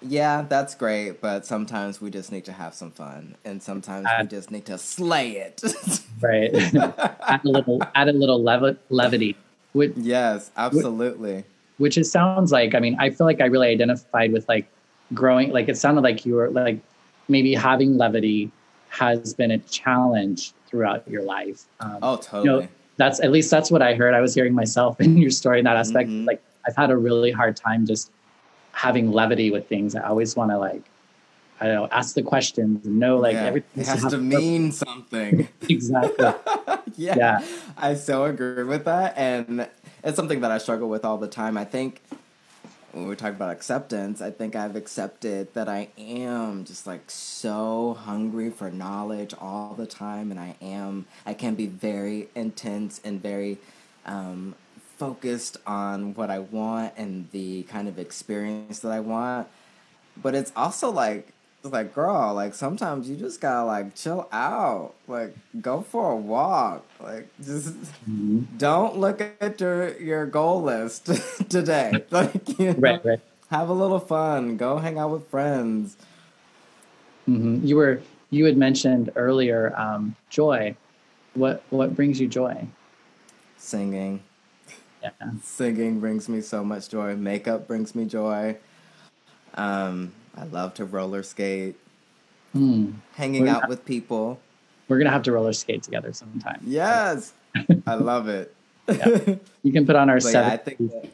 yeah, 0.02 0.42
that's 0.48 0.74
great, 0.74 1.20
but 1.20 1.46
sometimes 1.46 2.00
we 2.00 2.10
just 2.10 2.30
need 2.30 2.44
to 2.46 2.52
have 2.52 2.74
some 2.74 2.90
fun, 2.90 3.36
and 3.44 3.62
sometimes 3.62 4.06
we 4.20 4.26
just 4.26 4.50
need 4.50 4.66
to 4.66 4.78
slay 4.78 5.32
it. 5.32 5.62
Right. 6.22 6.54
add 6.54 7.40
a 7.44 7.48
little, 7.48 7.82
add 7.94 8.08
a 8.08 8.12
little 8.12 8.40
lev- 8.42 8.78
levity. 8.88 9.36
Which, 9.72 9.92
yes, 9.96 10.50
absolutely. 10.56 11.44
which 11.78 11.98
it 11.98 12.04
sounds 12.04 12.52
like. 12.52 12.74
I 12.74 12.80
mean, 12.80 12.96
I 13.00 13.10
feel 13.10 13.26
like 13.26 13.40
I 13.40 13.46
really 13.46 13.68
identified 13.68 14.32
with 14.32 14.48
like 14.48 14.66
growing. 15.12 15.50
Like 15.52 15.68
it 15.68 15.76
sounded 15.76 16.02
like 16.02 16.24
you 16.24 16.34
were 16.36 16.50
like 16.50 16.78
maybe 17.28 17.52
having 17.54 17.98
levity 17.98 18.50
has 18.90 19.34
been 19.34 19.50
a 19.50 19.58
challenge 19.58 20.52
throughout 20.68 21.06
your 21.08 21.22
life. 21.24 21.64
Um, 21.80 21.98
Oh, 22.00 22.16
totally. 22.16 22.68
that's 22.96 23.18
at 23.20 23.32
least 23.32 23.50
that's 23.50 23.70
what 23.70 23.82
I 23.82 23.94
heard. 23.94 24.14
I 24.14 24.20
was 24.20 24.34
hearing 24.34 24.54
myself 24.54 25.00
in 25.00 25.18
your 25.18 25.30
story 25.30 25.58
in 25.58 25.64
that 25.64 25.76
aspect. 25.76 26.08
Mhm. 26.08 26.26
Like 26.26 26.40
I've 26.66 26.76
had 26.76 26.90
a 26.90 26.96
really 26.96 27.32
hard 27.32 27.56
time 27.56 27.86
just 27.86 28.12
having 28.74 29.12
levity 29.12 29.50
with 29.50 29.68
things. 29.68 29.94
I 29.94 30.02
always 30.02 30.36
want 30.36 30.50
to 30.50 30.58
like, 30.58 30.82
I 31.60 31.66
don't 31.66 31.74
know, 31.74 31.88
ask 31.90 32.14
the 32.14 32.22
questions 32.22 32.84
and 32.84 32.98
know 32.98 33.18
like 33.18 33.34
Yeah, 33.34 33.44
everything 33.44 33.82
it 33.82 33.86
has 33.86 34.04
to 34.06 34.18
mean 34.18 34.72
something. 34.72 35.48
exactly. 35.68 36.32
yeah. 36.96 37.16
Yeah. 37.16 37.44
I 37.76 37.94
so 37.94 38.24
agree 38.24 38.64
with 38.64 38.84
that. 38.84 39.16
And 39.16 39.68
it's 40.02 40.16
something 40.16 40.40
that 40.40 40.50
I 40.50 40.58
struggle 40.58 40.88
with 40.88 41.04
all 41.04 41.18
the 41.18 41.28
time. 41.28 41.56
I 41.56 41.64
think 41.64 42.02
when 42.92 43.08
we 43.08 43.16
talk 43.16 43.30
about 43.30 43.50
acceptance, 43.50 44.20
I 44.20 44.30
think 44.30 44.54
I've 44.54 44.76
accepted 44.76 45.52
that 45.54 45.68
I 45.68 45.88
am 45.98 46.64
just 46.64 46.86
like 46.86 47.10
so 47.10 47.96
hungry 48.00 48.50
for 48.50 48.70
knowledge 48.70 49.34
all 49.40 49.74
the 49.74 49.86
time. 49.86 50.30
And 50.30 50.38
I 50.38 50.56
am, 50.60 51.06
I 51.24 51.34
can 51.34 51.54
be 51.54 51.66
very 51.66 52.28
intense 52.34 53.00
and 53.04 53.20
very 53.22 53.58
um, 54.06 54.54
focused 55.04 55.58
on 55.66 56.14
what 56.14 56.30
I 56.30 56.38
want 56.40 56.94
and 56.96 57.28
the 57.32 57.62
kind 57.64 57.88
of 57.88 57.98
experience 57.98 58.78
that 58.80 58.92
I 58.92 59.00
want. 59.00 59.48
But 60.22 60.34
it's 60.34 60.52
also 60.56 60.90
like, 60.90 61.28
it's 61.62 61.72
like, 61.72 61.94
girl, 61.94 62.34
like 62.34 62.54
sometimes 62.54 63.08
you 63.08 63.16
just 63.16 63.40
gotta 63.40 63.66
like 63.66 63.94
chill 63.94 64.28
out, 64.32 64.94
like 65.08 65.36
go 65.60 65.82
for 65.82 66.12
a 66.12 66.16
walk, 66.16 66.84
like 67.02 67.28
just 67.44 67.74
Mhm. 68.08 68.46
don't 68.58 68.98
look 68.98 69.20
at 69.40 69.60
your 69.60 69.96
your 69.98 70.26
goal 70.26 70.62
list 70.62 71.06
today. 71.48 72.04
Like, 72.10 72.58
you 72.58 72.74
know, 72.74 72.80
Right, 72.80 73.04
right. 73.04 73.20
have 73.50 73.68
a 73.68 73.72
little 73.74 74.00
fun, 74.00 74.56
go 74.56 74.78
hang 74.78 74.98
out 74.98 75.10
with 75.10 75.26
friends. 75.28 75.96
hmm 77.26 77.64
You 77.64 77.76
were 77.76 78.00
you 78.30 78.44
had 78.46 78.56
mentioned 78.56 79.10
earlier 79.16 79.74
um, 79.76 80.16
joy. 80.30 80.76
What 81.34 81.62
what 81.70 81.94
brings 81.94 82.20
you 82.20 82.28
joy? 82.28 82.66
Singing, 83.58 84.20
Yeah. 85.04 85.10
singing 85.42 86.00
brings 86.00 86.28
me 86.28 86.40
so 86.40 86.64
much 86.64 86.88
joy. 86.88 87.14
Makeup 87.14 87.66
brings 87.68 87.94
me 87.94 88.06
joy. 88.06 88.56
Um, 89.54 90.12
I 90.36 90.44
love 90.44 90.74
to 90.74 90.84
roller 90.84 91.22
skate, 91.22 91.76
Hmm. 92.52 92.92
hanging 93.12 93.48
out 93.48 93.68
with 93.68 93.84
people. 93.84 94.40
We're 94.88 94.98
gonna 94.98 95.10
have 95.10 95.22
to 95.24 95.32
roller 95.32 95.52
skate 95.52 95.82
together 95.82 96.12
sometime. 96.12 96.60
Yes, 96.64 97.32
I 97.86 97.94
love 97.94 98.28
it. 98.28 98.54
Yeah. 98.88 99.36
You 99.62 99.72
can 99.72 99.86
put 99.86 99.96
on 99.96 100.08
our 100.10 100.20
But 100.20 100.32
yeah. 100.32 100.48
I 100.48 100.56
think 100.56 100.78
that, 100.78 101.08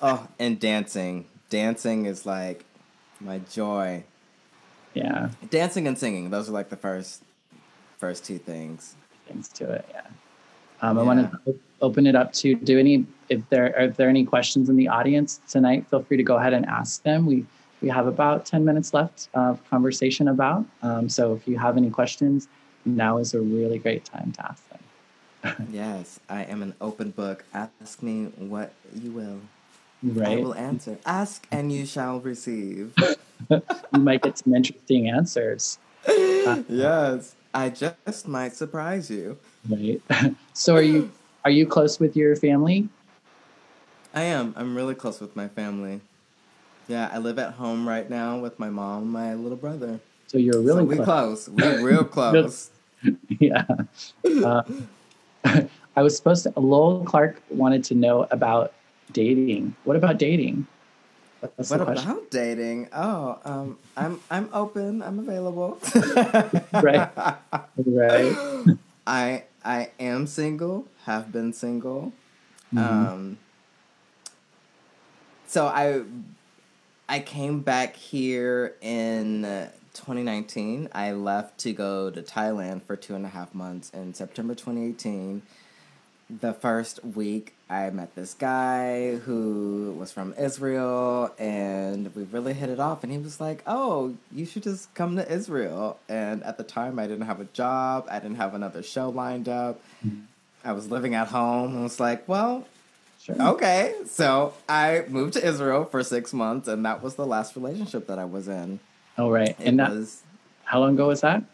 oh, 0.00 0.26
and 0.38 0.58
dancing. 0.58 1.26
Dancing 1.50 2.06
is 2.06 2.24
like 2.26 2.64
my 3.20 3.38
joy. 3.50 4.04
yeah, 4.94 5.30
Dancing 5.50 5.86
and 5.86 5.98
singing, 5.98 6.30
those 6.30 6.48
are 6.48 6.52
like 6.52 6.68
the 6.70 6.76
first 6.76 7.22
first 7.98 8.24
two 8.24 8.38
things. 8.38 8.94
things 9.28 9.48
to 9.48 9.70
it. 9.70 9.84
Yeah. 9.90 10.02
Um, 10.80 10.98
I 10.98 11.02
want 11.02 11.30
to 11.46 11.54
open 11.80 12.06
it 12.06 12.16
up 12.16 12.32
to 12.34 12.54
do 12.56 12.78
any 12.78 13.06
if 13.32 13.48
there 13.48 13.66
are 13.76 13.86
if 13.86 13.96
there 13.96 14.06
are 14.06 14.10
any 14.10 14.24
questions 14.24 14.68
in 14.68 14.76
the 14.76 14.88
audience 14.88 15.40
tonight. 15.48 15.86
Feel 15.88 16.02
free 16.02 16.16
to 16.16 16.22
go 16.22 16.36
ahead 16.36 16.52
and 16.52 16.66
ask 16.66 17.02
them. 17.02 17.26
We 17.26 17.46
we 17.80 17.88
have 17.88 18.06
about 18.06 18.46
ten 18.46 18.64
minutes 18.64 18.94
left 18.94 19.28
of 19.34 19.58
conversation 19.70 20.28
about. 20.28 20.64
Um, 20.82 21.08
so 21.08 21.34
if 21.34 21.48
you 21.48 21.58
have 21.58 21.76
any 21.76 21.90
questions, 21.90 22.48
now 22.84 23.18
is 23.18 23.34
a 23.34 23.40
really 23.40 23.78
great 23.78 24.04
time 24.04 24.32
to 24.32 24.46
ask 24.46 24.62
them. 24.68 24.78
Yes, 25.72 26.20
I 26.28 26.44
am 26.44 26.62
an 26.62 26.74
open 26.80 27.10
book. 27.10 27.44
Ask 27.52 28.00
me 28.02 28.26
what 28.36 28.72
you 28.94 29.10
will. 29.10 29.40
Right. 30.02 30.38
I 30.38 30.42
will 30.42 30.54
answer. 30.54 30.98
Ask 31.04 31.48
and 31.50 31.72
you 31.72 31.84
shall 31.84 32.20
receive. 32.20 32.94
you 33.50 33.62
might 33.92 34.22
get 34.22 34.38
some 34.38 34.54
interesting 34.54 35.08
answers. 35.08 35.78
Uh, 36.06 36.62
yes. 36.68 37.34
I 37.54 37.70
just 37.70 38.28
might 38.28 38.54
surprise 38.54 39.10
you. 39.10 39.36
Right. 39.68 40.00
so 40.52 40.76
are 40.76 40.82
you 40.82 41.10
are 41.44 41.50
you 41.50 41.66
close 41.66 41.98
with 41.98 42.16
your 42.16 42.36
family? 42.36 42.88
I 44.14 44.22
am. 44.22 44.54
I'm 44.56 44.76
really 44.76 44.94
close 44.94 45.20
with 45.20 45.34
my 45.34 45.48
family. 45.48 46.00
Yeah, 46.88 47.08
I 47.12 47.18
live 47.18 47.38
at 47.38 47.54
home 47.54 47.88
right 47.88 48.08
now 48.08 48.38
with 48.38 48.58
my 48.58 48.68
mom 48.68 49.02
and 49.02 49.12
my 49.12 49.34
little 49.34 49.56
brother. 49.56 50.00
So 50.26 50.38
you're 50.38 50.60
really 50.60 50.82
so 50.82 50.84
we 50.84 50.96
close. 50.96 51.04
close. 51.46 51.48
We're 51.48 51.82
real 51.82 52.04
close. 52.04 52.70
yeah. 53.38 53.64
Uh, 54.44 54.62
I 55.96 56.02
was 56.02 56.16
supposed 56.16 56.44
to. 56.44 56.52
Lowell 56.58 57.04
Clark 57.04 57.42
wanted 57.50 57.84
to 57.84 57.94
know 57.94 58.26
about 58.30 58.72
dating. 59.12 59.74
What 59.84 59.96
about 59.96 60.18
dating? 60.18 60.66
That's 61.56 61.70
what 61.70 61.80
about 61.80 62.30
dating? 62.30 62.88
Oh, 62.92 63.38
um, 63.44 63.78
I'm 63.96 64.20
I'm 64.30 64.48
open. 64.52 65.02
I'm 65.02 65.18
available. 65.18 65.78
right. 66.72 67.10
Right. 67.76 68.36
I 69.06 69.44
I 69.64 69.90
am 69.98 70.26
single. 70.26 70.86
Have 71.04 71.32
been 71.32 71.52
single. 71.52 72.12
Mm-hmm. 72.72 72.78
Um. 72.78 73.38
So 75.52 75.66
I 75.66 76.00
I 77.10 77.20
came 77.20 77.60
back 77.60 77.94
here 77.94 78.74
in 78.80 79.42
2019. 79.92 80.88
I 80.92 81.12
left 81.12 81.58
to 81.58 81.74
go 81.74 82.08
to 82.08 82.22
Thailand 82.22 82.84
for 82.84 82.96
two 82.96 83.14
and 83.14 83.26
a 83.26 83.28
half 83.28 83.54
months 83.54 83.90
in 83.90 84.14
September 84.14 84.54
2018 84.54 85.42
the 86.40 86.52
first 86.52 87.04
week, 87.04 87.54
I 87.68 87.90
met 87.90 88.14
this 88.14 88.34
guy 88.34 89.16
who 89.16 89.94
was 89.98 90.12
from 90.12 90.34
Israel, 90.38 91.32
and 91.38 92.14
we 92.14 92.22
really 92.24 92.54
hit 92.54 92.70
it 92.70 92.80
off. 92.80 93.02
And 93.02 93.12
he 93.12 93.18
was 93.18 93.40
like, 93.40 93.62
"Oh, 93.66 94.14
you 94.30 94.46
should 94.46 94.62
just 94.62 94.94
come 94.94 95.16
to 95.16 95.30
Israel." 95.30 95.98
And 96.08 96.42
at 96.44 96.56
the 96.56 96.64
time, 96.64 96.98
I 96.98 97.06
didn't 97.06 97.26
have 97.26 97.40
a 97.40 97.44
job. 97.44 98.06
I 98.10 98.18
didn't 98.18 98.36
have 98.36 98.54
another 98.54 98.82
show 98.82 99.10
lined 99.10 99.48
up. 99.48 99.80
Mm-hmm. 100.04 100.20
I 100.64 100.72
was 100.72 100.90
living 100.90 101.14
at 101.14 101.28
home, 101.28 101.74
and 101.74 101.82
was 101.82 102.00
like, 102.00 102.26
"Well, 102.28 102.66
sure. 103.22 103.40
okay." 103.40 103.94
So 104.06 104.54
I 104.68 105.04
moved 105.08 105.34
to 105.34 105.46
Israel 105.46 105.84
for 105.84 106.02
six 106.02 106.32
months, 106.32 106.68
and 106.68 106.84
that 106.84 107.02
was 107.02 107.14
the 107.14 107.26
last 107.26 107.56
relationship 107.56 108.06
that 108.08 108.18
I 108.18 108.24
was 108.24 108.48
in. 108.48 108.80
Oh 109.18 109.30
right, 109.30 109.50
it 109.50 109.56
and 109.60 109.78
that 109.78 109.90
was. 109.90 110.22
How 110.64 110.80
long 110.80 110.94
ago 110.94 111.08
was 111.08 111.20
that? 111.20 111.44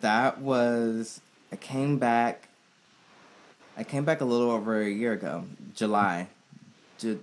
That 0.00 0.40
was. 0.40 1.20
I 1.52 1.56
came 1.56 1.98
back 1.98 2.46
I 3.76 3.84
came 3.84 4.04
back 4.04 4.20
a 4.22 4.24
little 4.24 4.50
over 4.50 4.80
a 4.80 4.88
year 4.88 5.12
ago, 5.12 5.44
July, 5.74 6.28
Ju- 6.98 7.22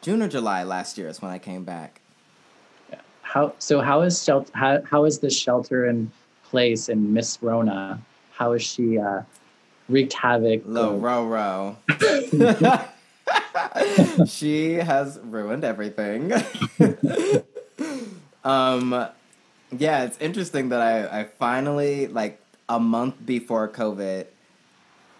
June 0.00 0.22
or 0.22 0.28
July 0.28 0.62
last 0.62 0.96
year 0.96 1.08
is 1.08 1.20
when 1.20 1.30
I 1.30 1.38
came 1.38 1.64
back. 1.64 2.00
Yeah. 2.90 3.00
How 3.20 3.52
so? 3.58 3.82
How 3.82 4.00
is 4.00 4.22
shelter? 4.22 4.50
How, 4.54 4.80
how 4.82 5.04
is 5.04 5.18
the 5.18 5.28
shelter 5.28 5.86
in 5.86 6.10
place 6.44 6.88
in 6.88 7.12
Miss 7.12 7.38
Rona? 7.42 8.00
How 8.32 8.52
is 8.52 8.62
she 8.62 8.98
uh, 8.98 9.22
wreaked 9.90 10.14
havoc? 10.14 10.62
Low 10.64 10.96
row 10.96 11.26
row. 11.26 11.76
she 14.26 14.74
has 14.74 15.20
ruined 15.22 15.64
everything. 15.64 16.32
um, 18.44 19.06
yeah, 19.76 20.04
it's 20.04 20.18
interesting 20.18 20.70
that 20.70 20.80
I 20.80 21.20
I 21.20 21.24
finally 21.24 22.06
like 22.06 22.40
a 22.68 22.80
month 22.80 23.14
before 23.24 23.68
COVID 23.68 24.26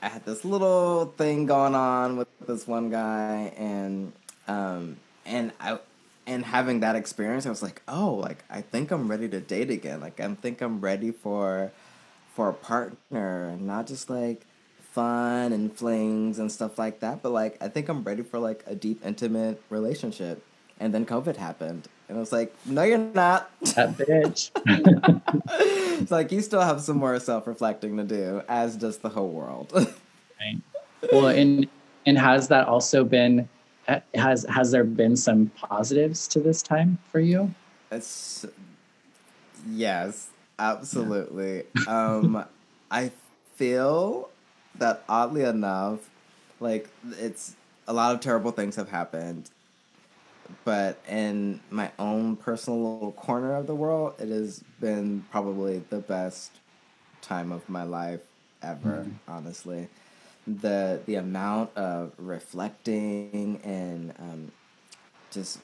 I 0.03 0.09
had 0.09 0.25
this 0.25 0.45
little 0.45 1.07
thing 1.16 1.47
going 1.47 1.75
on 1.75 2.16
with 2.16 2.29
this 2.47 2.66
one 2.66 2.91
guy, 2.91 3.53
and 3.57 4.12
um, 4.49 4.97
and 5.27 5.53
I 5.61 5.79
and 6.27 6.45
having 6.45 6.81
that 6.81 6.97
experience, 6.97 7.47
I 7.47 7.51
was 7.51 7.62
like, 7.62 7.83
oh, 7.87 8.14
like 8.14 8.45
I 8.49 8.62
think 8.62 8.91
I'm 8.91 9.09
ready 9.09 9.29
to 9.29 9.41
date 9.41 9.71
again. 9.71 10.01
Like 10.01 10.21
I 10.21 10.35
think 10.35 10.62
I'm 10.62 10.81
ready 10.81 11.11
for 11.11 11.73
for 12.35 12.49
a 12.49 12.55
partner, 12.55 13.57
not 13.59 13.87
just 13.87 14.09
like 14.09 14.47
fun 14.91 15.53
and 15.53 15.74
flings 15.74 16.38
and 16.38 16.51
stuff 16.51 16.78
like 16.78 17.01
that, 17.01 17.22
but 17.22 17.32
like 17.32 17.57
I 17.61 17.68
think 17.68 17.88
I'm 17.88 18.03
ready 18.03 18.22
for 18.22 18.38
like 18.38 18.64
a 18.66 18.74
deep, 18.74 19.05
intimate 19.05 19.62
relationship. 19.70 20.45
And 20.78 20.95
then 20.95 21.05
COVID 21.05 21.36
happened, 21.36 21.88
and 22.09 22.16
I 22.16 22.20
was 22.20 22.32
like, 22.32 22.55
no, 22.64 22.82
you're 22.82 22.97
not. 22.97 23.51
That 23.74 23.99
bitch. 23.99 24.51
it's 26.01 26.11
like 26.11 26.32
you 26.32 26.41
still 26.41 26.62
have 26.62 26.80
some 26.80 26.97
more 26.97 27.20
self 27.20 27.47
reflecting 27.47 27.99
to 27.99 28.05
do, 28.05 28.43
as 28.49 28.76
does 28.76 28.97
the 28.99 29.11
whole 29.11 29.28
world. 29.28 29.70
right. 29.74 30.59
Well, 31.12 31.28
and 31.28 31.68
and 32.07 32.18
has 32.18 32.49
that 32.49 32.66
also 32.66 33.05
been 33.05 33.47
has 34.14 34.45
has 34.49 34.70
there 34.70 34.84
been 34.84 35.16
some 35.16 35.49
positives 35.57 36.26
to 36.28 36.41
this 36.41 36.62
time 36.62 36.99
for 37.12 37.20
you? 37.20 37.55
It's 37.91 38.47
yes, 39.68 40.28
absolutely. 40.59 41.64
Yeah. 41.76 42.16
um, 42.16 42.45
I 42.91 43.11
feel 43.57 44.30
that 44.81 45.05
oddly 45.09 45.45
enough, 45.45 46.11
like 46.59 46.89
it's 47.18 47.55
a 47.87 47.93
lot 47.93 48.14
of 48.14 48.20
terrible 48.20 48.51
things 48.51 48.76
have 48.76 48.91
happened 48.91 49.49
but 50.64 50.99
in 51.09 51.61
my 51.70 51.91
own 51.99 52.37
personal 52.37 52.95
little 52.95 53.12
corner 53.12 53.55
of 53.55 53.66
the 53.66 53.74
world, 53.74 54.14
it 54.18 54.28
has 54.28 54.62
been 54.81 55.24
probably 55.31 55.83
the 55.91 55.99
best 55.99 56.53
time 57.22 57.53
of 57.53 57.68
my 57.68 57.83
life 57.83 58.20
ever, 58.62 59.05
mm-hmm. 59.05 59.31
honestly. 59.31 59.89
The 60.47 61.01
the 61.07 61.16
amount 61.16 61.76
of 61.76 62.12
reflecting 62.16 63.61
and 63.62 64.12
um, 64.18 64.53
just 65.31 65.61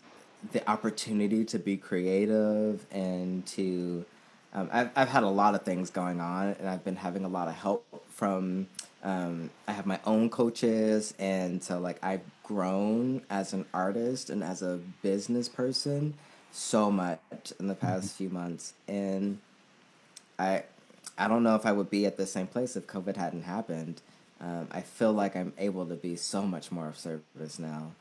the 0.53 0.69
opportunity 0.71 1.45
to 1.47 1.59
be 1.59 1.77
creative 1.77 2.87
and 2.93 3.45
to 3.47 4.05
um, 4.53 4.69
I've, 4.73 4.91
I've 4.95 5.09
had 5.09 5.23
a 5.23 5.29
lot 5.29 5.55
of 5.55 5.63
things 5.63 5.91
going 5.91 6.21
on 6.21 6.57
and 6.59 6.69
I've 6.69 6.85
been 6.85 6.97
having 6.97 7.25
a 7.25 7.29
lot 7.29 7.49
of 7.49 7.55
help 7.55 8.05
from 8.11 8.69
um, 9.03 9.51
I 9.69 9.73
have 9.73 9.87
my 9.87 10.01
own 10.05 10.31
coaches, 10.31 11.15
and 11.19 11.63
so 11.63 11.79
like 11.79 11.99
I've 12.03 12.23
grown 12.43 13.23
as 13.31 13.53
an 13.53 13.67
artist 13.73 14.31
and 14.31 14.43
as 14.43 14.63
a 14.63 14.81
business 15.03 15.49
person 15.49 16.15
so 16.53 16.91
much 16.91 17.53
in 17.61 17.69
the 17.69 17.75
past 17.75 18.07
mm-hmm. 18.07 18.17
few 18.17 18.29
months, 18.31 18.75
and 18.89 19.39
I 20.39 20.65
I 21.19 21.29
don't 21.29 21.43
know 21.43 21.55
if 21.55 21.67
I 21.67 21.73
would 21.73 21.91
be 21.91 22.07
at 22.07 22.17
the 22.17 22.27
same 22.27 22.47
place 22.47 22.77
if 22.77 22.87
COVID 22.87 23.17
hadn't 23.17 23.43
happened. 23.43 24.03
Um, 24.41 24.69
I 24.71 24.83
feel 24.83 25.13
like 25.13 25.35
I'm 25.35 25.53
able 25.57 25.87
to 25.87 25.95
be 25.95 26.17
so 26.17 26.43
much 26.43 26.71
more 26.71 26.89
of 26.89 26.99
service 26.99 27.59
now. 27.59 27.93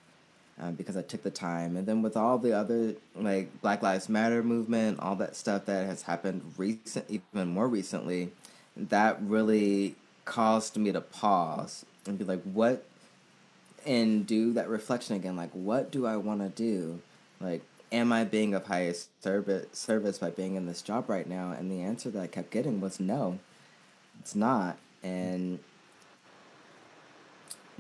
Um, 0.58 0.76
because 0.76 0.96
I 0.96 1.02
took 1.02 1.22
the 1.22 1.32
time. 1.32 1.76
And 1.76 1.86
then 1.86 2.02
with 2.02 2.16
all 2.16 2.38
the 2.38 2.54
other 2.54 2.96
like 3.14 3.62
Black 3.62 3.82
Lives 3.82 4.08
Matter 4.08 4.42
movement, 4.42 5.02
all 5.02 5.18
that 5.18 5.36
stuff 5.36 5.66
that 5.66 5.86
has 5.86 6.04
happened 6.04 6.54
recent, 6.58 7.06
even 7.10 7.50
more 7.50 7.68
recently, 7.68 8.32
that 8.78 9.22
really 9.22 9.98
caused 10.26 10.78
me 10.78 10.92
to 10.92 11.02
pause 11.02 11.86
and 12.06 12.18
be 12.18 12.26
like, 12.26 12.42
what, 12.44 12.84
and 13.86 14.26
do 14.26 14.54
that 14.54 14.68
reflection 14.68 15.16
again. 15.16 15.36
Like, 15.36 15.52
what 15.52 15.92
do 15.92 16.06
I 16.06 16.18
want 16.18 16.42
to 16.42 16.50
do? 16.50 17.02
Like, 17.40 17.62
am 17.92 18.12
I 18.12 18.24
being 18.24 18.54
of 18.54 18.66
highest 18.66 19.10
service 19.24 19.68
service 19.74 20.18
by 20.18 20.32
being 20.32 20.56
in 20.56 20.66
this 20.66 20.82
job 20.82 21.10
right 21.10 21.28
now? 21.28 21.52
And 21.52 21.72
the 21.72 21.82
answer 21.82 22.10
that 22.10 22.22
I 22.22 22.28
kept 22.28 22.52
getting 22.52 22.82
was 22.82 23.00
no, 23.00 23.40
it's 24.20 24.36
not. 24.36 24.78
And 25.04 25.60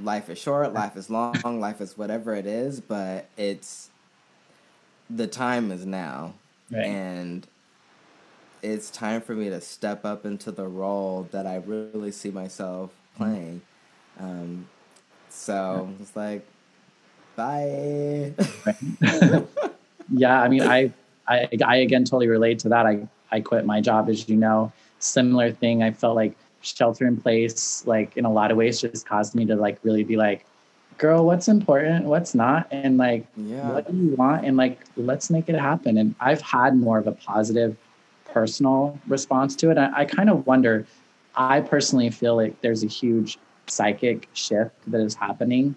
life 0.01 0.29
is 0.29 0.37
short, 0.37 0.73
life 0.73 0.95
is 0.95 1.09
long, 1.09 1.59
life 1.59 1.81
is 1.81 1.97
whatever 1.97 2.35
it 2.35 2.45
is, 2.45 2.79
but 2.79 3.27
it's 3.37 3.89
the 5.09 5.27
time 5.27 5.71
is 5.71 5.85
now. 5.85 6.33
Right. 6.71 6.85
And 6.85 7.47
it's 8.65 8.89
time 8.89 9.21
for 9.21 9.35
me 9.35 9.49
to 9.49 9.61
step 9.61 10.05
up 10.05 10.25
into 10.25 10.51
the 10.51 10.67
role 10.67 11.27
that 11.31 11.45
I 11.45 11.57
really 11.57 12.11
see 12.11 12.31
myself 12.31 12.91
playing. 13.15 13.61
Um, 14.19 14.67
so 15.29 15.89
it's 16.01 16.15
like, 16.15 16.45
bye. 17.35 18.33
yeah, 20.11 20.41
I 20.41 20.47
mean, 20.47 20.63
I, 20.63 20.91
I, 21.27 21.47
I 21.63 21.77
again 21.77 22.05
totally 22.05 22.27
relate 22.27 22.59
to 22.59 22.69
that. 22.69 22.85
I, 22.87 23.07
I 23.31 23.39
quit 23.39 23.65
my 23.65 23.81
job, 23.81 24.09
as 24.09 24.27
you 24.27 24.35
know. 24.35 24.71
Similar 24.99 25.51
thing. 25.51 25.83
I 25.83 25.91
felt 25.91 26.15
like 26.15 26.35
shelter 26.61 27.05
in 27.05 27.17
place, 27.17 27.85
like 27.85 28.17
in 28.17 28.25
a 28.25 28.31
lot 28.31 28.49
of 28.49 28.57
ways, 28.57 28.81
just 28.81 29.07
caused 29.07 29.35
me 29.35 29.45
to 29.45 29.55
like 29.55 29.77
really 29.83 30.03
be 30.03 30.17
like, 30.17 30.45
girl, 30.97 31.25
what's 31.25 31.47
important, 31.47 32.05
what's 32.05 32.33
not, 32.33 32.67
and 32.71 32.97
like, 32.97 33.27
yeah. 33.37 33.69
what 33.69 33.91
do 33.91 33.95
you 33.95 34.15
want, 34.15 34.45
and 34.45 34.57
like, 34.57 34.79
let's 34.97 35.29
make 35.29 35.49
it 35.49 35.55
happen. 35.55 35.97
And 35.97 36.15
I've 36.19 36.41
had 36.41 36.75
more 36.75 36.97
of 36.97 37.05
a 37.05 37.11
positive 37.11 37.77
personal 38.35 38.99
response 39.07 39.55
to 39.55 39.71
it. 39.71 39.77
I, 39.77 40.01
I 40.01 40.05
kind 40.05 40.29
of 40.29 40.45
wonder, 40.45 40.85
I 41.35 41.61
personally 41.61 42.09
feel 42.09 42.35
like 42.35 42.59
there's 42.61 42.83
a 42.83 42.87
huge 42.87 43.39
psychic 43.67 44.27
shift 44.33 44.75
that 44.87 44.99
is 44.99 45.15
happening 45.15 45.73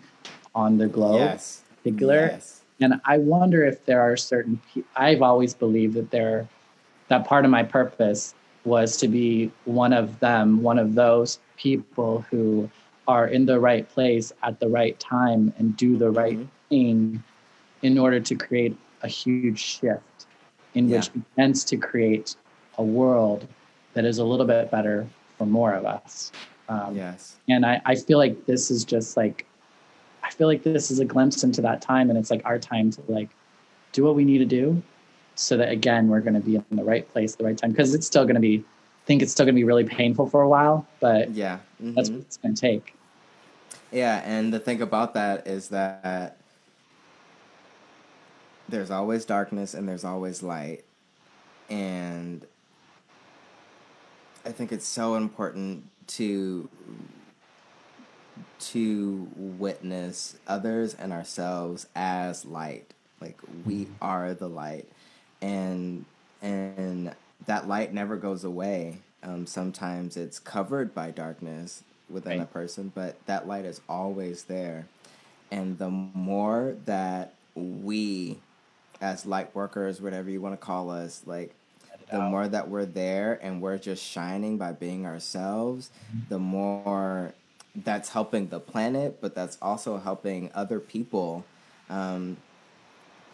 on 0.56 0.76
the 0.76 0.88
globe, 0.88 1.20
yes. 1.20 1.62
in 1.62 1.76
particular. 1.76 2.20
Yes. 2.32 2.62
And 2.80 3.00
I 3.04 3.18
wonder 3.18 3.64
if 3.64 3.84
there 3.86 4.00
are 4.00 4.16
certain. 4.16 4.60
I've 4.96 5.22
always 5.22 5.54
believed 5.54 5.94
that 5.94 6.10
there, 6.10 6.48
that 7.06 7.24
part 7.24 7.44
of 7.44 7.50
my 7.52 7.62
purpose 7.62 8.34
was 8.64 8.96
to 8.98 9.08
be 9.08 9.50
one 9.64 9.92
of 9.92 10.18
them, 10.18 10.60
one 10.62 10.78
of 10.80 10.94
those 10.96 11.38
people 11.56 12.24
who 12.28 12.68
are 13.06 13.28
in 13.28 13.46
the 13.46 13.58
right 13.58 13.88
place 13.88 14.32
at 14.42 14.58
the 14.60 14.68
right 14.68 14.98
time 14.98 15.52
and 15.58 15.76
do 15.76 15.96
the 15.96 16.10
right 16.10 16.38
Mhm. 16.38 16.48
thing 16.68 17.22
in 17.82 17.98
order 17.98 18.20
to 18.20 18.34
create 18.34 18.76
a 19.02 19.08
huge 19.08 19.58
shift 19.60 20.26
in 20.74 20.90
which 20.90 21.06
Yeah. 21.06 21.22
begins 21.36 21.64
to 21.64 21.76
create 21.76 22.36
a 22.78 22.82
world 22.82 23.46
that 23.94 24.04
is 24.04 24.18
a 24.18 24.24
little 24.24 24.46
bit 24.46 24.70
better 24.70 25.06
for 25.36 25.46
more 25.46 25.72
of 25.74 25.84
us. 25.84 26.32
Um, 26.68 26.96
Yes. 26.96 27.36
and 27.48 27.64
I, 27.64 27.80
I 27.86 27.94
feel 27.94 28.18
like 28.18 28.44
this 28.46 28.70
is 28.70 28.84
just 28.84 29.16
like 29.16 29.44
i 30.22 30.30
feel 30.30 30.46
like 30.46 30.62
this 30.62 30.90
is 30.90 30.98
a 30.98 31.04
glimpse 31.04 31.42
into 31.44 31.62
that 31.62 31.80
time 31.80 32.10
and 32.10 32.18
it's 32.18 32.30
like 32.30 32.42
our 32.44 32.58
time 32.58 32.90
to 32.90 33.00
like 33.08 33.30
do 33.92 34.04
what 34.04 34.14
we 34.14 34.24
need 34.24 34.38
to 34.38 34.44
do 34.44 34.82
so 35.34 35.56
that 35.56 35.70
again 35.70 36.08
we're 36.08 36.20
going 36.20 36.34
to 36.34 36.40
be 36.40 36.56
in 36.56 36.64
the 36.76 36.84
right 36.84 37.08
place 37.12 37.32
at 37.32 37.38
the 37.38 37.44
right 37.44 37.56
time 37.56 37.70
because 37.70 37.94
it's 37.94 38.06
still 38.06 38.24
going 38.24 38.34
to 38.34 38.40
be 38.40 38.58
i 38.58 39.06
think 39.06 39.22
it's 39.22 39.32
still 39.32 39.46
going 39.46 39.54
to 39.54 39.58
be 39.58 39.64
really 39.64 39.84
painful 39.84 40.28
for 40.28 40.42
a 40.42 40.48
while 40.48 40.86
but 41.00 41.30
Yeah. 41.30 41.58
that's 41.80 42.10
mhm. 42.10 42.14
what 42.16 42.20
it's 42.20 42.36
going 42.36 42.54
to 42.54 42.60
take 42.60 42.94
Yeah, 43.90 44.20
and 44.26 44.52
the 44.52 44.60
thing 44.60 44.82
about 44.82 45.14
that 45.14 45.46
is 45.46 45.68
that 45.68 46.36
there's 48.68 48.90
always 48.90 49.24
darkness 49.24 49.72
and 49.72 49.88
there's 49.88 50.04
always 50.04 50.42
light. 50.42 50.84
And 51.70 52.44
I 54.48 54.52
think 54.52 54.72
it's 54.72 54.86
so 54.86 55.16
important 55.16 55.84
to 56.06 56.70
to 58.60 59.28
witness 59.36 60.36
others 60.46 60.94
and 60.94 61.12
ourselves 61.12 61.86
as 61.94 62.46
light. 62.46 62.94
Like 63.20 63.38
we 63.66 63.88
are 64.00 64.32
the 64.32 64.48
light. 64.48 64.88
And 65.42 66.06
and 66.40 67.14
that 67.44 67.68
light 67.68 67.92
never 67.92 68.16
goes 68.16 68.42
away. 68.42 69.02
Um, 69.22 69.46
sometimes 69.46 70.16
it's 70.16 70.38
covered 70.38 70.94
by 70.94 71.10
darkness 71.10 71.82
within 72.08 72.40
a 72.40 72.46
person, 72.46 72.90
but 72.94 73.16
that 73.26 73.46
light 73.46 73.66
is 73.66 73.82
always 73.86 74.44
there. 74.44 74.86
And 75.50 75.76
the 75.76 75.90
more 75.90 76.74
that 76.86 77.34
we, 77.54 78.38
as 79.00 79.26
light 79.26 79.54
workers, 79.54 80.00
whatever 80.00 80.30
you 80.30 80.40
want 80.40 80.58
to 80.58 80.64
call 80.64 80.90
us, 80.90 81.22
like 81.26 81.54
the 82.10 82.20
out. 82.20 82.30
more 82.30 82.48
that 82.48 82.68
we're 82.68 82.86
there 82.86 83.38
and 83.42 83.60
we're 83.62 83.78
just 83.78 84.04
shining 84.04 84.58
by 84.58 84.72
being 84.72 85.06
ourselves, 85.06 85.90
the 86.28 86.38
more 86.38 87.34
that's 87.74 88.10
helping 88.10 88.48
the 88.48 88.60
planet, 88.60 89.20
but 89.20 89.34
that's 89.34 89.58
also 89.62 89.98
helping 89.98 90.50
other 90.54 90.80
people 90.80 91.44
um, 91.88 92.38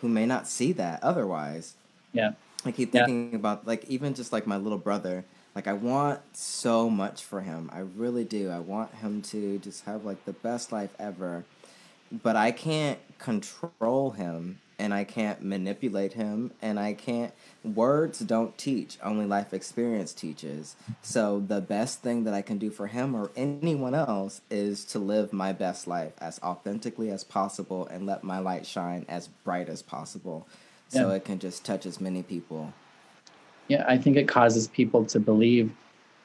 who 0.00 0.08
may 0.08 0.26
not 0.26 0.46
see 0.48 0.72
that 0.72 1.02
otherwise. 1.02 1.74
yeah 2.12 2.32
I 2.64 2.72
keep 2.72 2.92
Yeah. 2.92 3.06
thinking 3.06 3.34
about 3.34 3.66
like 3.66 3.84
even 3.86 4.14
just 4.14 4.32
like 4.32 4.46
my 4.46 4.56
little 4.56 4.78
brother. 4.78 5.24
Like 5.54 5.68
I 5.68 5.72
want 5.74 6.20
so 6.36 6.90
much 6.90 7.22
for 7.22 7.42
him. 7.42 7.70
I 7.72 7.80
really 7.80 8.24
do. 8.24 8.50
I 8.50 8.58
want 8.60 8.94
him 8.96 9.22
to 9.22 9.58
just 9.58 9.84
have 9.84 10.04
like 10.04 10.24
the 10.24 10.32
best 10.32 10.72
life 10.72 10.94
ever. 10.98 11.44
But 12.12 12.36
I 12.36 12.52
can't 12.52 12.98
control 13.18 14.12
him 14.12 14.60
and 14.78 14.92
I 14.92 15.04
can't 15.04 15.42
manipulate 15.42 16.14
him 16.14 16.50
and 16.60 16.78
I 16.80 16.94
can't 16.94 17.32
words 17.62 18.18
don't 18.20 18.56
teach. 18.58 18.98
Only 19.02 19.24
life 19.26 19.52
experience 19.54 20.12
teaches. 20.12 20.76
So 21.02 21.40
the 21.46 21.60
best 21.60 22.02
thing 22.02 22.24
that 22.24 22.34
I 22.34 22.42
can 22.42 22.58
do 22.58 22.70
for 22.70 22.88
him 22.88 23.14
or 23.14 23.30
anyone 23.36 23.94
else 23.94 24.40
is 24.50 24.84
to 24.86 24.98
live 24.98 25.32
my 25.32 25.52
best 25.52 25.86
life 25.86 26.12
as 26.20 26.40
authentically 26.42 27.10
as 27.10 27.24
possible 27.24 27.86
and 27.86 28.04
let 28.06 28.24
my 28.24 28.38
light 28.38 28.66
shine 28.66 29.04
as 29.08 29.28
bright 29.28 29.68
as 29.68 29.82
possible 29.82 30.46
so 30.88 31.08
Yeah. 31.08 31.14
it 31.16 31.24
can 31.24 31.38
just 31.38 31.64
touch 31.64 31.86
as 31.86 32.00
many 32.00 32.22
people. 32.22 32.72
yeah 33.68 33.84
i 33.88 33.96
think 33.96 34.16
it 34.18 34.28
causes 34.28 34.68
people 34.68 35.04
to 35.06 35.18
believe 35.18 35.72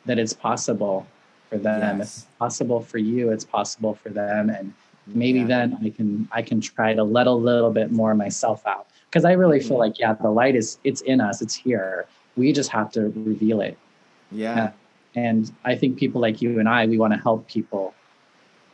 that 0.05 0.19
it's 0.19 0.33
possible 0.33 1.07
for 1.49 1.57
them 1.57 1.99
Yes. 1.99 2.17
it's 2.17 2.27
possible 2.37 2.81
for 2.81 2.97
you 2.97 3.31
it's 3.31 3.45
possible 3.45 3.93
for 3.95 4.09
them 4.09 4.49
and 4.49 4.73
maybe 5.15 5.39
Yeah. 5.39 5.47
then 5.47 5.77
i 5.83 5.89
can 5.89 6.27
i 6.31 6.41
can 6.41 6.59
try 6.61 6.93
to 6.93 7.03
let 7.03 7.27
a 7.27 7.31
little 7.31 7.71
bit 7.71 7.91
more 7.91 8.11
of 8.11 8.17
myself 8.17 8.65
out 8.67 8.87
because 9.09 9.25
i 9.25 9.31
really 9.33 9.59
feel 9.59 9.77
Mhm. 9.77 9.79
like 9.79 9.99
yeah 9.99 10.13
the 10.13 10.29
light 10.29 10.55
is 10.55 10.77
it's 10.83 11.01
in 11.01 11.19
us 11.21 11.41
it's 11.41 11.55
here 11.55 12.05
we 12.37 12.53
just 12.53 12.69
have 12.69 12.91
to 12.91 13.01
reveal 13.15 13.61
it 13.61 13.77
Yeah. 14.31 14.71
and 15.15 15.51
i 15.65 15.75
think 15.75 15.97
people 15.97 16.21
like 16.21 16.41
you 16.41 16.59
and 16.59 16.69
i 16.69 16.85
we 16.85 16.97
want 16.97 17.13
to 17.13 17.19
help 17.19 17.47
people 17.47 17.93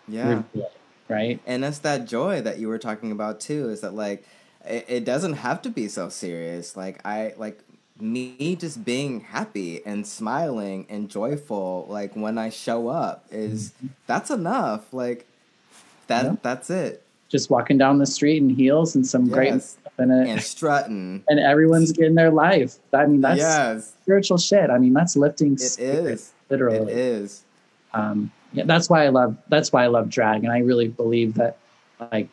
Yeah. 0.07 0.29
reveal 0.29 0.65
it 0.65 0.71
right 1.07 1.39
And 1.45 1.63
it's 1.63 1.79
that 1.79 2.05
joy 2.05 2.41
that 2.41 2.59
you 2.59 2.67
were 2.67 2.79
talking 2.79 3.11
about 3.11 3.39
too, 3.39 3.69
is 3.69 3.81
that 3.81 3.93
like 3.93 4.25
it, 4.67 4.85
it 4.87 5.05
doesn't 5.05 5.33
have 5.33 5.61
to 5.61 5.69
be 5.69 5.87
so 5.87 6.09
serious. 6.09 6.75
Like 6.75 6.99
I 7.05 7.33
like 7.37 7.59
me 7.99 8.55
just 8.55 8.83
being 8.83 9.21
happy 9.21 9.85
and 9.85 10.05
smiling 10.07 10.85
and 10.89 11.07
joyful 11.09 11.85
like 11.87 12.15
when 12.15 12.37
I 12.39 12.49
show 12.49 12.87
up 12.89 13.25
is 13.31 13.73
that's 14.07 14.31
enough. 14.31 14.91
Like 14.91 15.27
that 16.07 16.25
Yeah. 16.25 16.35
that's 16.41 16.69
it. 16.69 17.01
just 17.29 17.49
walking 17.49 17.77
down 17.77 17.97
the 17.97 18.05
street 18.05 18.37
in 18.37 18.49
heels 18.49 18.95
and 18.95 19.05
some 19.05 19.27
great 19.27 19.51
Yes. 19.53 19.77
makeup 19.79 19.93
and, 19.99 20.11
it, 20.11 20.29
And 20.29 20.41
strutting. 20.41 21.23
and 21.27 21.39
everyone's 21.39 21.91
getting 21.97 22.15
their 22.15 22.29
life 22.31 22.77
i 22.93 23.05
mean 23.05 23.21
that's 23.21 23.39
yes. 23.39 23.93
spiritual 24.03 24.37
shit 24.37 24.69
i 24.69 24.77
mean 24.77 24.93
that's 24.93 25.15
lifting 25.17 25.53
It 25.53 25.59
spirit, 25.61 26.05
is. 26.05 26.31
literally 26.49 26.91
It 26.91 26.97
is. 26.97 27.43
um, 27.93 28.31
yeah, 28.53 28.63
that's 28.65 28.89
why 28.89 29.05
I 29.05 29.09
love 29.09 29.35
that's 29.49 29.73
why 29.73 29.83
I 29.83 29.87
love 29.87 30.09
drag, 30.09 30.43
and 30.45 30.53
I 30.53 30.59
really 30.59 30.87
believe 30.87 31.33
that 31.33 31.57
like 32.13 32.29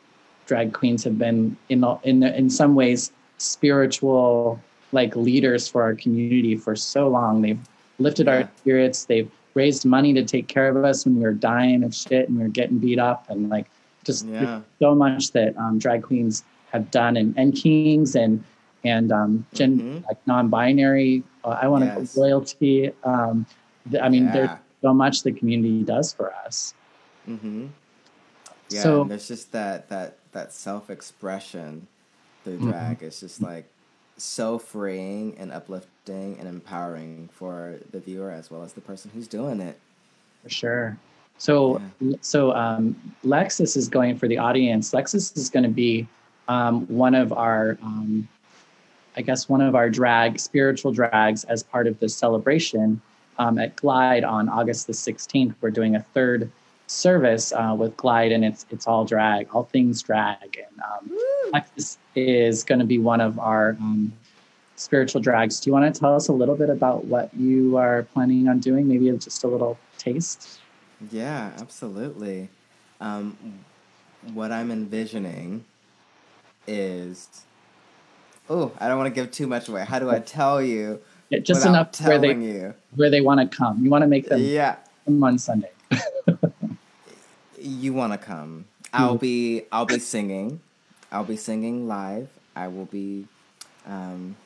drag 0.47 0.73
queens 0.73 1.03
have 1.03 1.19
been 1.19 1.57
in 1.69 1.85
in 2.05 2.23
in 2.23 2.49
some 2.49 2.77
ways 2.77 3.11
spiritual 3.39 4.61
like 4.93 5.17
leaders 5.17 5.67
for 5.69 5.83
our 5.83 5.95
community 5.95 6.55
for 6.57 6.77
so 6.77 7.09
long. 7.09 7.41
They've 7.43 7.59
lifted 7.99 8.27
Yeah. 8.27 8.33
our 8.35 8.49
spirits. 8.59 9.05
They've 9.07 9.31
raised 9.55 9.85
money 9.85 10.13
to 10.15 10.25
take 10.25 10.49
care 10.49 10.69
of 10.69 10.85
us 10.85 11.05
when 11.05 11.17
we 11.17 11.23
were 11.23 11.33
dying 11.35 11.85
of 11.85 11.95
shit 11.95 12.29
and 12.29 12.37
we 12.39 12.43
were 12.43 12.49
getting 12.49 12.79
beat 12.79 12.99
up, 12.99 13.29
and 13.31 13.49
like 13.49 13.67
just 14.05 14.27
Yeah. 14.27 14.61
so 14.79 14.95
much 14.95 15.33
that 15.33 15.57
um, 15.57 15.79
drag 15.79 16.03
queens 16.03 16.45
have 16.73 16.91
done, 16.91 17.17
and 17.17 17.35
and 17.37 17.55
kings 17.55 18.15
and 18.17 18.43
and 18.85 19.13
um, 19.13 19.47
gen 19.55 19.79
Mhm. 19.79 20.07
like 20.09 20.19
non-binary. 20.27 21.23
Uh, 21.45 21.59
I 21.63 21.69
want 21.69 21.85
to 21.85 22.01
Yes. 22.01 22.17
loyalty. 22.17 22.91
Um, 23.05 23.47
th- 23.91 24.03
I 24.03 24.09
mean, 24.09 24.27
there's 24.33 24.51
so 24.81 24.93
much 24.93 25.23
the 25.23 25.33
community 25.33 25.83
does 25.85 26.13
for 26.13 26.33
us. 26.47 26.75
Mm-hmm. 27.29 27.67
Yeah, 28.71 28.83
So- 28.83 29.03
and 29.03 29.11
there's 29.11 29.29
just 29.29 29.53
that 29.53 29.89
that 29.91 30.17
that 30.33 30.53
self 30.53 30.91
expression 30.91 31.87
through 32.43 32.59
Mhm. 32.59 32.71
drag. 32.71 33.03
It's 33.03 33.21
just 33.21 33.41
like 33.43 33.67
so 34.17 34.59
freeing 34.59 35.37
and 35.39 35.53
uplifting 35.53 36.37
and 36.39 36.49
empowering 36.49 37.29
for 37.33 37.79
the 37.91 38.01
viewer 38.01 38.31
as 38.31 38.51
well 38.51 38.63
as 38.63 38.73
the 38.73 38.81
person 38.81 39.11
who's 39.15 39.27
doing 39.27 39.61
it. 39.61 39.79
For 40.43 40.49
sure. 40.49 40.99
So, 41.39 41.81
so 42.21 42.53
um, 42.53 42.95
Lexus 43.25 43.77
is 43.77 43.89
going 43.89 44.17
for 44.17 44.29
the 44.29 44.39
audience. 44.39 44.93
Lexus 44.93 45.37
is 45.37 45.51
going 45.51 45.65
to 45.65 45.69
be 45.69 46.07
um, 46.49 46.87
one 46.87 47.15
of 47.15 47.33
our, 47.33 47.79
um, 47.83 48.29
I 49.17 49.23
guess, 49.23 49.49
one 49.49 49.61
of 49.61 49.75
our 49.75 49.91
drag, 49.91 50.39
spiritual 50.39 50.93
drags 50.93 51.45
as 51.45 51.63
part 51.63 51.87
of 51.87 51.99
the 51.99 52.09
celebration 52.09 53.01
um, 53.39 53.59
at 53.59 53.75
Glide 53.77 54.25
on 54.25 54.49
August 54.49 54.87
the 54.87 54.93
16th. 54.93 55.55
We're 55.61 55.71
doing 55.71 55.97
a 55.97 56.03
third 56.15 56.51
service 56.93 57.53
uh, 57.53 57.75
with 57.77 57.97
Glide, 57.97 58.33
and 58.33 58.45
it's 58.45 58.67
it's 58.71 58.87
all 58.87 59.05
drag, 59.05 59.49
all 59.55 59.65
things 59.65 60.03
drag. 60.03 60.37
And 60.59 60.81
um, 60.83 61.19
Lexus 61.53 61.97
is 62.15 62.63
going 62.65 62.79
to 62.79 62.85
be 62.85 62.99
one 62.99 63.21
of 63.21 63.39
our 63.39 63.71
um, 63.81 64.13
spiritual 64.77 65.21
drags. 65.21 65.61
Do 65.61 65.71
you 65.71 65.75
want 65.75 65.93
to 65.93 65.99
tell 65.99 66.15
us 66.15 66.29
a 66.29 66.33
little 66.33 66.57
bit 66.57 66.71
about 66.71 67.05
what 67.07 67.33
you 67.35 67.77
are 67.77 68.03
planning 68.15 68.49
on 68.49 68.59
doing? 68.59 68.89
Maybe 68.89 69.11
just 69.19 69.43
a 69.45 69.49
little 69.49 69.79
taste. 69.99 70.61
Yeah, 71.11 71.53
absolutely. 71.59 72.49
Um, 73.01 73.37
what 74.35 74.53
I'm 74.53 74.71
envisioning 74.71 75.65
is. 76.67 77.29
Oh, 78.51 78.73
I 78.79 78.89
don't 78.89 78.99
want 78.99 79.13
to 79.13 79.15
give 79.15 79.31
too 79.31 79.47
much 79.47 79.69
away. 79.69 79.85
How 79.85 79.99
do 79.99 80.11
I 80.11 80.19
tell 80.19 80.61
you? 80.61 81.01
Yeah, 81.31 81.39
just 81.39 81.61
without 81.61 81.71
enough 81.71 82.01
where 82.07 82.19
they 82.19 82.35
you. 82.35 82.75
where 82.97 83.09
they 83.09 83.21
want 83.23 83.51
to 83.51 83.57
come. 83.57 83.83
You 83.83 83.89
want 83.89 84.03
to 84.03 84.09
make 84.09 84.29
them 84.29 84.41
Yeah. 84.43 84.77
come 85.07 85.23
on 85.25 85.39
Sunday. 85.39 85.71
you 87.63 87.93
want 87.93 88.13
to 88.13 88.19
come 88.19 88.65
i'll 88.93 89.17
be 89.17 89.63
i'll 89.73 89.87
be 89.87 89.99
singing. 89.99 90.61
I'll 91.11 91.25
be 91.25 91.37
singing 91.37 91.87
live. 91.89 92.29
I 92.57 92.69
will 92.69 92.87
be 92.87 93.27
um, 93.87 94.37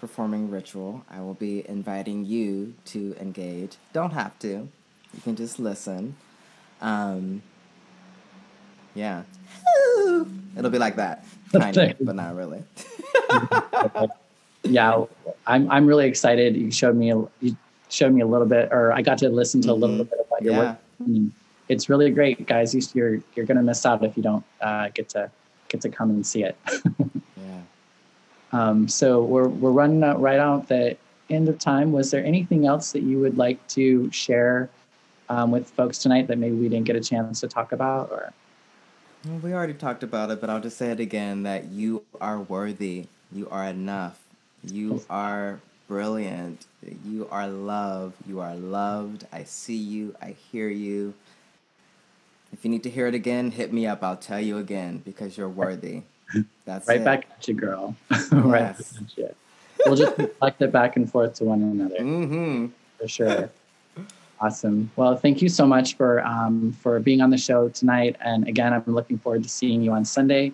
performing 0.00 0.50
ritual. 0.50 1.04
I 1.10 1.20
will 1.20 1.34
be 1.34 1.64
inviting 1.68 2.24
you 2.26 2.74
to 2.86 3.14
engage. 3.20 3.76
Don't 3.92 4.10
have 4.12 4.36
to. 4.40 4.48
You 4.48 5.20
can 5.22 5.36
just 5.36 5.58
listen. 5.60 6.16
Um, 6.80 7.42
yeah. 8.94 9.22
It'll 10.56 10.70
be 10.70 10.78
like 10.78 10.96
that. 10.96 11.24
Kind 11.52 11.76
of 11.76 11.96
but 12.00 12.16
not 12.16 12.34
really. 12.34 12.62
Yeah, 14.66 15.04
I'm 15.46 15.70
I'm 15.70 15.86
really 15.86 16.06
excited. 16.08 16.56
You 16.56 16.70
showed 16.70 16.96
me 16.96 17.12
a, 17.12 17.16
you 17.40 17.54
showed 17.90 18.12
me 18.14 18.22
a 18.22 18.26
little 18.26 18.46
bit, 18.46 18.70
or 18.72 18.92
I 18.92 19.02
got 19.02 19.18
to 19.18 19.28
listen 19.28 19.60
to 19.62 19.72
a 19.72 19.74
little 19.74 19.96
Mhm. 19.96 20.08
bit 20.10 20.20
about 20.26 20.42
your 20.42 20.54
Yeah. 20.54 20.58
work. 21.06 21.30
It's 21.68 21.88
really 21.88 22.10
great, 22.10 22.46
guys. 22.46 22.74
You, 22.74 22.82
you're 22.94 23.20
you're 23.34 23.46
gonna 23.46 23.62
miss 23.62 23.86
out 23.86 24.04
if 24.04 24.16
you 24.16 24.22
don't 24.22 24.44
uh, 24.60 24.88
get 24.94 25.08
to 25.10 25.30
get 25.68 25.80
to 25.82 25.88
come 25.88 26.10
and 26.10 26.26
see 26.26 26.44
it. 26.44 26.56
yeah 27.36 27.60
Um, 28.52 28.88
so 28.88 29.22
we're 29.22 29.48
we're 29.48 29.70
running 29.70 30.02
out 30.04 30.20
right 30.20 30.38
out 30.38 30.68
the 30.68 30.96
end 31.30 31.48
of 31.48 31.58
time. 31.58 31.92
Was 31.92 32.10
there 32.10 32.24
anything 32.24 32.66
else 32.66 32.92
that 32.92 33.02
you 33.02 33.18
would 33.20 33.36
like 33.38 33.66
to 33.68 34.10
share 34.10 34.68
um, 35.28 35.50
with 35.50 35.70
folks 35.70 35.98
tonight 35.98 36.26
that 36.28 36.38
maybe 36.38 36.54
we 36.54 36.68
didn't 36.68 36.84
get 36.84 36.96
a 36.96 37.00
chance 37.00 37.40
to 37.40 37.48
talk 37.48 37.72
about? 37.72 38.10
Or 38.10 38.32
well, 39.26 39.38
we 39.38 39.54
already 39.54 39.74
talked 39.74 40.02
about 40.02 40.30
it, 40.30 40.40
but 40.40 40.50
I'll 40.50 40.60
just 40.60 40.76
say 40.76 40.90
it 40.90 41.00
again: 41.00 41.44
that 41.44 41.70
you 41.70 42.04
are 42.20 42.40
worthy. 42.40 43.06
You 43.32 43.48
are 43.50 43.64
enough. 43.64 44.20
You 44.62 45.02
are 45.10 45.60
brilliant. 45.88 46.66
You 47.04 47.26
are 47.30 47.48
love. 47.48 48.14
You 48.26 48.40
are 48.40 48.54
loved. 48.54 49.26
I 49.32 49.44
see 49.44 49.76
you. 49.76 50.14
I 50.20 50.36
hear 50.52 50.68
you. 50.68 51.14
If 52.54 52.64
you 52.64 52.70
need 52.70 52.84
to 52.84 52.90
hear 52.90 53.08
it 53.08 53.16
again, 53.16 53.50
hit 53.50 53.72
me 53.72 53.84
up. 53.84 54.04
I'll 54.04 54.16
tell 54.16 54.38
you 54.40 54.58
again 54.58 54.98
because 55.04 55.36
you're 55.36 55.48
worthy. 55.48 56.02
That's 56.64 56.86
right 56.86 57.00
it. 57.00 57.04
back 57.04 57.26
at 57.36 57.48
you, 57.48 57.54
girl. 57.54 57.96
right 58.30 58.60
Yes. 58.78 58.92
back 58.92 59.02
at 59.02 59.18
you. 59.18 59.34
We'll 59.84 59.96
just 59.96 60.16
reflect 60.16 60.62
it 60.62 60.70
back 60.70 60.94
and 60.94 61.10
forth 61.10 61.34
to 61.34 61.44
one 61.44 61.62
another 61.62 61.96
Mm-hmm. 61.96 62.66
for 63.00 63.08
sure. 63.08 63.50
Awesome. 64.40 64.88
Well, 64.94 65.16
thank 65.16 65.42
you 65.42 65.48
so 65.48 65.66
much 65.66 65.96
for 65.96 66.24
um, 66.24 66.70
for 66.80 67.00
being 67.00 67.20
on 67.22 67.30
the 67.30 67.36
show 67.38 67.70
tonight. 67.70 68.14
And 68.20 68.46
again, 68.46 68.72
I'm 68.72 68.84
looking 68.86 69.18
forward 69.18 69.42
to 69.42 69.48
seeing 69.48 69.82
you 69.82 69.90
on 69.90 70.04
Sunday. 70.04 70.52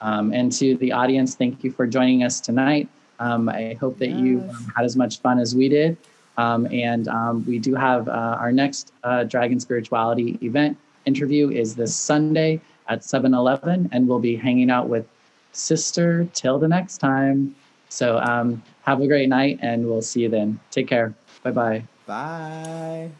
Um, 0.00 0.32
and 0.32 0.52
to 0.52 0.76
the 0.76 0.92
audience, 0.92 1.34
thank 1.34 1.64
you 1.64 1.72
for 1.72 1.88
joining 1.88 2.22
us 2.22 2.38
tonight. 2.40 2.88
Um, 3.18 3.48
I 3.48 3.76
hope 3.80 3.98
that 3.98 4.10
you 4.10 4.42
Yes. 4.42 4.54
um, 4.54 4.72
had 4.76 4.84
as 4.84 4.94
much 4.96 5.18
fun 5.18 5.40
as 5.40 5.56
we 5.56 5.68
did. 5.68 5.96
Um, 6.38 6.66
and 6.70 7.08
um, 7.08 7.44
we 7.48 7.58
do 7.58 7.74
have 7.74 8.06
uh, 8.08 8.12
our 8.38 8.52
next 8.52 8.92
uh, 9.02 9.24
Drag 9.24 9.50
and 9.50 9.60
Spirituality 9.60 10.38
event 10.40 10.78
interview 11.04 11.50
is 11.50 11.74
this 11.74 11.94
Sunday 11.94 12.60
at 12.88 13.00
7-Eleven, 13.00 13.88
and 13.92 14.08
we'll 14.08 14.18
be 14.18 14.36
hanging 14.36 14.70
out 14.70 14.88
with 14.88 15.06
Sister 15.52 16.26
till 16.32 16.58
the 16.58 16.68
next 16.68 16.98
time. 16.98 17.54
So 17.88 18.18
um, 18.18 18.62
have 18.82 19.00
a 19.00 19.06
great 19.06 19.28
night, 19.28 19.58
and 19.62 19.86
we'll 19.86 20.02
see 20.02 20.20
you 20.20 20.28
then. 20.28 20.58
Take 20.70 20.88
care. 20.88 21.14
Bye 21.42 21.50
bye. 21.50 21.84
Bye. 22.06 23.10